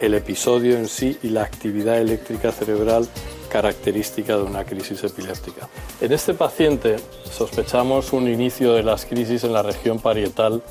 [0.01, 3.09] el episodio en sí y la actividad eléctrica cerebral
[3.49, 5.69] característica de una crisis epiléptica.
[6.01, 6.97] En este paciente
[7.31, 10.63] sospechamos un inicio de las crisis en la región parietal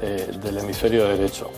[0.00, 1.50] eh, del hemisferio derecho.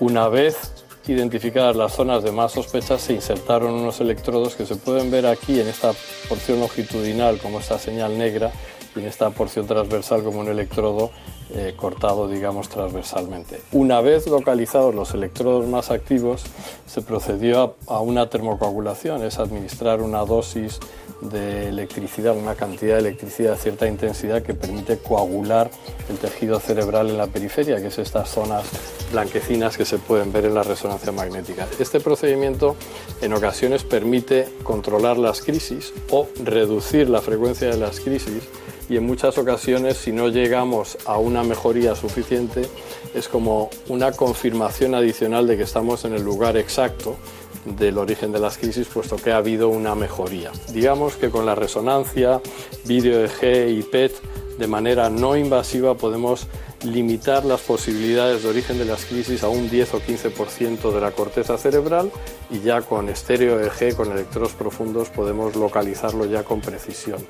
[0.00, 5.10] Una vez identificadas las zonas de más sospecha, se insertaron unos electrodos que se pueden
[5.10, 5.92] ver aquí en esta
[6.28, 8.50] porción longitudinal como esta señal negra
[8.96, 11.10] y en esta porción transversal como un electrodo
[11.56, 13.60] eh, cortado, digamos, transversalmente.
[13.70, 16.42] Una vez localizados los electrodos más activos,
[16.84, 20.80] se procedió a, una termocoagulación, es administrar una dosis
[21.20, 25.70] de electricidad, una cantidad de electricidad de cierta intensidad que permite coagular
[26.10, 28.64] el tejido cerebral en la periferia, que es estas zonas
[29.12, 31.68] blanquecinas que se pueden ver en la resonancia magnética.
[31.78, 32.74] Este procedimiento
[33.22, 38.42] en ocasiones permite controlar las crisis o reducir la frecuencia de las crisis
[38.88, 42.68] y en muchas ocasiones si no llegamos a una mejoría suficiente
[43.14, 47.16] es como una confirmación adicional de que estamos en el lugar exacto
[47.64, 50.50] del origen de las crisis puesto que ha habido una mejoría.
[50.72, 52.40] Digamos que con la resonancia,
[52.84, 54.12] vídeo EG y PET
[54.58, 56.46] de manera no invasiva podemos
[56.84, 61.12] limitar las posibilidades de origen de las crisis a un 10 o 15% de la
[61.12, 62.10] corteza cerebral
[62.50, 67.24] y ya con estéreo EG, con electrodos profundos, podemos localizarlo ya con precisión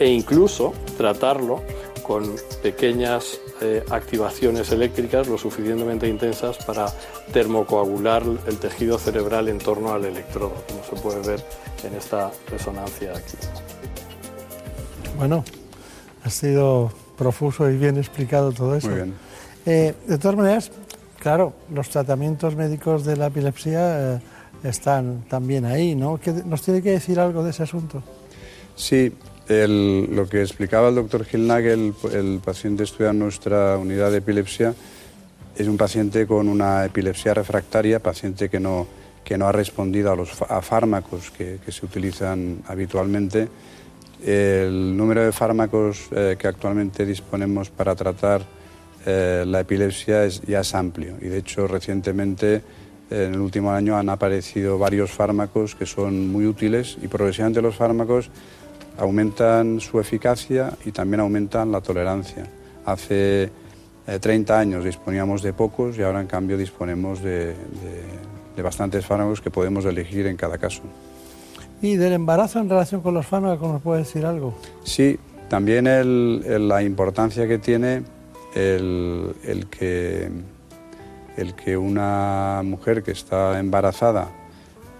[0.00, 1.62] e incluso tratarlo
[2.02, 6.86] con pequeñas eh, activaciones eléctricas lo suficientemente intensas para
[7.32, 11.44] termocoagular el tejido cerebral en torno al electrodo, como se puede ver
[11.84, 13.36] en esta resonancia aquí.
[15.18, 15.44] Bueno,
[16.24, 18.88] ha sido profuso y bien explicado todo eso.
[18.88, 19.14] Muy bien.
[19.66, 20.72] Eh, de todas maneras,
[21.18, 24.20] claro, los tratamientos médicos de la epilepsia eh,
[24.64, 26.18] están también ahí, ¿no?
[26.46, 28.02] ¿Nos tiene que decir algo de ese asunto?
[28.74, 29.12] Sí,
[29.50, 34.74] lo que explicaba el doctor Gilnagel, el, paciente estudiado en nuestra unidad de epilepsia,
[35.56, 38.86] es un paciente con una epilepsia refractaria, paciente que no,
[39.24, 43.48] que no ha respondido a los fármacos que, se utilizan habitualmente.
[44.24, 48.42] El número de fármacos eh, que actualmente disponemos para tratar
[49.04, 52.62] eh, la epilepsia es, ya es amplio y de hecho recientemente
[53.10, 57.74] en el último año han aparecido varios fármacos que son muy útiles y progresivamente los
[57.74, 58.30] fármacos
[59.00, 62.44] aumentan su eficacia y también aumentan la tolerancia.
[62.84, 63.50] Hace
[64.20, 67.54] 30 eh, años disponíamos de pocos y ahora en cambio disponemos de,
[68.62, 70.82] bastantes fármacos que podemos elegir en cada caso.
[71.80, 74.54] ¿Y del embarazo en relación con los fármacos nos puede decir algo?
[74.84, 75.18] Sí,
[75.48, 75.86] también
[76.68, 78.02] la importancia que tiene
[78.54, 79.34] el,
[79.70, 80.30] que,
[81.38, 84.28] el que una mujer que está embarazada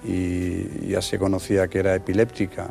[0.02, 2.70] y ya se conocía que era epiléptica,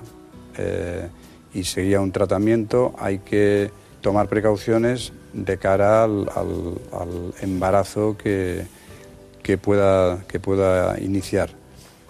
[0.57, 1.07] eh,
[1.53, 3.71] y seguía un tratamiento, hay que
[4.01, 6.27] tomar precauciones de cara al,
[7.41, 8.65] embarazo que,
[9.43, 11.49] que, pueda, que pueda iniciar.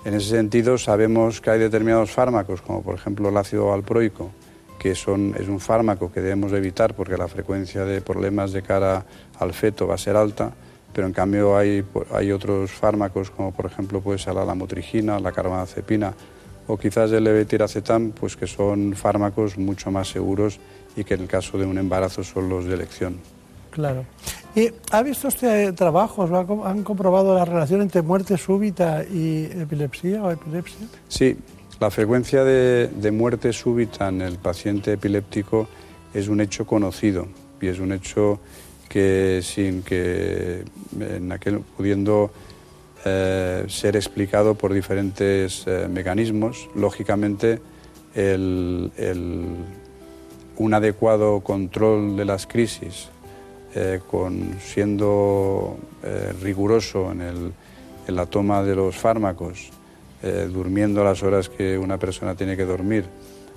[0.05, 4.31] En ese sentido, sabemos que hay determinados fármacos, como por ejemplo el ácido valproico,
[4.79, 9.05] que son, es un fármaco que debemos evitar porque la frecuencia de problemas de cara
[9.37, 10.53] al feto va a ser alta,
[10.93, 15.33] pero en cambio hay, hay otros fármacos, como por ejemplo puede ser la lamotrigina, la
[15.33, 16.13] carbamazepina,
[16.69, 20.59] o quizás el levetiracetam, pues que son fármacos mucho más seguros
[20.95, 23.17] y que en el caso de un embarazo son los de elección.
[23.71, 24.05] Claro.
[24.55, 30.29] ¿Y ha visto usted trabajos, han comprobado la relación entre muerte súbita y epilepsia o
[30.29, 30.87] epilepsia?
[31.07, 31.35] Sí,
[31.79, 35.67] la frecuencia de, muerte súbita en el paciente epiléptico
[36.13, 37.27] es un hecho conocido
[37.59, 38.39] y es un hecho
[38.87, 40.65] que sin que
[40.99, 42.31] en aquel pudiendo
[43.05, 46.69] eh, ser explicado por diferentes eh, mecanismos.
[46.75, 47.61] Lógicamente,
[50.57, 53.07] un adecuado control de las crisis,
[53.75, 55.77] eh, con, siendo
[56.41, 57.53] riguroso en,
[58.07, 59.69] la toma de los fármacos,
[60.51, 63.05] durmiendo las horas que una persona tiene que dormir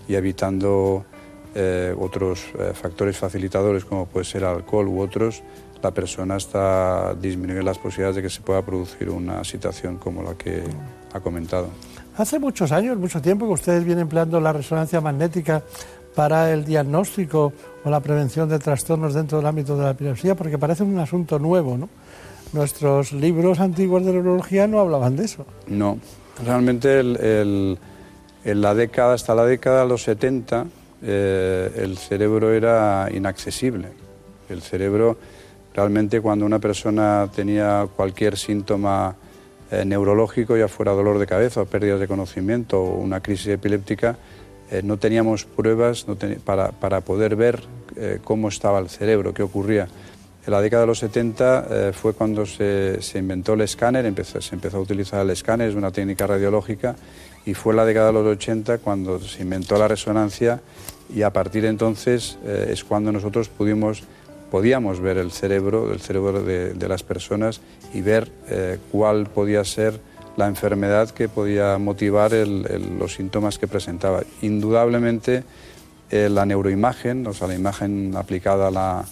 [0.07, 1.05] y evitando
[1.99, 2.45] otros
[2.75, 5.43] factores facilitadores como puede ser alcohol u otros,
[5.83, 10.35] la persona está disminuyendo las posibilidades de que se pueda producir una situación como la
[10.35, 10.63] que
[11.13, 11.69] ha comentado.
[12.17, 15.63] Hace muchos años, mucho tiempo que ustedes vienen empleando la resonancia magnética
[16.15, 17.53] para el diagnóstico
[17.85, 21.39] o la prevención de trastornos dentro del ámbito de la epilepsia, porque parece un asunto
[21.39, 21.89] nuevo, ¿no?
[22.53, 25.47] Nuestros libros antiguos de neurología no hablaban de eso.
[25.67, 25.99] No,
[26.45, 30.67] realmente en la década, hasta la década de los 70,
[31.03, 33.89] eh, el cerebro era inaccesible.
[34.49, 35.17] El cerebro
[35.75, 39.17] Realmente cuando una persona tenía cualquier síntoma
[39.71, 44.19] eh, neurológico, ya fuera dolor de cabeza pérdidas de conocimiento o una crisis epiléptica,
[44.71, 46.05] eh, no teníamos pruebas
[46.45, 47.63] para, poder ver
[47.97, 49.89] eh, cómo estaba el cerebro, qué ocurría.
[50.45, 54.79] En la década de los 70 fue cuando se, inventó el escáner, empezó, se empezó
[54.79, 56.97] a utilizar el escáner, es una técnica radiológica,
[57.47, 60.61] y fue en la década de los 80 cuando se inventó la resonancia
[61.15, 64.03] y a partir de entonces es cuando nosotros pudimos
[64.53, 67.63] podíamos ver el cerebro, el cerebro de, las personas
[67.95, 69.99] y ver eh, cuál podía ser
[70.37, 74.25] la enfermedad que podía motivar los síntomas que presentaba.
[74.43, 75.45] Indudablemente
[76.11, 79.05] eh, la neuroimagen, o sea, la imagen aplicada a la,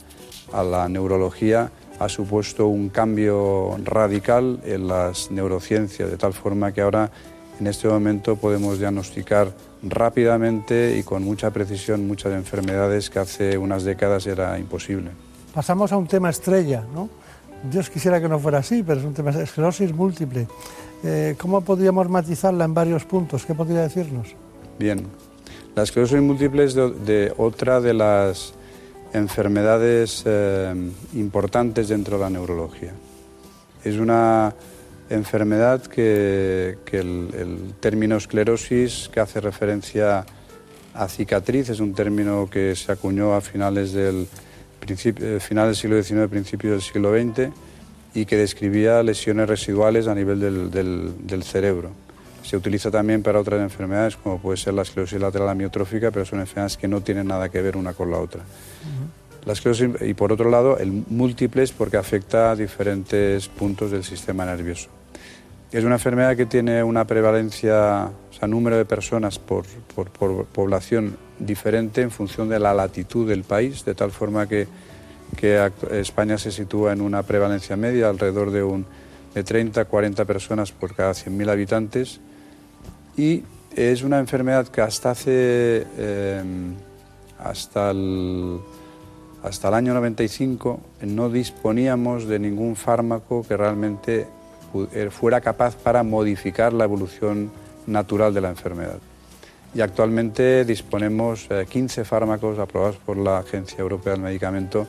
[0.52, 6.82] a la neurología ha supuesto un cambio radical en las neurociencias, de tal forma que
[6.82, 7.10] ahora
[7.58, 13.84] en este momento podemos diagnosticar rápidamente y con mucha precisión muchas enfermedades que hace unas
[13.84, 15.12] décadas era imposible.
[15.54, 17.08] Pasamos a un tema estrella, ¿no?
[17.70, 20.46] Dios quisiera que no fuera así, pero es un tema esclerosis múltiple.
[21.04, 23.44] Eh, ¿Cómo podríamos matizarla en varios puntos?
[23.44, 24.28] ¿Qué podría decirnos?
[24.78, 25.06] Bien,
[25.74, 28.54] la esclerosis múltiple es de otra de las
[29.12, 30.74] enfermedades eh,
[31.14, 32.92] importantes dentro de la neurología.
[33.84, 34.54] Es una
[35.08, 40.24] enfermedad que, el, término esclerosis, que hace referencia
[40.94, 44.28] a cicatriz, es un término que se acuñó a finales del,
[45.40, 47.52] final del siglo XIX, principios del siglo XX,
[48.14, 51.90] y que describía lesiones residuales a nivel del cerebro.
[52.42, 56.40] Se utiliza también para otras enfermedades, como puede ser la esclerosis lateral amiotrófica, pero son
[56.40, 58.42] enfermedades que no tienen nada que ver una con la otra.
[59.44, 64.02] La esclerosis, y por otro lado, el múltiple es porque afecta a diferentes puntos del
[64.02, 64.88] sistema nervioso.
[65.70, 69.64] Es una enfermedad que tiene una prevalencia, sea, número de personas por,
[70.52, 74.66] población diferente en función de la latitud del país, de tal forma que,
[75.92, 78.84] España se sitúa en una prevalencia media alrededor de, un,
[79.32, 82.20] de 30, 40 personas por cada 100.000 habitantes.
[83.16, 83.44] Y
[83.76, 86.74] es una enfermedad que hasta hace, em,
[87.38, 88.58] hasta, el,
[89.44, 94.26] hasta el año 95 no disponíamos de ningún fármaco que realmente
[94.92, 97.52] eh, fuera capaz para modificar la evolución
[97.90, 98.98] natural de la enfermedad.
[99.74, 104.86] Y actualmente disponemos de eh, 15 fármacos aprobados por la Agencia Europea del Medicamento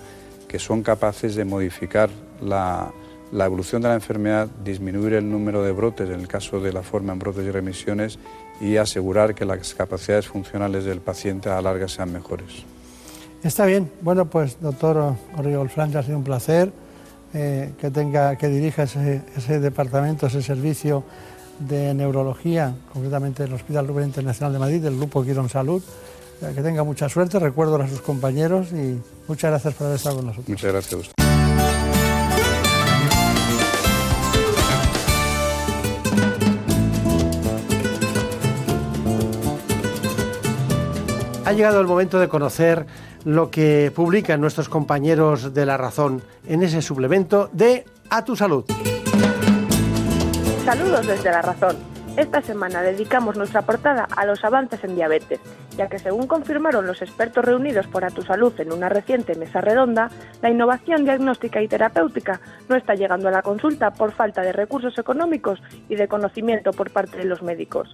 [0.48, 2.10] que son capaces de modificar
[2.42, 2.92] la,
[3.32, 6.84] la evolución de la enfermedad, disminuir el número de brotes en el caso de la
[6.84, 8.20] forma en brotes y remisiones
[8.60, 12.66] y asegurar que las capacidades funcionales del paciente a la larga sean mejores.
[13.44, 13.90] Está bien.
[14.02, 16.72] Bueno, pues doctor Oriol Franca, ha sido un placer
[17.34, 21.04] eh, que, tenga, que dirija ese, ese, departamento, ese servicio
[21.68, 25.82] de neurología, concretamente el Hospital Rubén Internacional de Madrid, del Grupo Quirón Salud.
[26.40, 30.26] Que tenga mucha suerte, recuerdo a sus compañeros y muchas gracias por haber estado con
[30.26, 30.50] nosotros.
[30.50, 31.14] Muchas gracias a usted.
[41.46, 42.86] Ha llegado el momento de conocer
[43.26, 48.66] lo que publican nuestros compañeros de La Razón en ese suplemento de A tu Salud.
[50.72, 51.76] Saludos desde La Razón.
[52.16, 55.42] Esta semana dedicamos nuestra portada a los avances en diabetes,
[55.76, 59.60] ya que según confirmaron los expertos reunidos por A Tu Salud en una reciente mesa
[59.60, 60.10] redonda,
[60.42, 62.40] la innovación diagnóstica y terapéutica
[62.70, 66.90] no está llegando a la consulta por falta de recursos económicos y de conocimiento por
[66.90, 67.94] parte de los médicos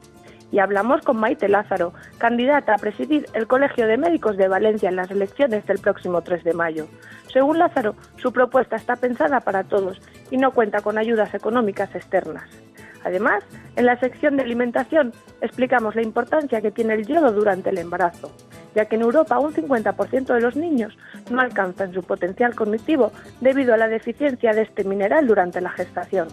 [0.52, 4.96] y hablamos con Maite Lázaro, candidata a presidir el Colegio de Médicos de Valencia en
[4.96, 6.88] las elecciones del próximo 3 de mayo.
[7.32, 10.02] Según Lázaro, su propuesta está pensada para todos
[10.32, 12.50] y no cuenta con ayudas económicas externas.
[13.04, 13.44] Además,
[13.76, 18.32] en la sección de alimentación explicamos la importancia que tiene el yodo durante el embarazo,
[18.76, 20.98] ya que en Europa un 50% de los niños
[21.30, 23.12] no alcanzan su potencial cognitivo
[23.42, 26.28] debido a la deficiencia de este mineral durante la gestación.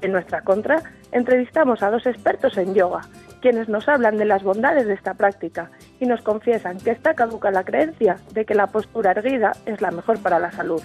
[0.00, 3.00] En nuestra contra, entrevistamos a dos expertos en yoga
[3.40, 5.70] quienes nos hablan de las bondades de esta práctica
[6.00, 9.90] y nos confiesan que está caduca la creencia de que la postura erguida es la
[9.90, 10.82] mejor para la salud.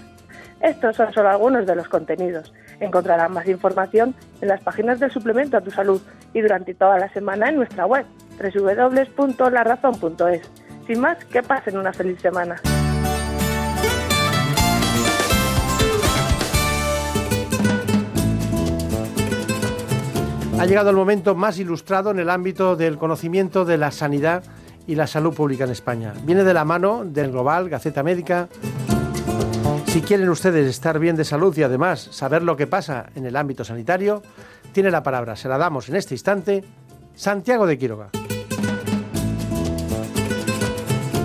[0.62, 2.54] Estos son solo algunos de los contenidos.
[2.80, 6.02] Encontrarán más información en las páginas del suplemento a tu salud
[6.34, 8.06] y durante toda la semana en nuestra web
[8.40, 10.50] www.larazón.es.
[10.88, 12.56] Sin más, que pasen una feliz semana.
[20.60, 24.44] Ha llegado el momento más ilustrado en el ámbito del conocimiento de la sanidad
[24.88, 26.14] y la salud pública en España.
[26.24, 28.48] Viene de la mano del Global, Gaceta Médica.
[29.94, 33.36] Si quieren ustedes estar bien de salud y además saber lo que pasa en el
[33.36, 34.24] ámbito sanitario,
[34.72, 36.64] tiene la palabra, se la damos en este instante,
[37.14, 38.10] Santiago de Quiroga.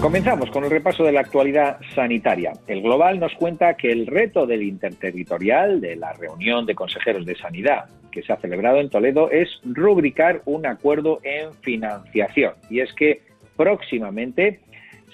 [0.02, 2.52] Comenzamos con el repaso de la actualidad sanitaria.
[2.66, 7.36] El Global nos cuenta que el reto del interterritorial de la reunión de consejeros de
[7.36, 12.52] sanidad que se ha celebrado en Toledo es rubricar un acuerdo en financiación.
[12.68, 13.22] Y es que
[13.56, 14.60] próximamente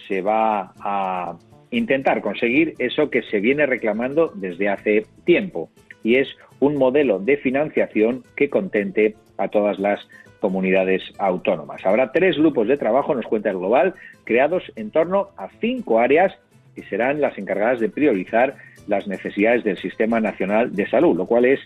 [0.08, 1.36] se va a
[1.76, 5.70] intentar conseguir eso que se viene reclamando desde hace tiempo,
[6.02, 6.28] y es
[6.60, 10.06] un modelo de financiación que contente a todas las
[10.40, 11.84] comunidades autónomas.
[11.84, 13.94] Habrá tres grupos de trabajo, nos cuenta el Global,
[14.24, 16.34] creados en torno a cinco áreas
[16.76, 18.56] y serán las encargadas de priorizar
[18.86, 21.60] las necesidades del Sistema Nacional de Salud, lo cual es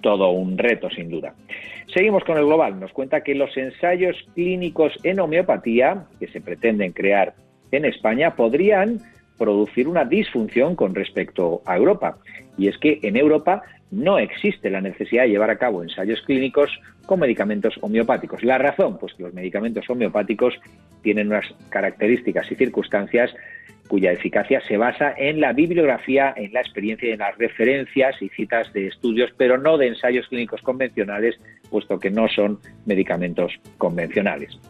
[0.00, 1.34] todo un reto, sin duda.
[1.92, 2.78] Seguimos con el Global.
[2.78, 7.34] Nos cuenta que los ensayos clínicos en homeopatía que se pretenden crear
[7.72, 8.98] en España podrían
[9.40, 12.18] producir una disfunción con respecto a Europa.
[12.58, 16.70] Y es que en Europa no existe la necesidad de llevar a cabo ensayos clínicos
[17.06, 18.44] con medicamentos homeopáticos.
[18.44, 20.54] La razón, pues que los medicamentos homeopáticos
[21.02, 23.34] tienen unas características y circunstancias
[23.88, 28.28] cuya eficacia se basa en la bibliografía, en la experiencia y en las referencias y
[28.28, 31.40] citas de estudios, pero no de ensayos clínicos convencionales,
[31.70, 34.60] puesto que no son medicamentos convencionales.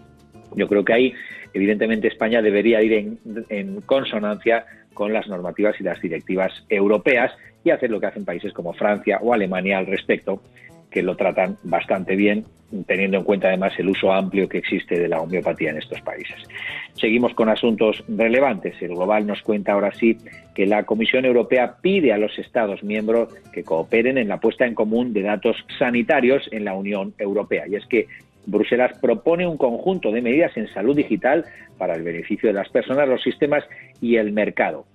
[0.55, 1.15] Yo creo que ahí,
[1.55, 3.19] evidentemente, España debería ir
[3.49, 7.33] en, consonancia con las normativas y las directivas europeas
[7.65, 10.43] y hacer lo que hacen países como Francia o Alemania al respecto,
[10.91, 12.45] que lo tratan bastante bien,
[12.87, 16.37] teniendo en cuenta además el uso amplio que existe de la homeopatía en estos países.
[16.95, 18.81] Seguimos con asuntos relevantes.
[18.81, 20.17] El Global nos cuenta ahora sí
[20.55, 24.75] que la Comisión Europea pide a los Estados miembros que cooperen en la puesta en
[24.75, 27.67] común de datos sanitarios en la Unión Europea.
[27.69, 28.07] Y es que
[28.47, 31.45] Bruselas propone un conjunto de medidas en salud digital
[31.79, 33.65] para el beneficio de las personas, los sistemas
[34.01, 34.87] y el mercado.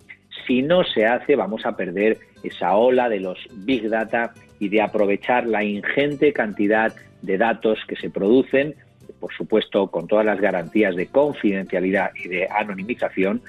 [0.46, 4.82] Si no se hace, vamos a perder esa ola de los big data y de
[4.82, 8.76] aprovechar la ingente cantidad de datos que se producen,
[9.20, 13.42] por supuesto con todas las garantías de confidencialidad y de anonimización,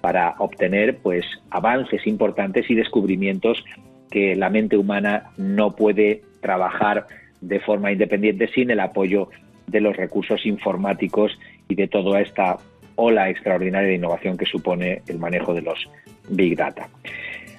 [0.00, 3.64] para obtener pues avances importantes y descubrimientos
[4.10, 7.06] que la mente humana no puede trabajar
[7.40, 9.30] de forma independiente sin el apoyo
[9.66, 11.38] de los recursos informáticos
[11.68, 12.58] y de toda esta
[12.96, 15.88] ola extraordinaria de innovación que supone el manejo de los
[16.28, 16.88] Big Data.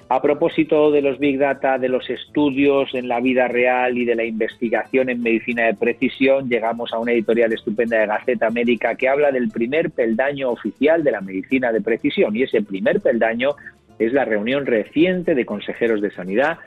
[0.08, 4.14] A propósito de los Big Data, de los estudios en la vida real y de
[4.14, 9.08] la investigación en medicina de precisión, llegamos a una editorial estupenda de Gaceta Médica que
[9.08, 12.36] habla del primer peldaño oficial de la medicina de precisión.
[12.36, 13.56] Y ese primer peldaño
[13.98, 16.58] es la reunión reciente de consejeros de sanidad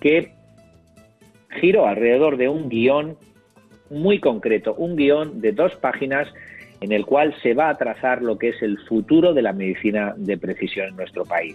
[0.00, 0.30] que
[1.60, 3.16] giró alrededor de un guion
[3.90, 6.28] muy concreto, un guion de dos páginas
[6.80, 10.14] en el cual se va a trazar lo que es el futuro de la medicina
[10.16, 11.54] de precisión en nuestro país.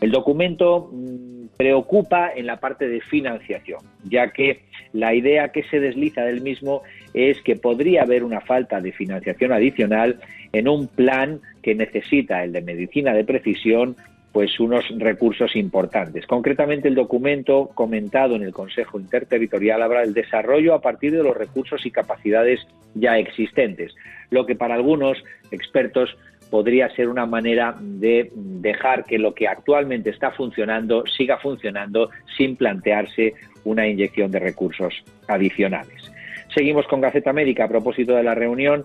[0.00, 5.78] El documento mm, preocupa en la parte de financiación, ya que la idea que se
[5.78, 6.82] desliza del mismo
[7.14, 10.20] es que podría haber una falta de financiación adicional
[10.52, 13.96] en un plan que necesita el de medicina de precisión
[14.32, 16.26] pues unos recursos importantes.
[16.26, 21.36] Concretamente, el documento comentado en el Consejo Interterritorial habla del desarrollo a partir de los
[21.36, 22.60] recursos y capacidades
[22.94, 23.94] ya existentes,
[24.30, 25.18] lo que para algunos
[25.50, 26.16] expertos
[26.50, 32.56] podría ser una manera de dejar que lo que actualmente está funcionando siga funcionando sin
[32.56, 33.34] plantearse
[33.64, 36.10] una inyección de recursos adicionales.
[36.54, 38.84] Seguimos con Gaceta Médica a propósito de la reunión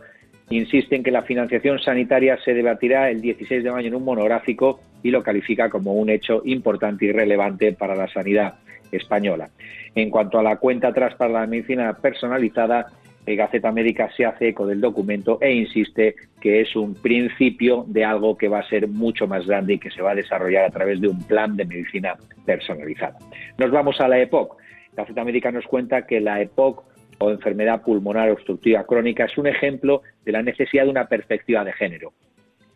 [0.49, 4.79] insiste en que la financiación sanitaria se debatirá el 16 de mayo en un monográfico
[5.03, 8.55] y lo califica como un hecho importante y relevante para la sanidad
[8.91, 9.49] española.
[9.93, 12.87] En cuanto a la cuenta atrás para la medicina personalizada,
[13.25, 18.37] Gaceta Médica se hace eco del documento e insiste que es un principio de algo
[18.37, 21.01] que va a ser mucho más grande y que se va a desarrollar a través
[21.01, 22.13] de un plan de medicina
[22.45, 23.17] personalizada.
[23.57, 24.57] Nos vamos a la EPOC.
[24.95, 26.83] Gaceta Médica nos cuenta que la EPOC
[27.19, 31.73] o enfermedad pulmonar obstructiva crónica es un ejemplo de la necesidad de una perspectiva de
[31.73, 32.13] género.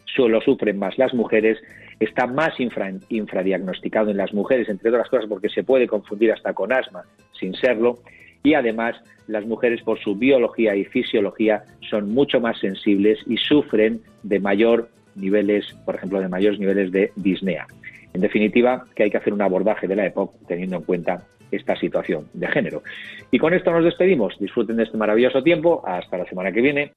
[0.05, 1.59] Solo sufren más las mujeres,
[1.99, 6.73] está más infradiagnosticado en las mujeres, entre otras cosas porque se puede confundir hasta con
[6.73, 7.03] asma
[7.39, 7.99] sin serlo,
[8.43, 8.95] y además
[9.27, 14.89] las mujeres por su biología y fisiología son mucho más sensibles y sufren de mayor
[15.15, 17.67] niveles, por ejemplo, de mayores niveles de disnea.
[18.13, 21.75] En definitiva, que hay que hacer un abordaje de la época teniendo en cuenta esta
[21.75, 22.83] situación de género.
[23.31, 24.37] Y con esto nos despedimos.
[24.39, 25.83] Disfruten de este maravilloso tiempo.
[25.85, 26.91] Hasta la semana que viene.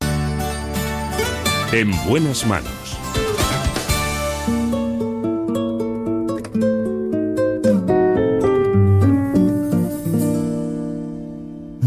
[1.73, 2.99] En buenas manos.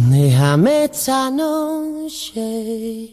[0.10, 3.10] Déjame esta noche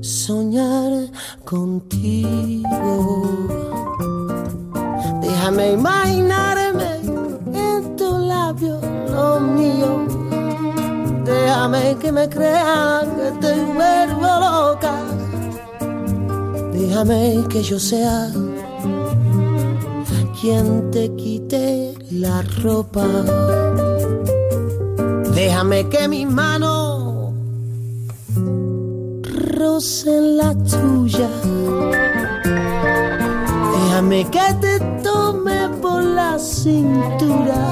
[0.00, 1.10] soñar
[1.44, 2.68] contigo.
[5.20, 6.63] Déjame imaginarme
[11.54, 14.94] Déjame que me crean que te vuelvo loca.
[16.72, 18.28] Déjame que yo sea
[20.40, 23.06] quien te quite la ropa.
[25.32, 27.32] Déjame que mis manos
[29.56, 31.30] rocen la tuya.
[33.74, 37.62] Déjame que te tome por la cintura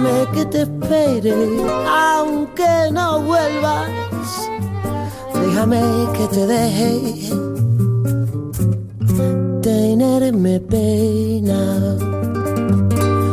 [0.00, 1.34] déjame que te espere,
[1.88, 3.88] aunque no vuelvas,
[5.34, 5.82] déjame
[6.14, 7.30] que te deje
[9.62, 11.96] tenerme pena.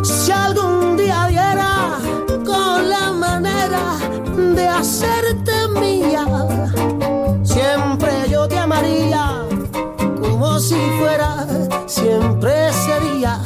[0.04, 2.00] Si algún día viera
[2.46, 3.98] con la manera
[4.56, 6.26] de hacerte mía,
[7.44, 9.46] siempre yo te amaría
[10.20, 11.48] como si fuera,
[11.86, 13.40] siempre sería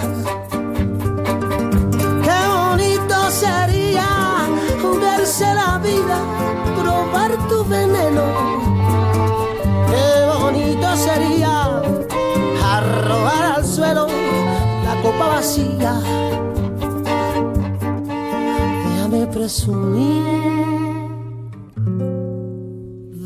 [5.40, 6.20] la vida,
[6.78, 8.24] probar tu veneno.
[9.90, 11.82] Qué bonito sería
[12.62, 14.08] arrojar al suelo
[14.84, 15.94] la copa vacía.
[18.84, 20.24] Déjame presumir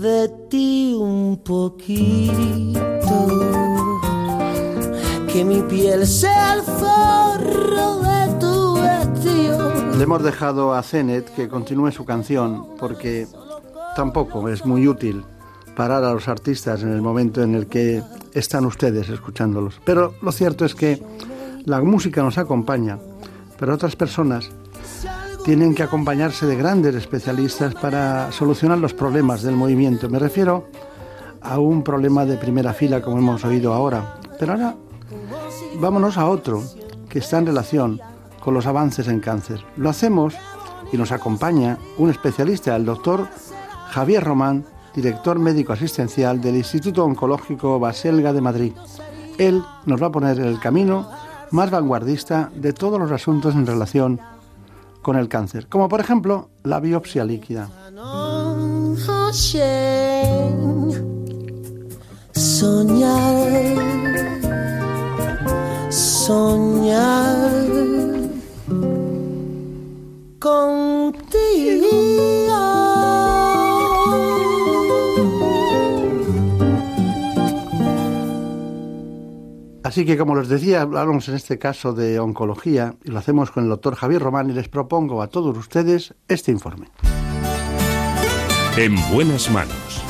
[0.01, 3.27] de ti un poquito,
[5.27, 6.61] que mi piel sea el
[10.05, 13.25] hemos dejado a Zenet que continúe su canción porque
[13.95, 15.25] tampoco es muy útil
[15.75, 19.81] parar a los artistas en el momento en el que están ustedes escuchándolos.
[19.83, 21.01] Pero lo cierto es que
[21.65, 22.99] la música nos acompaña,
[23.57, 24.51] pero otras personas
[25.43, 30.07] tienen que acompañarse de grandes especialistas para solucionar los problemas del movimiento.
[30.07, 30.69] Me refiero
[31.41, 34.19] a un problema de primera fila como hemos oído ahora.
[34.37, 34.75] Pero ahora
[35.79, 36.61] vámonos a otro
[37.09, 37.99] que está en relación
[38.45, 39.65] con los avances en cáncer.
[39.75, 40.35] Lo hacemos
[40.93, 43.27] y nos acompaña un especialista, el doctor
[43.89, 44.63] Javier Román,
[44.93, 48.73] director médico asistencial del Instituto Oncológico Baselga de Madrid.
[49.39, 51.09] Él nos va a poner el camino
[51.49, 54.21] más vanguardista de todos los asuntos en relación
[55.01, 57.67] con el cáncer, como por ejemplo la biopsia líquida.
[62.31, 63.75] Soñar,
[65.89, 67.94] soñar
[79.83, 83.63] Así que, como les decía, hablamos en este caso de oncología y lo hacemos con
[83.63, 86.89] el doctor Javier Román y les propongo a todos ustedes este informe.
[88.77, 90.03] En buenas manos.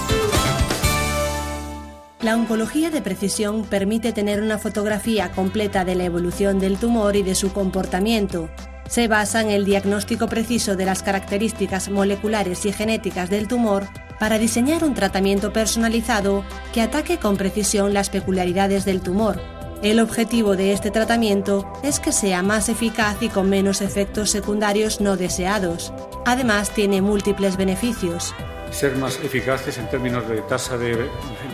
[2.22, 7.24] La oncología de precisión permite tener una fotografía completa de la evolución del tumor y
[7.24, 8.50] de su comportamiento.
[8.88, 13.88] Se basa en el diagnóstico preciso de las características moleculares y genéticas del tumor
[14.20, 19.42] para diseñar un tratamiento personalizado que ataque con precisión las peculiaridades del tumor
[19.86, 25.00] el objetivo de este tratamiento es que sea más eficaz y con menos efectos secundarios
[25.00, 25.94] no deseados.
[26.26, 28.34] Además, tiene múltiples beneficios.
[28.72, 31.08] Ser más eficaces en términos de tasa de,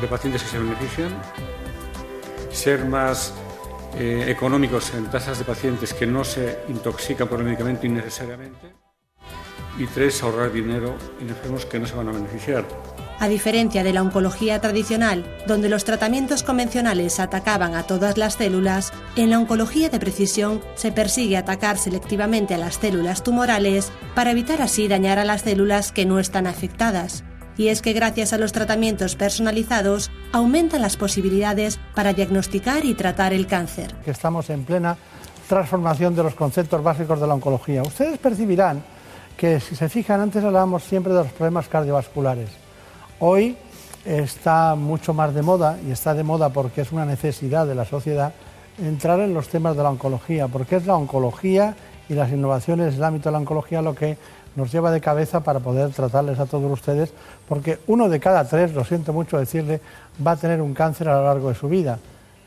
[0.10, 1.10] pacientes que se benefician,
[2.52, 3.34] ser más
[3.96, 8.82] eh, económicos en tasas de pacientes que no se intoxican por el medicamento innecesariamente
[9.78, 12.66] y tres, ahorrar dinero en enfermos que no se van a beneficiar.
[13.20, 18.92] A diferencia de la oncología tradicional, donde los tratamientos convencionales atacaban a todas las células,
[19.16, 24.62] en la oncología de precisión se persigue atacar selectivamente a las células tumorales para evitar
[24.62, 27.24] así dañar a las células que no están afectadas.
[27.58, 33.34] Y es que gracias a los tratamientos personalizados aumentan las posibilidades para diagnosticar y tratar
[33.34, 33.94] el cáncer.
[34.06, 34.98] Estamos en plena
[35.48, 37.82] transformación de los conceptos básicos de la oncología.
[37.84, 38.82] Ustedes percibirán
[39.36, 42.50] que si se fijan, antes hablábamos siempre de los problemas cardiovasculares.
[43.20, 43.58] Hoy
[44.06, 47.86] está mucho más de moda, y está de moda porque es una necesidad de la
[47.86, 48.34] sociedad,
[48.80, 51.76] entrar en los temas de la oncología, porque es la oncología
[52.10, 54.18] y las innovaciones del ámbito de la oncología lo que
[54.56, 57.14] nos lleva de cabeza para poder tratarles a todos ustedes,
[57.52, 59.82] porque uno de cada tres, lo siento mucho decirle,
[60.26, 62.00] va a tener un cáncer a lo largo de su vida.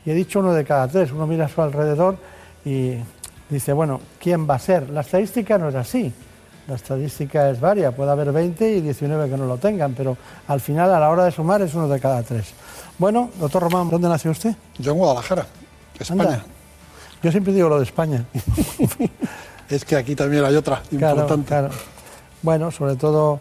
[0.03, 2.17] Y he dicho uno de cada tres, uno mira a su alrededor
[2.65, 2.95] y
[3.47, 4.89] dice, bueno, ¿quién va a ser?
[4.89, 6.11] La estadística no es así.
[6.67, 10.17] La estadística es varia, puede haber 20 y 19 que no lo tengan, pero
[10.47, 12.55] al final, a la hora de sumar, es uno de cada tres.
[12.97, 14.55] Bueno, doctor Román, ¿dónde nació usted?
[14.79, 15.45] Yo en Guadalajara,
[15.99, 16.43] España.
[17.21, 18.25] Yo siempre digo lo de España.
[19.69, 21.45] es que aquí también hay otra importante.
[21.45, 21.69] Claro.
[22.41, 23.39] Bueno, sobre todo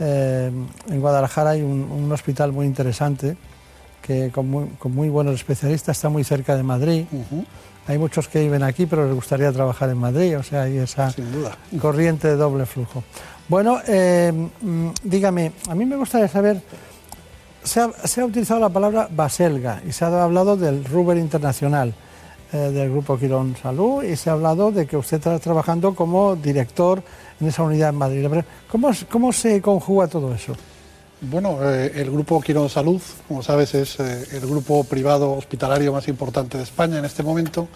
[0.00, 0.50] eh,
[0.88, 3.36] en Guadalajara hay un, hospital muy interesante
[4.02, 7.06] que con muy, buenos especialistas está muy cerca de Madrid.
[7.86, 11.14] Hay muchos que viven aquí, pero les gustaría trabajar en Madrid, o sea, hay esa
[11.80, 13.02] corriente de doble flujo.
[13.48, 16.62] Bueno, eh, mm, dígame, a mí me gustaría saber,
[17.62, 21.92] se ha, utilizado la palabra Baselga y se ha hablado del Ruber Internacional
[22.52, 26.36] eh, del Grupo Quirón Salud y se ha hablado de que usted está trabajando como
[26.36, 27.02] director
[27.40, 28.26] en esa unidad en Madrid.
[28.70, 30.54] ¿Cómo, cómo se conjuga todo eso?
[31.20, 36.06] Bueno, eh, el Grupo Quirón Salud, como sabes, es eh, el grupo privado hospitalario más
[36.08, 37.68] importante de España en este momento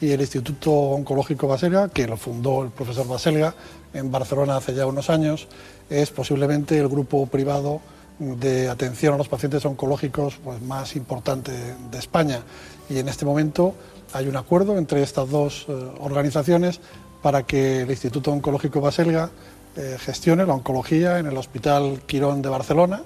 [0.00, 3.54] y el Instituto Oncológico Baselga, que lo fundó el profesor Baselga
[3.94, 5.48] en Barcelona hace ya unos años,
[5.90, 7.80] es posiblemente el grupo privado
[8.18, 11.52] de atención a los pacientes oncológicos pues, más importante
[11.90, 12.40] de España.
[12.88, 13.74] Y en este momento
[14.12, 16.80] hay un acuerdo entre estas dos eh, organizaciones
[17.22, 19.30] para que el Instituto Oncológico Baselga
[19.76, 23.02] eh, gestione la oncología en el Hospital Quirón de Barcelona,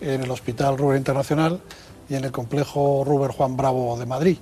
[0.00, 1.60] en el Hospital Ruber Internacional
[2.08, 4.38] y en el complejo Ruber Juan Bravo de Madrid.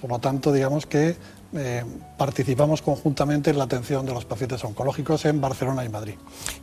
[0.00, 1.16] Por lo tanto, digamos que
[1.54, 1.84] eh,
[2.16, 6.14] participamos conjuntamente en la atención de los pacientes oncológicos en Barcelona y Madrid.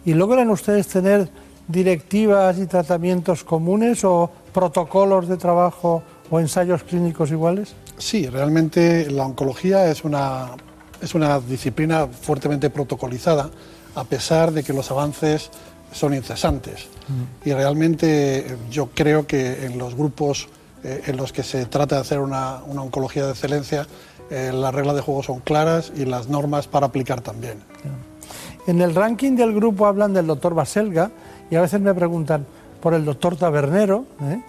[0.03, 1.30] ¿Y logran ustedes tener
[1.68, 7.76] directivas y tratamientos comunes o protocolos de trabajo o ensayos clínicos iguales?
[7.98, 10.52] Sí, realmente la oncología es una,
[11.02, 13.50] es una disciplina fuertemente protocolizada,
[13.96, 15.50] a pesar de que los avances
[15.92, 16.88] son incesantes.
[17.08, 17.50] Mm.
[17.50, 20.48] Y realmente yo creo que en los grupos
[20.84, 23.86] eh, en los que se trata de hacer una, una oncología de excelencia,
[24.30, 27.58] eh, las reglas de juego son claras y las normas para aplicar también.
[28.68, 31.12] En el ranking del grupo hablan del doctor Baselga
[31.50, 32.46] y a veces me preguntan
[32.80, 34.42] por el doctor Tabernero, ¿eh?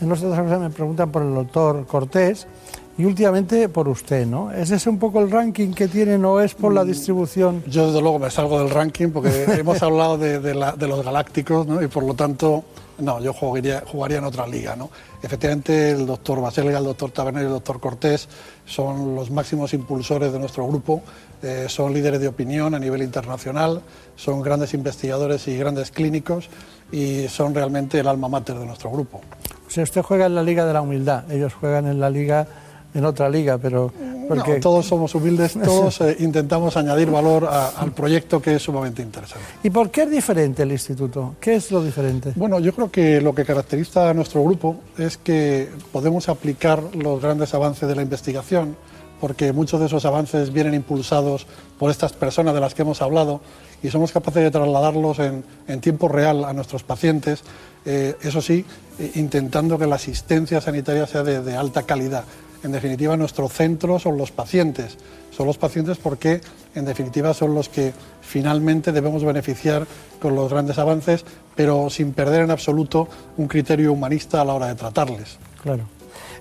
[0.00, 2.46] en otras ocasiones me preguntan por el doctor Cortés
[2.96, 4.52] y últimamente por usted, ¿no?
[4.52, 7.64] ¿Es ese un poco el ranking que tienen o es por la mm, distribución?
[7.66, 11.82] Yo desde luego me salgo del ranking porque hemos hablado de, de, los galácticos ¿no?
[11.82, 12.64] y por lo tanto,
[12.98, 14.90] no, yo jugaría, jugaría en otra liga, ¿no?
[15.22, 18.28] Efectivamente, el doctor Baselga, el doctor Tabernero y el doctor Cortés
[18.64, 21.02] son los máximos impulsores de nuestro grupo,
[21.42, 23.82] eh, son líderes de opinión a nivel internacional,
[24.14, 26.48] son grandes investigadores y grandes clínicos
[26.92, 29.20] y son realmente el alma mater de nuestro grupo.
[29.66, 32.46] Sea, usted juega en la Liga de la Humildad, ellos juegan en la Liga
[32.94, 33.92] en otra liga, pero...
[34.26, 34.54] Porque...
[34.54, 39.44] todos somos humildes, todos eh, intentamos añadir valor al proyecto que es sumamente interesante.
[39.62, 41.34] ¿Y por qué es diferente el instituto?
[41.40, 42.32] ¿Qué es lo diferente?
[42.34, 47.20] Bueno, yo creo que lo que caracteriza a nuestro grupo es que podemos aplicar los
[47.20, 48.76] grandes avances de la investigación,
[49.20, 51.46] porque muchos de esos avances vienen impulsados
[51.78, 53.42] por estas personas de las que hemos hablado
[53.82, 55.44] y somos capaces de trasladarlos en,
[55.80, 57.42] tiempo real a nuestros pacientes,
[57.84, 58.64] eh, eso sí,
[58.98, 62.24] eh, intentando que la asistencia sanitaria sea de alta calidad
[62.64, 64.96] en definitiva nuestro centro son los pacientes.
[65.30, 66.40] Son los pacientes porque
[66.74, 67.92] en definitiva son los que
[68.22, 69.86] finalmente debemos beneficiar
[70.20, 71.24] con los grandes avances,
[71.54, 75.38] pero sin perder en absoluto un criterio humanista a la hora de tratarles.
[75.62, 75.84] Claro.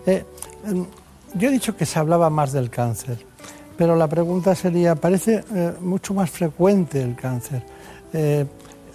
[0.05, 0.23] Eh,
[0.65, 0.85] em,
[1.33, 3.17] yo he dicho que se hablaba más del cáncer,
[3.77, 7.63] pero la pregunta sería, parece eh, mucho más frecuente el cáncer.
[8.13, 8.45] Eh,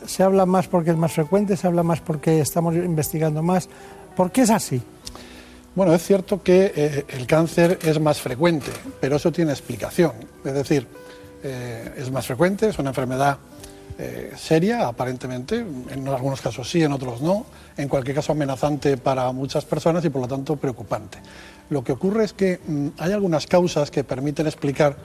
[0.06, 1.56] ¿Se habla más porque es más frecuente?
[1.56, 3.68] ¿Se habla más porque estamos investigando más?
[4.16, 4.80] ¿Por qué es así?
[5.74, 8.70] Bueno, es cierto que eh, el cáncer es más frecuente,
[9.00, 10.12] pero eso tiene explicación.
[10.44, 10.86] Es decir,
[11.42, 13.38] eh, es más frecuente, es una enfermedad
[13.98, 15.56] eh, seria, aparentemente,
[15.90, 17.46] en algunos casos sí, en otros no,
[17.76, 21.18] en cualquier caso amenazante para muchas personas y por lo tanto preocupante.
[21.70, 24.96] Lo que ocurre es que mm, hay algunas causas que permiten explicar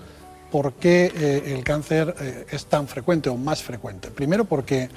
[0.52, 4.12] por qué el cáncer es tan frecuente o más frecuente.
[4.12, 4.88] Primero porque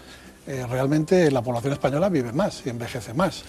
[0.47, 3.43] realmente la población española vive más y envejece más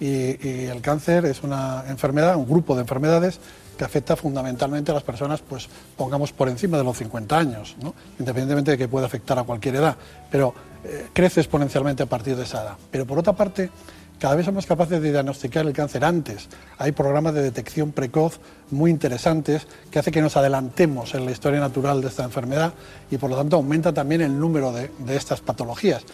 [0.00, 3.38] y, el cáncer es una enfermedad, un grupo de enfermedades
[3.76, 7.76] que afecta fundamentalmente a las personas, pues pongamos por encima de los 50 años,
[8.18, 9.96] independientemente de que pueda afectar a cualquier edad,
[10.30, 10.54] pero
[10.84, 12.76] eh, crece exponencialmente a partir de esa edad.
[12.90, 13.70] Pero por otra parte,
[14.18, 16.48] cada vez somos capaces de diagnosticar el cáncer antes.
[16.78, 18.38] Hay programas de detección precoz
[18.70, 22.72] muy interesantes que hace que nos adelantemos en la historia natural de esta enfermedad
[23.10, 26.04] y por lo tanto aumenta también el número de estas patologías.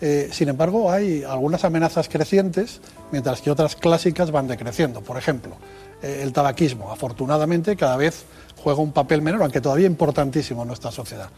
[0.00, 2.80] Eh, sin embargo, hay algunas amenazas crecientes,
[3.12, 5.00] mientras que otras clásicas van decreciendo.
[5.00, 5.56] Por ejemplo,
[6.02, 8.24] eh, el tabaquismo, afortunadamente, cada vez
[8.56, 11.30] juega un papel menor, aunque todavía importantísimo en nuestra sociedad.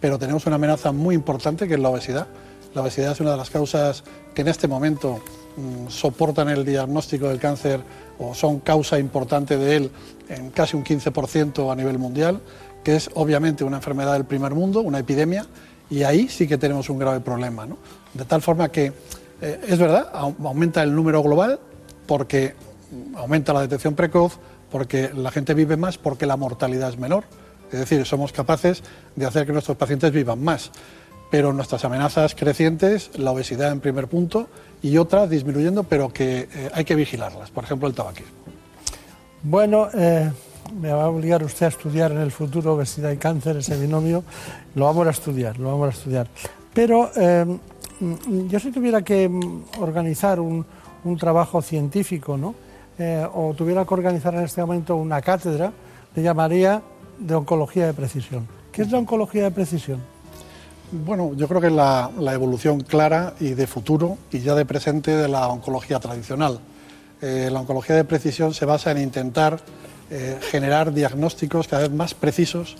[0.00, 2.26] Pero tenemos una amenaza muy importante que es la obesidad.
[2.74, 4.02] La obesidad es una de las causas
[4.34, 5.20] que en este momento
[5.56, 7.80] mm, soportan el diagnóstico del cáncer
[8.18, 9.90] o son causa importante de él
[10.28, 12.40] en casi un 15% a nivel mundial,
[12.82, 15.46] que es obviamente una enfermedad del primer mundo, una epidemia,
[15.90, 17.66] y ahí sí que tenemos un grave problema.
[17.66, 17.78] ¿no?
[18.14, 18.92] De tal forma que
[19.40, 21.58] eh, es verdad, aumenta el número global
[22.06, 22.54] porque
[23.16, 24.38] aumenta la detección precoz,
[24.70, 27.24] porque la gente vive más, porque la mortalidad es menor.
[27.72, 28.82] Es decir, somos capaces
[29.16, 30.70] de hacer que nuestros pacientes vivan más.
[31.30, 34.48] Pero nuestras amenazas crecientes, la obesidad en primer punto
[34.82, 37.50] y otras disminuyendo, pero que eh, hay que vigilarlas.
[37.50, 38.32] Por ejemplo, el tabaquismo.
[39.42, 40.30] Bueno, eh,
[40.80, 44.24] me va a obligar usted a estudiar en el futuro obesidad y cáncer, ese binomio.
[44.74, 46.28] Lo vamos a estudiar, lo vamos a estudiar.
[46.72, 47.10] Pero
[48.02, 50.66] Mm, yo si tuviera que mm, organizar un,
[51.18, 52.54] trabajo científico, ¿no?
[52.98, 55.72] Eh, o tuviera que organizar en este momento una cátedra,
[56.14, 56.82] le llamaría
[57.18, 58.46] de oncología de precisión.
[58.70, 60.00] ¿Qué es la oncología de precisión?
[60.90, 65.16] Bueno, yo creo que es la, evolución clara y de futuro y ya de presente
[65.16, 66.60] de la oncología tradicional.
[67.20, 69.60] Eh, la oncología de precisión se basa en intentar
[70.14, 72.76] eh, generar diagnósticos cada vez más precisos,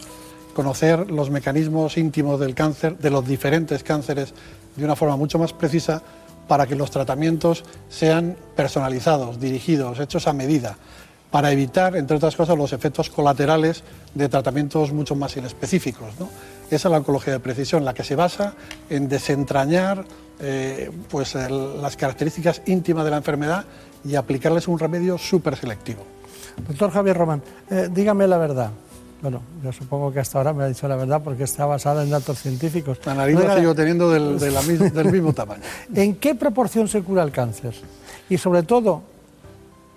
[0.53, 4.35] conocer los mecanismos íntimos del cáncer, de los diferentes cánceres
[4.77, 6.03] de una forma mucho más precisa
[6.47, 10.77] para que los tratamientos sean personalizados, dirigidos, hechos a medida,
[11.31, 13.83] para evitar, entre otras cosas, los efectos colaterales
[14.15, 16.11] de tratamientos mucho más inespecíficos.
[16.71, 18.53] Esa es la oncología de precisión, la que se basa
[18.91, 20.05] en desentrañar
[20.39, 23.65] eh, pues, las características íntimas de la enfermedad
[24.05, 26.05] y aplicarles un remedio súper selectivo.
[26.69, 28.71] Doctor Javier Román, eh, dígame la verdad.
[29.23, 32.11] Bueno, yo supongo que hasta ahora me ha dicho la verdad porque está basada en
[32.11, 32.99] datos científicos.
[33.05, 35.63] La nariz la sigo teniendo del, del mismo tamaño.
[35.95, 37.73] ¿En qué proporción se cura el cáncer?
[38.29, 39.03] Y sobre todo,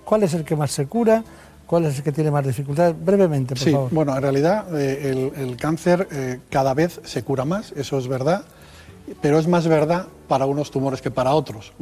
[0.04, 1.24] ¿cuál es el que más se cura?
[1.66, 2.96] ¿Cuál es el que tiene más dificultades?
[3.04, 3.90] Brevemente, por sí, favor.
[3.92, 8.44] Bueno, en realidad eh, el, cáncer eh, cada vez se cura más, eso es verdad,
[9.22, 11.74] pero es más verdad para unos tumores que para otros.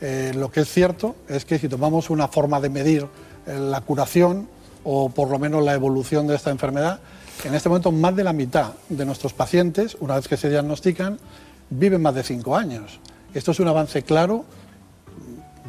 [0.00, 3.06] Eh, lo que es cierto es que si tomamos una forma de medir
[3.46, 4.48] la curación
[4.84, 7.00] o por lo menos la evolución de esta enfermedad,
[7.44, 11.18] en este momento más de la mitad de nuestros pacientes, una vez que se diagnostican,
[11.70, 13.00] viven más de cinco años.
[13.34, 14.44] Esto es un avance claro,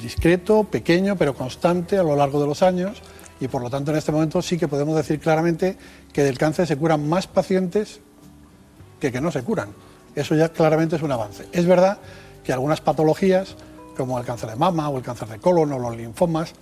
[0.02, 3.02] discreto, pequeño, pero constante a lo largo de los años
[3.40, 5.78] y por lo tanto en este momento sí que podemos decir claramente
[6.12, 8.00] que del cáncer se curan más pacientes
[9.00, 9.70] que que no se curan.
[10.16, 11.48] Eso ya claramente es un avance.
[11.52, 11.98] Es verdad
[12.44, 13.56] que algunas patologías,
[13.98, 16.54] como el cáncer de mama o el cáncer de colon o los linfomas,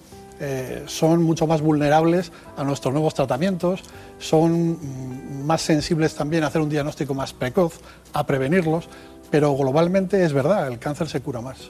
[0.44, 3.84] eh, son mucho más vulnerables a nuestros nuevos tratamientos,
[4.18, 7.80] son mm, más sensibles también a hacer un diagnóstico más precoz,
[8.14, 8.90] a prevenirlos,
[9.30, 11.70] pero globalmente es verdad, el cáncer se cura más.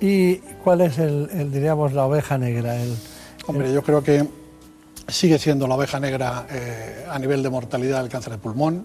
[0.00, 2.76] ¿Y cuál es el, diríamos, la oveja negra?
[2.76, 2.94] El,
[3.46, 4.28] Hombre, yo creo que
[5.08, 8.84] sigue siendo la oveja negra eh, a nivel de mortalidad del cáncer de pulmón,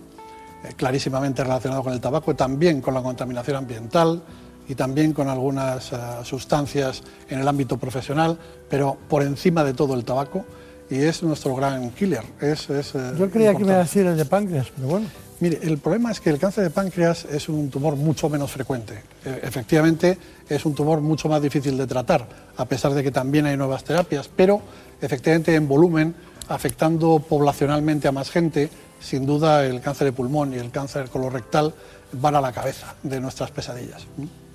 [0.64, 4.24] eh, clarísimamente relacionado con el tabaco, también con la contaminación ambiental
[4.68, 8.38] y también con algunas eh, sustancias en el ámbito profesional,
[8.70, 10.46] pero por encima de todo el tabaco
[10.90, 12.24] y es nuestro gran killer.
[12.40, 15.08] Es, Yo creía que me iba a decir el de páncreas, pero bueno.
[15.40, 19.02] Mire, el problema es que el cáncer de páncreas es un tumor mucho menos frecuente.
[19.26, 20.18] efectivamente,
[20.48, 22.28] es un tumor mucho más difícil de tratar,
[22.58, 24.62] a pesar de que también hay nuevas terapias, pero
[25.02, 26.14] efectivamente en volumen,
[26.48, 28.70] afectando poblacionalmente a más gente,
[29.00, 31.74] sin duda el cáncer de pulmón y el cáncer colorectal
[32.14, 34.06] van a la cabeza de nuestras pesadillas.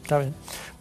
[0.06, 0.34] Está bien.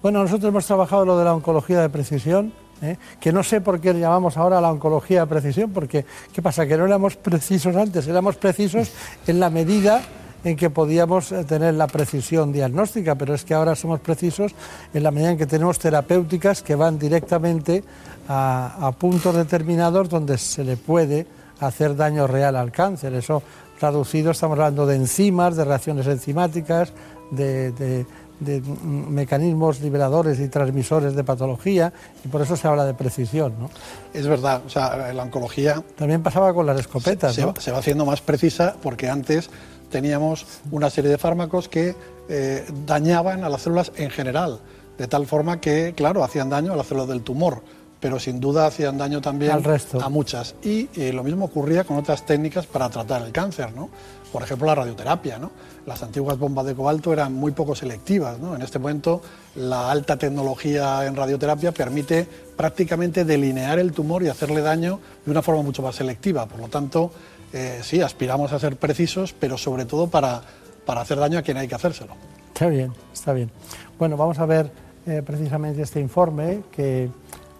[0.04, 2.54] Bueno, nosotros hemos trabajado lo de la oncología de precisión,
[2.84, 2.96] ¿eh?
[3.20, 6.68] que no sé por qué llamamos ahora la oncología de precisión, porque ¿qué pasa?
[6.68, 8.92] Que no éramos precisos antes, éramos precisos
[9.26, 10.04] en la medida
[10.44, 14.54] en que podíamos eh, tener la precisión diagnóstica, pero es que ahora somos precisos
[14.94, 17.84] en la medida en que tenemos terapéuticas que van directamente
[18.28, 21.26] a, puntos determinados donde se le puede
[21.62, 23.16] hacer daño real al cáncer.
[23.16, 23.42] Eso
[23.80, 26.94] traducido estamos hablando de enzimas, de reacciones enzimáticas,
[27.32, 28.06] de
[28.40, 31.94] de mecanismos liberadores y transmisores de patología
[32.24, 33.54] y por eso se habla de precisión.
[33.60, 33.70] ¿no?
[34.14, 35.84] Es verdad, o sea, la oncología...
[35.96, 37.36] También pasaba con las escopetas.
[37.36, 37.54] Se, ¿no?
[37.58, 39.50] se, va, haciendo más precisa porque antes
[39.90, 41.96] teníamos una serie de fármacos que
[42.28, 44.60] eh, dañaban a las células en general,
[44.98, 47.62] de tal forma que, claro, hacían daño a las células del tumor
[48.06, 50.54] pero sin duda hacían daño también a muchas.
[50.62, 53.90] Y eh, lo mismo ocurría con otras técnicas para tratar el cáncer, ¿no?
[54.36, 55.50] Por ejemplo, la radioterapia, ¿no?
[55.86, 58.38] Las antiguas bombas de cobalto eran muy poco selectivas.
[58.38, 59.22] En este momento,
[59.56, 65.42] la alta tecnología en radioterapia permite prácticamente delinear el tumor y hacerle daño de una
[65.42, 66.48] forma mucho más selectiva.
[66.48, 67.12] Por lo tanto,
[67.54, 70.42] eh, sí, aspiramos a ser precisos, pero sobre todo para,
[70.86, 72.12] para hacer daño a quien hay que hacérselo.
[72.54, 73.50] Está bien, está bien.
[73.98, 74.70] Bueno, vamos a ver
[75.08, 77.10] eh, precisamente este informe que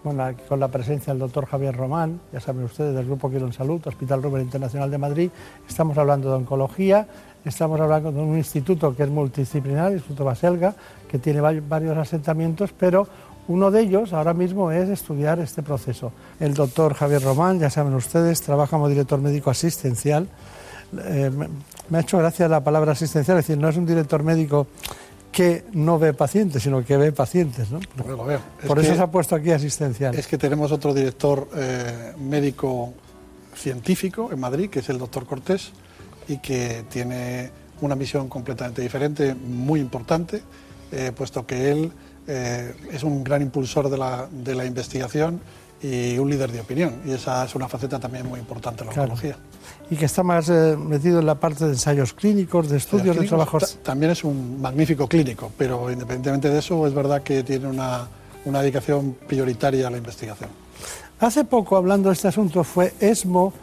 [0.06, 3.82] con la presencia del doctor Javier Román, ya saben ustedes, del Grupo Quiero en Salud,
[3.88, 5.32] Hospital Rubén Internacional de Madrid.
[5.68, 7.08] Estamos hablando de oncología,
[7.44, 10.76] estamos hablando de un instituto que es multidisciplinar, el Instituto Baselga,
[11.10, 13.08] que tiene varios asentamientos, pero
[13.48, 16.12] uno de ellos ahora mismo es estudiar este proceso.
[16.40, 20.28] El doctor Javier Román, ya saben ustedes, trabaja como director médico asistencial.
[21.04, 21.32] Eh,
[21.90, 24.68] me ha hecho gracia la palabra asistencial, es decir, no es un director médico
[25.36, 27.70] que no ve pacientes, sino que ve pacientes.
[27.70, 27.82] ¿no?
[28.66, 30.16] Por, eso se ha puesto aquí asistencial.
[30.16, 32.94] Es que tenemos otro director eh, médico
[33.54, 35.74] científico en Madrid, que es el doctor Cortés,
[36.30, 37.52] y que tiene
[37.82, 40.42] una misión completamente diferente, muy importante,
[40.94, 41.92] eh, puesto que él
[42.28, 45.42] eh, es un gran impulsor de la, de la investigación
[45.82, 47.02] y un líder de opinión.
[47.06, 49.36] Y esa es una faceta también muy importante en la oncología.
[49.90, 53.28] Y que está más eh, metido en la parte de ensayos clínicos, de estudios, de
[53.28, 53.78] trabajos.
[53.84, 58.08] También es un magnífico clínico, pero independientemente de eso, es verdad que tiene una,
[58.46, 60.50] una dedicación prioritaria a la investigación.
[61.20, 63.54] Hace poco, hablando de este asunto, fue ESMO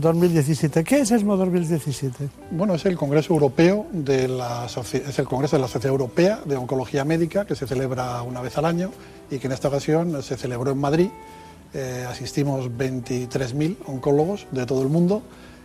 [0.00, 0.80] 2017.
[0.80, 2.28] Eh, ¿Qué es ESMO 2017?
[2.52, 6.56] Bueno, es el Congreso Europeo de la es el Congreso de la Sociedad Europea de
[6.56, 8.90] Oncología Médica que se celebra una vez al año
[9.30, 11.08] y que en esta ocasión se celebró en Madrid
[11.74, 15.22] eh, asistimos 23.000 oncólogos de todo el mundo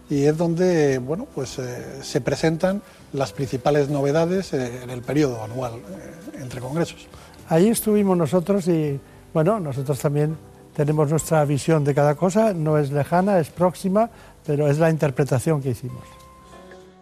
[0.10, 2.82] y es donde bueno, pues, eh, se presentan
[3.14, 5.74] las principales novedades eh, en el periodo anual
[6.40, 7.08] entre congresos.
[7.50, 9.00] Ahí estuvimos nosotros y
[9.34, 10.38] bueno, nosotros también
[10.76, 14.10] tenemos nuestra visión de cada cosa, no es lejana, es próxima,
[14.46, 16.04] pero es la interpretación que hicimos.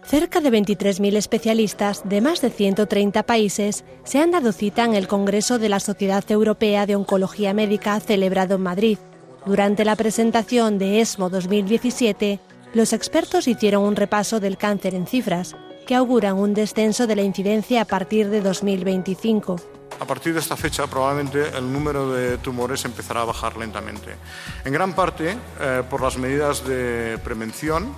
[0.05, 5.07] Cerca de 23.000 especialistas de más de 130 países se han dado cita en el
[5.07, 8.97] Congreso de la Sociedad Europea de Oncología Médica celebrado en Madrid.
[9.47, 12.39] Durante la presentación de ESMO 2017,
[12.75, 15.55] los expertos hicieron un repaso del cáncer en cifras,
[15.87, 19.55] que auguran un descenso de la incidencia a partir de 2025.
[19.97, 24.17] A partir de esta fecha probablemente el número de tumores empezará a bajar lentamente.
[24.65, 27.95] En gran parte eh, por las medidas de prevención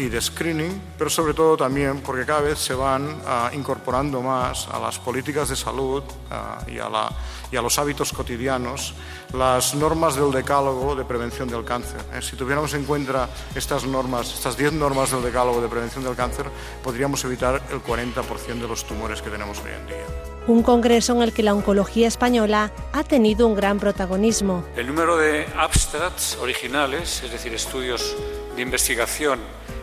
[0.00, 4.66] y de screening, pero sobre todo también porque cada vez se van ah, incorporando más
[4.68, 7.12] a las políticas de salud ah, y, a la,
[7.52, 8.94] y, a los hábitos cotidianos
[9.34, 12.00] las normas del decálogo de prevención del cáncer.
[12.14, 16.16] Eh, si tuviéramos en cuenta estas normas, estas 10 normas del decálogo de prevención del
[16.16, 16.46] cáncer,
[16.82, 20.06] podríamos evitar el 40% de los tumores que tenemos hoy en día.
[20.46, 24.64] Un congreso en el que la oncología española ha tenido un gran protagonismo.
[24.76, 28.16] El número de abstracts originales, es decir, estudios
[28.56, 29.38] de investigación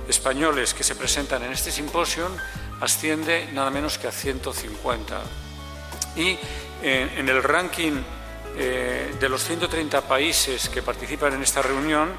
[0.07, 2.27] españoles que se presentan en este simposio
[2.81, 5.21] asciende nada menos que a 150.
[6.15, 6.37] Y
[6.83, 8.01] eh, en el ranking
[8.57, 12.09] eh, de los 130 países que participan en esta reunión,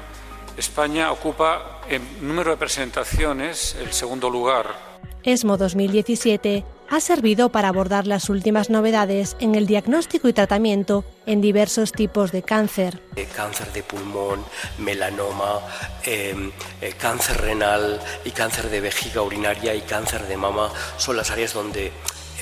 [0.57, 4.75] España ocupa en número de presentaciones el segundo lugar.
[5.23, 11.41] ESMO 2017 ha servido para abordar las últimas novedades en el diagnóstico y tratamiento en
[11.41, 13.01] diversos tipos de cáncer.
[13.35, 14.43] cáncer de pulmón,
[14.79, 15.59] melanoma,
[16.03, 16.51] em,
[16.81, 21.53] eh, cáncer renal y cáncer de vejiga urinaria y cáncer de mama son las áreas
[21.53, 21.91] donde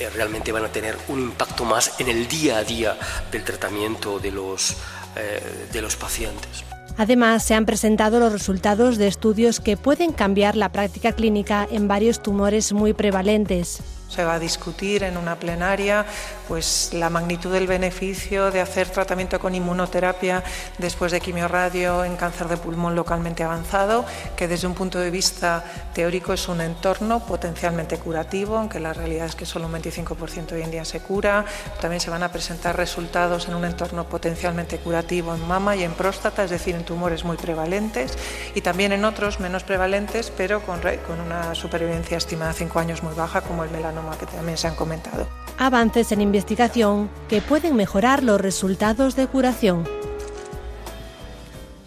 [0.00, 2.96] eh, realmente van a tener un impacto más en el día a día
[3.30, 4.76] del tratamiento de los,
[5.16, 6.64] eh, de los pacientes.
[6.96, 11.86] Además, se han presentado los resultados de estudios que pueden cambiar la práctica clínica en
[11.86, 13.97] varios tumores muy prevalentes.
[14.08, 16.06] Se va a discutir en una plenaria
[16.48, 20.42] pues, la magnitud del beneficio de hacer tratamiento con inmunoterapia
[20.78, 25.62] después de quimioradio en cáncer de pulmón localmente avanzado, que desde un punto de vista
[25.92, 30.62] teórico es un entorno potencialmente curativo, aunque la realidad es que solo un 25% hoy
[30.62, 31.44] en día se cura.
[31.80, 35.92] También se van a presentar resultados en un entorno potencialmente curativo en mama y en
[35.92, 38.16] próstata, es decir, en tumores muy prevalentes,
[38.54, 43.02] y también en otros menos prevalentes, pero con, con una supervivencia estimada a 5 años
[43.02, 45.26] muy baja, como el melanoma que también se han comentado.
[45.58, 49.84] Avances en investigación que pueden mejorar los resultados de curación.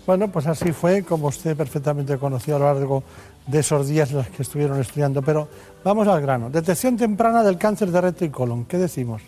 [0.06, 3.04] Bueno, pues así fue, como usted perfectamente conoció a lo largo
[3.48, 5.22] de esos días en los que estuvieron estudiando.
[5.22, 5.48] Pero
[5.84, 6.50] vamos al grano.
[6.50, 8.66] Detección temprana del cáncer de recto y colon.
[8.66, 9.22] ¿Qué decimos?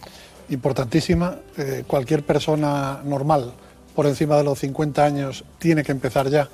[0.50, 1.36] Importantísima.
[1.58, 3.54] Eh, cualquier persona normal
[3.96, 6.50] por encima de los 50 años tiene que empezar ya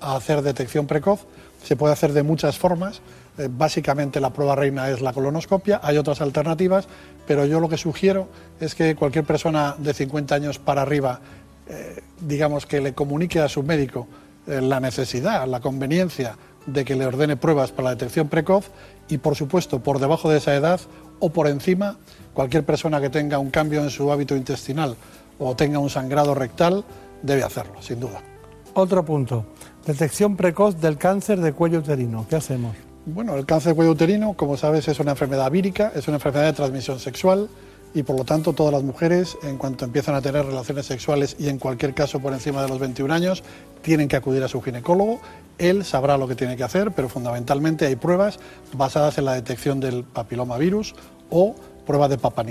[0.00, 1.26] a hacer detección precoz.
[1.62, 3.00] Se puede hacer de muchas formas.
[3.36, 6.86] Eh, básicamente la prueba reina es la colonoscopia, hay otras alternativas,
[7.26, 8.28] pero yo lo que sugiero
[8.60, 11.20] es que cualquier persona de 50 años para arriba,
[11.68, 14.06] eh, digamos que le comunique a su médico
[14.46, 16.36] eh, la necesidad, la conveniencia
[16.66, 18.70] de que le ordene pruebas para la detección precoz
[19.08, 20.80] y, por supuesto, por debajo de esa edad
[21.18, 21.96] o por encima,
[22.34, 24.96] cualquier persona que tenga un cambio en su hábito intestinal
[25.38, 26.84] o tenga un sangrado rectal
[27.22, 28.22] debe hacerlo, sin duda.
[28.74, 29.46] Otro punto,
[29.86, 32.26] detección precoz del cáncer de cuello uterino.
[32.28, 32.76] ¿Qué hacemos?
[33.06, 36.54] Bueno, el cáncer cuello uterino, como sabes, es una enfermedad vírica, es una enfermedad de
[36.54, 37.50] transmisión sexual
[37.92, 41.50] y por lo tanto todas las mujeres, en cuanto empiezan a tener relaciones sexuales y
[41.50, 43.42] en cualquier caso por encima de los 21 años,
[43.82, 45.20] tienen que acudir a su ginecólogo.
[45.58, 48.40] Él sabrá lo que tiene que hacer, pero fundamentalmente hay pruebas
[48.72, 50.94] basadas en la detección del papilomavirus
[51.28, 51.56] o
[51.86, 52.44] pruebas de Papa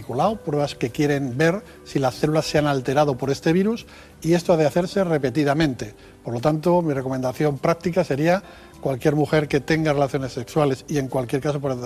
[0.46, 3.86] pruebas que quieren ver si las células se han alterado por este virus
[4.22, 5.94] y esto ha de hacerse repetidamente.
[6.24, 8.44] Por lo tanto, mi recomendación práctica sería
[8.82, 11.78] cualquier mujer que tenga relaciones sexuales y en cualquier caso por,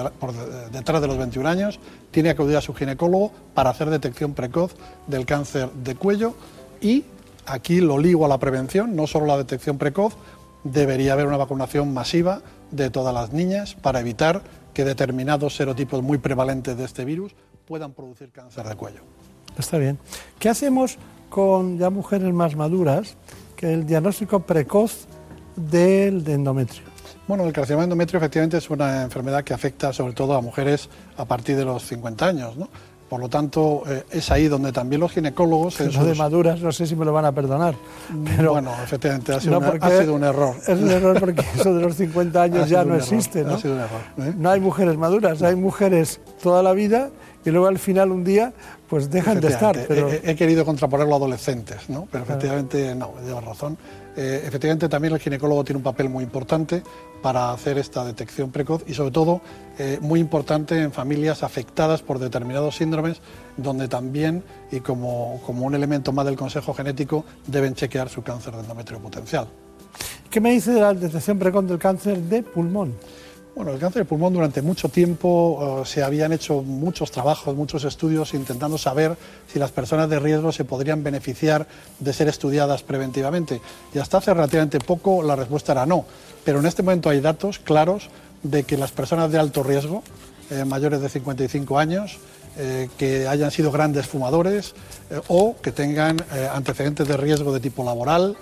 [0.72, 1.80] detrás de los 21 años
[2.12, 4.76] tiene que acudir a su ginecólogo para hacer detección precoz
[5.06, 6.34] del cáncer de cuello
[6.82, 7.06] y
[7.46, 10.16] aquí lo ligo a la prevención, no solo la detección precoz,
[10.64, 12.42] debería haber una vacunación masiva
[12.72, 14.42] de todas las niñas para evitar
[14.78, 17.34] que determinados serotipos muy prevalentes de este virus
[17.66, 19.00] puedan producir cáncer de cuello.
[19.58, 19.98] Está bien.
[20.38, 21.00] ¿Qué hacemos
[21.30, 23.18] con ya mujeres más maduras
[23.56, 25.08] que el diagnóstico precoz
[25.56, 26.84] del endometrio?
[27.28, 31.26] Bueno, el carcinoma endometrio efectivamente es una enfermedad que afecta sobre todo a mujeres a
[31.26, 32.70] partir de los 50 años, ¿no?
[33.10, 35.80] Por lo tanto, eh, es ahí donde también los ginecólogos...
[35.80, 37.76] En de maduras, no sé si me lo van a perdonar.
[38.10, 39.58] Mm, pero bueno, efectivamente, ha sido,
[40.14, 40.56] un error.
[40.68, 43.56] Es un error porque eso de los 50 años ya no existe, ¿no?
[43.56, 44.02] Ha sido un error.
[44.20, 44.34] ¿eh?
[44.38, 47.10] No hay mujeres maduras, hay mujeres toda la vida
[47.46, 48.52] y luego al final un día
[48.90, 49.78] pues dejan de estar.
[49.88, 50.10] Pero...
[50.12, 52.08] He, querido contraponerlo a adolescentes, ¿no?
[52.12, 53.78] Pero efectivamente no, lleva razón.
[54.20, 56.82] Eh, efectivamente también el ginecólogo tiene un papel muy importante
[57.22, 59.42] para hacer esta detección precoz y sobre todo
[59.78, 63.22] eh, muy importante en familias afectadas por determinados síndromes
[63.58, 68.56] donde también y como, como un elemento más del consejo genético deben chequear su cáncer
[68.56, 69.48] de endometrio potencial.
[70.32, 72.96] ¿Qué me dice de la detección precoz del cáncer de pulmón?
[73.58, 77.86] Bueno, el cáncer de pulmón durante mucho tiempo eh, se habían hecho muchos trabajos, muchos
[77.86, 79.18] estudios intentando saber
[79.52, 81.66] si las personas de riesgo se podrían beneficiar
[82.00, 83.60] de ser estudiadas preventivamente.
[83.96, 86.06] Y hasta hace relativamente poco la respuesta era no.
[86.46, 88.12] Pero en este momento hay datos claros
[88.44, 90.04] de que las personas de alto riesgo,
[90.52, 92.20] eh, mayores de 55 años,
[92.60, 94.76] eh, que hayan sido grandes fumadores
[95.30, 96.18] o que tengan
[96.54, 98.38] antecedentes de riesgo de tipo laboral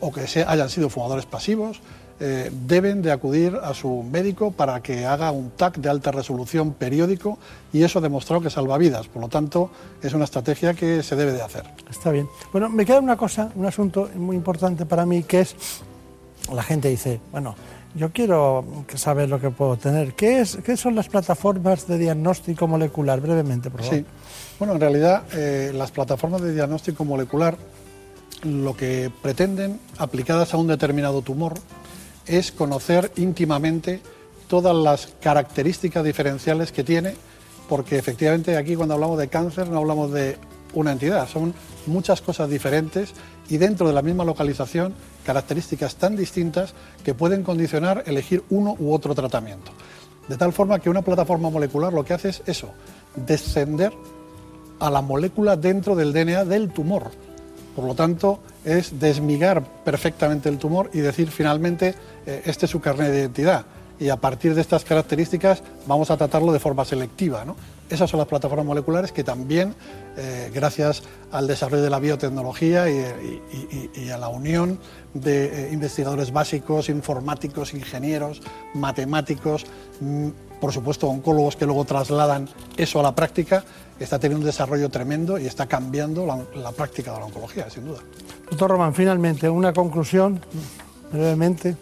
[0.00, 1.80] o que hayan sido fumadores pasivos,
[2.20, 6.74] eh, deben de acudir a su médico para que haga un TAC de alta resolución
[6.74, 7.38] periódico
[7.72, 9.08] y eso ha demostrado que salva vidas.
[9.08, 9.70] Por lo tanto,
[10.02, 11.64] es una estrategia que se debe de hacer.
[11.88, 12.28] Está bien.
[12.52, 15.56] Bueno, me queda una cosa, un asunto muy importante para mí, que es,
[16.52, 17.54] la gente dice, bueno,
[17.94, 18.64] yo quiero
[18.94, 20.14] saber lo que puedo tener.
[20.14, 23.20] ¿Qué, es, qué son las plataformas de diagnóstico molecular?
[23.20, 23.96] Brevemente, por favor.
[23.96, 24.04] Sí.
[24.58, 27.56] Bueno, en realidad, eh, las plataformas de diagnóstico molecular
[28.42, 31.54] lo que pretenden, aplicadas a un determinado tumor,
[32.30, 34.00] es conocer íntimamente
[34.48, 37.14] todas las características diferenciales que tiene,
[37.68, 40.36] porque efectivamente aquí cuando hablamos de cáncer no hablamos de
[40.72, 41.54] una entidad, son
[41.86, 43.12] muchas cosas diferentes
[43.48, 44.94] y dentro de la misma localización
[45.24, 46.74] características tan distintas
[47.04, 49.72] que pueden condicionar elegir uno u otro tratamiento.
[50.28, 52.70] De tal forma que una plataforma molecular lo que hace es eso,
[53.16, 53.92] descender
[54.78, 57.10] a la molécula dentro del DNA del tumor.
[57.80, 61.94] Por lo tanto, es desmigar perfectamente el tumor y decir finalmente
[62.26, 63.64] eh, este es su carnet de identidad
[63.98, 67.42] y a partir de estas características vamos a tratarlo de forma selectiva.
[67.88, 69.74] Esas son las plataformas moleculares que también,
[70.18, 71.02] eh, gracias
[71.32, 74.78] al desarrollo de la biotecnología y, a la unión
[75.14, 78.42] de eh, investigadores básicos, informáticos, ingenieros,
[78.74, 79.64] matemáticos,
[80.00, 80.28] mm,
[80.60, 83.64] por supuesto oncólogos que luego trasladan eso a la práctica,
[83.98, 88.00] está teniendo un desarrollo tremendo y está cambiando la práctica de la oncología, sin duda.
[88.48, 90.40] Doctor Román, finalmente, una conclusión,
[91.12, 91.76] brevemente.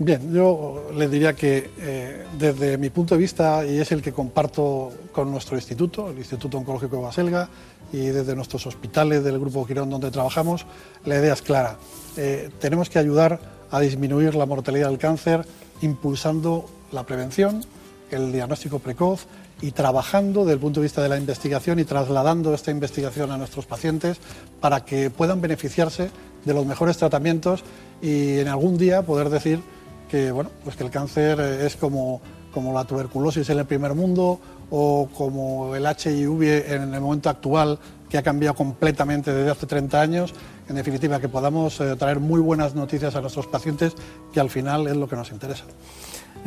[0.00, 4.12] Bien, yo le diría que eh, desde mi punto de vista, y es el que
[4.12, 7.48] comparto con nuestro instituto, el Instituto Oncológico de Baselga,
[7.92, 10.66] y desde nuestros hospitales del Grupo Quirón donde trabajamos,
[11.04, 11.78] la idea es clara.
[12.16, 13.40] Eh, tenemos que ayudar
[13.70, 15.44] a disminuir la mortalidad del cáncer
[15.82, 17.64] impulsando la prevención,
[18.10, 19.26] el diagnóstico precoz
[19.60, 23.38] y trabajando desde el punto de vista de la investigación y trasladando esta investigación a
[23.38, 24.18] nuestros pacientes
[24.60, 26.10] para que puedan beneficiarse
[26.44, 27.64] de los mejores tratamientos
[28.00, 29.60] y en algún día poder decir
[30.08, 32.20] que, bueno, pues que el cáncer es como,
[32.52, 34.40] como la tuberculosis en el primer mundo
[34.70, 37.78] o como el HIV en el momento actual
[38.08, 40.34] que ha cambiado completamente desde hace 30 años.
[40.68, 43.94] En definitiva, que podamos eh, traer muy buenas noticias a nuestros pacientes,
[44.32, 45.64] que al final es lo que nos interesa.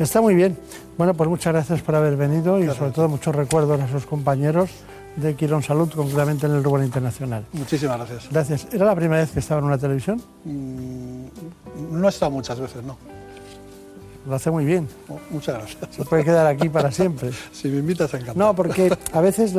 [0.02, 0.58] Está muy bien.
[0.98, 4.68] Bueno, pues muchas gracias por haber venido y sobre todo muchos recuerdos a sus compañeros
[5.14, 7.44] de Quirón Salud, concretamente en el Rubén Internacional.
[7.52, 8.28] Muchísimas gracias.
[8.30, 8.66] Gracias.
[8.72, 10.20] ¿Era la primera vez que estaba en una televisión?
[10.44, 11.26] Mm,
[11.92, 12.96] no he estado muchas veces, no.
[14.26, 14.88] Lo hace muy bien.
[15.08, 15.94] Oh, muchas gracias.
[15.94, 17.30] Se puede quedar aquí para siempre.
[17.52, 18.38] si me invitas, encantado.
[18.38, 19.54] No, porque a veces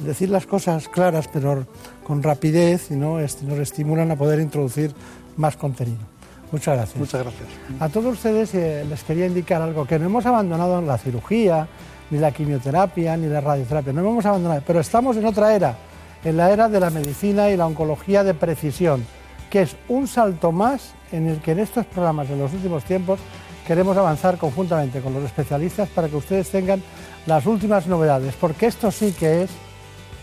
[0.00, 1.64] decir las cosas claras, pero
[2.04, 3.20] con rapidez, y ¿no?
[3.20, 4.92] nos estimulan a poder introducir
[5.36, 6.12] más contenido.
[6.52, 6.98] Muchas gracias.
[6.98, 7.48] Muchas gracias.
[7.80, 11.66] A todos ustedes eh, les quería indicar algo, que no hemos abandonado la cirugía,
[12.10, 15.74] ni la quimioterapia, ni la radioterapia, no hemos abandonado, pero estamos en otra era,
[16.22, 19.04] en la era de la medicina y la oncología de precisión,
[19.50, 23.18] que es un salto más en el que en estos programas en los últimos tiempos
[23.66, 26.82] queremos avanzar conjuntamente con los especialistas para que ustedes tengan
[27.24, 29.50] las últimas novedades, porque esto sí que es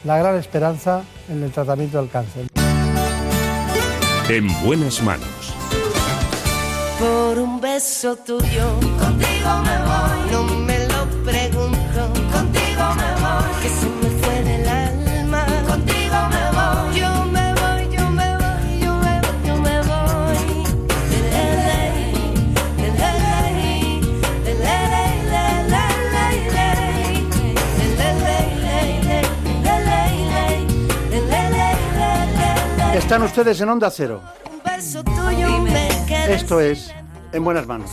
[0.04, 2.46] la gran esperanza en el tratamiento del cáncer.
[4.30, 5.39] En buenas manos
[7.00, 8.68] por un beso tuyo.
[9.00, 12.02] Contigo me voy, no me lo pregunto.
[12.34, 15.46] Contigo me voy, que se me fue del alma.
[15.68, 20.40] Contigo me voy, yo me voy, yo me voy, yo me voy, yo me voy.
[32.98, 34.22] Están ustedes en Onda Cero.
[36.30, 36.94] Esto es
[37.32, 37.92] En Buenas Manos.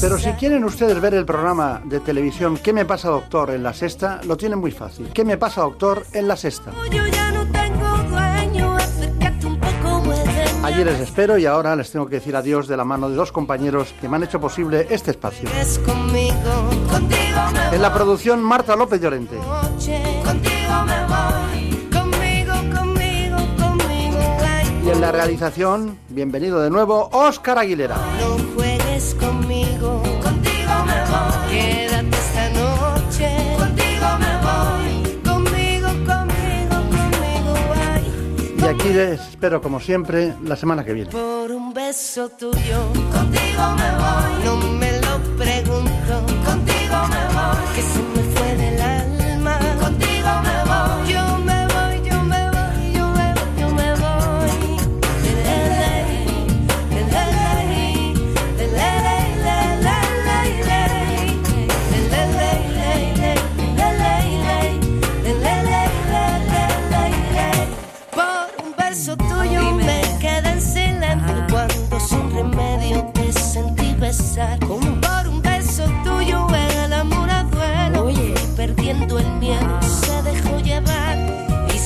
[0.00, 3.50] Pero si quieren ustedes ver el programa de televisión ¿Qué me pasa doctor?
[3.50, 5.08] en la sexta, lo tienen muy fácil.
[5.14, 6.04] ¿Qué me pasa doctor?
[6.12, 6.72] en la sexta.
[10.62, 13.32] Allí les espero y ahora les tengo que decir adiós de la mano de dos
[13.32, 15.48] compañeros que me han hecho posible este espacio.
[17.72, 19.38] En la producción Marta López Llorente.
[24.88, 27.94] Y en la realización, bienvenido de nuevo, Óscar Aguilera.
[28.20, 31.50] No juegues conmigo, contigo me voy.
[31.50, 33.28] Quédate esta noche,
[33.58, 35.20] contigo me voy.
[35.22, 37.54] Conmigo, conmigo, conmigo,
[37.92, 38.64] ay.
[38.66, 41.10] aquí les espero como siempre la semana que viene.
[41.10, 42.80] Por un beso tuyo,
[43.12, 44.44] contigo me voy.
[44.46, 46.14] No me lo pregunto,
[46.46, 47.74] contigo me voy.
[47.74, 47.82] Que